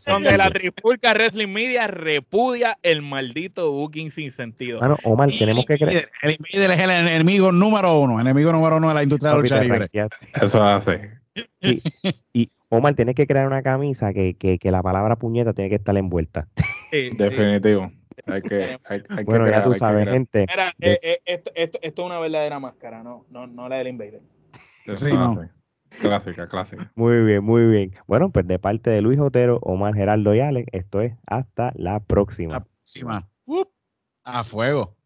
[0.06, 4.78] Donde la Trifulca Wrestling Media repudia el maldito booking sin sentido.
[4.80, 6.10] Bueno, Omar, tenemos que creer.
[6.22, 9.42] El Invader es el enemigo número uno, enemigo número uno de la industria de la
[9.42, 9.88] lucha libre.
[10.40, 11.18] Eso hace.
[12.32, 15.76] Y Omar, tienes que crear una camisa que, que, que, la palabra puñeta tiene que
[15.76, 16.48] estar envuelta.
[16.92, 17.90] Definitivo.
[18.26, 20.44] Hay que, hay, hay bueno, que ya tú sabes, gente.
[20.48, 23.88] Mira, eh, eh, esto, esto, esto, es una verdadera máscara, no, no, no la del
[23.88, 24.20] Invader.
[24.94, 25.48] Sí, no.
[26.00, 26.92] Clásica, clásica.
[26.94, 27.94] Muy bien, muy bien.
[28.06, 32.00] Bueno, pues de parte de Luis Otero, Omar Geraldo y Alex, esto es hasta la
[32.00, 32.54] próxima.
[32.54, 33.28] La próxima.
[34.24, 34.96] a fuego.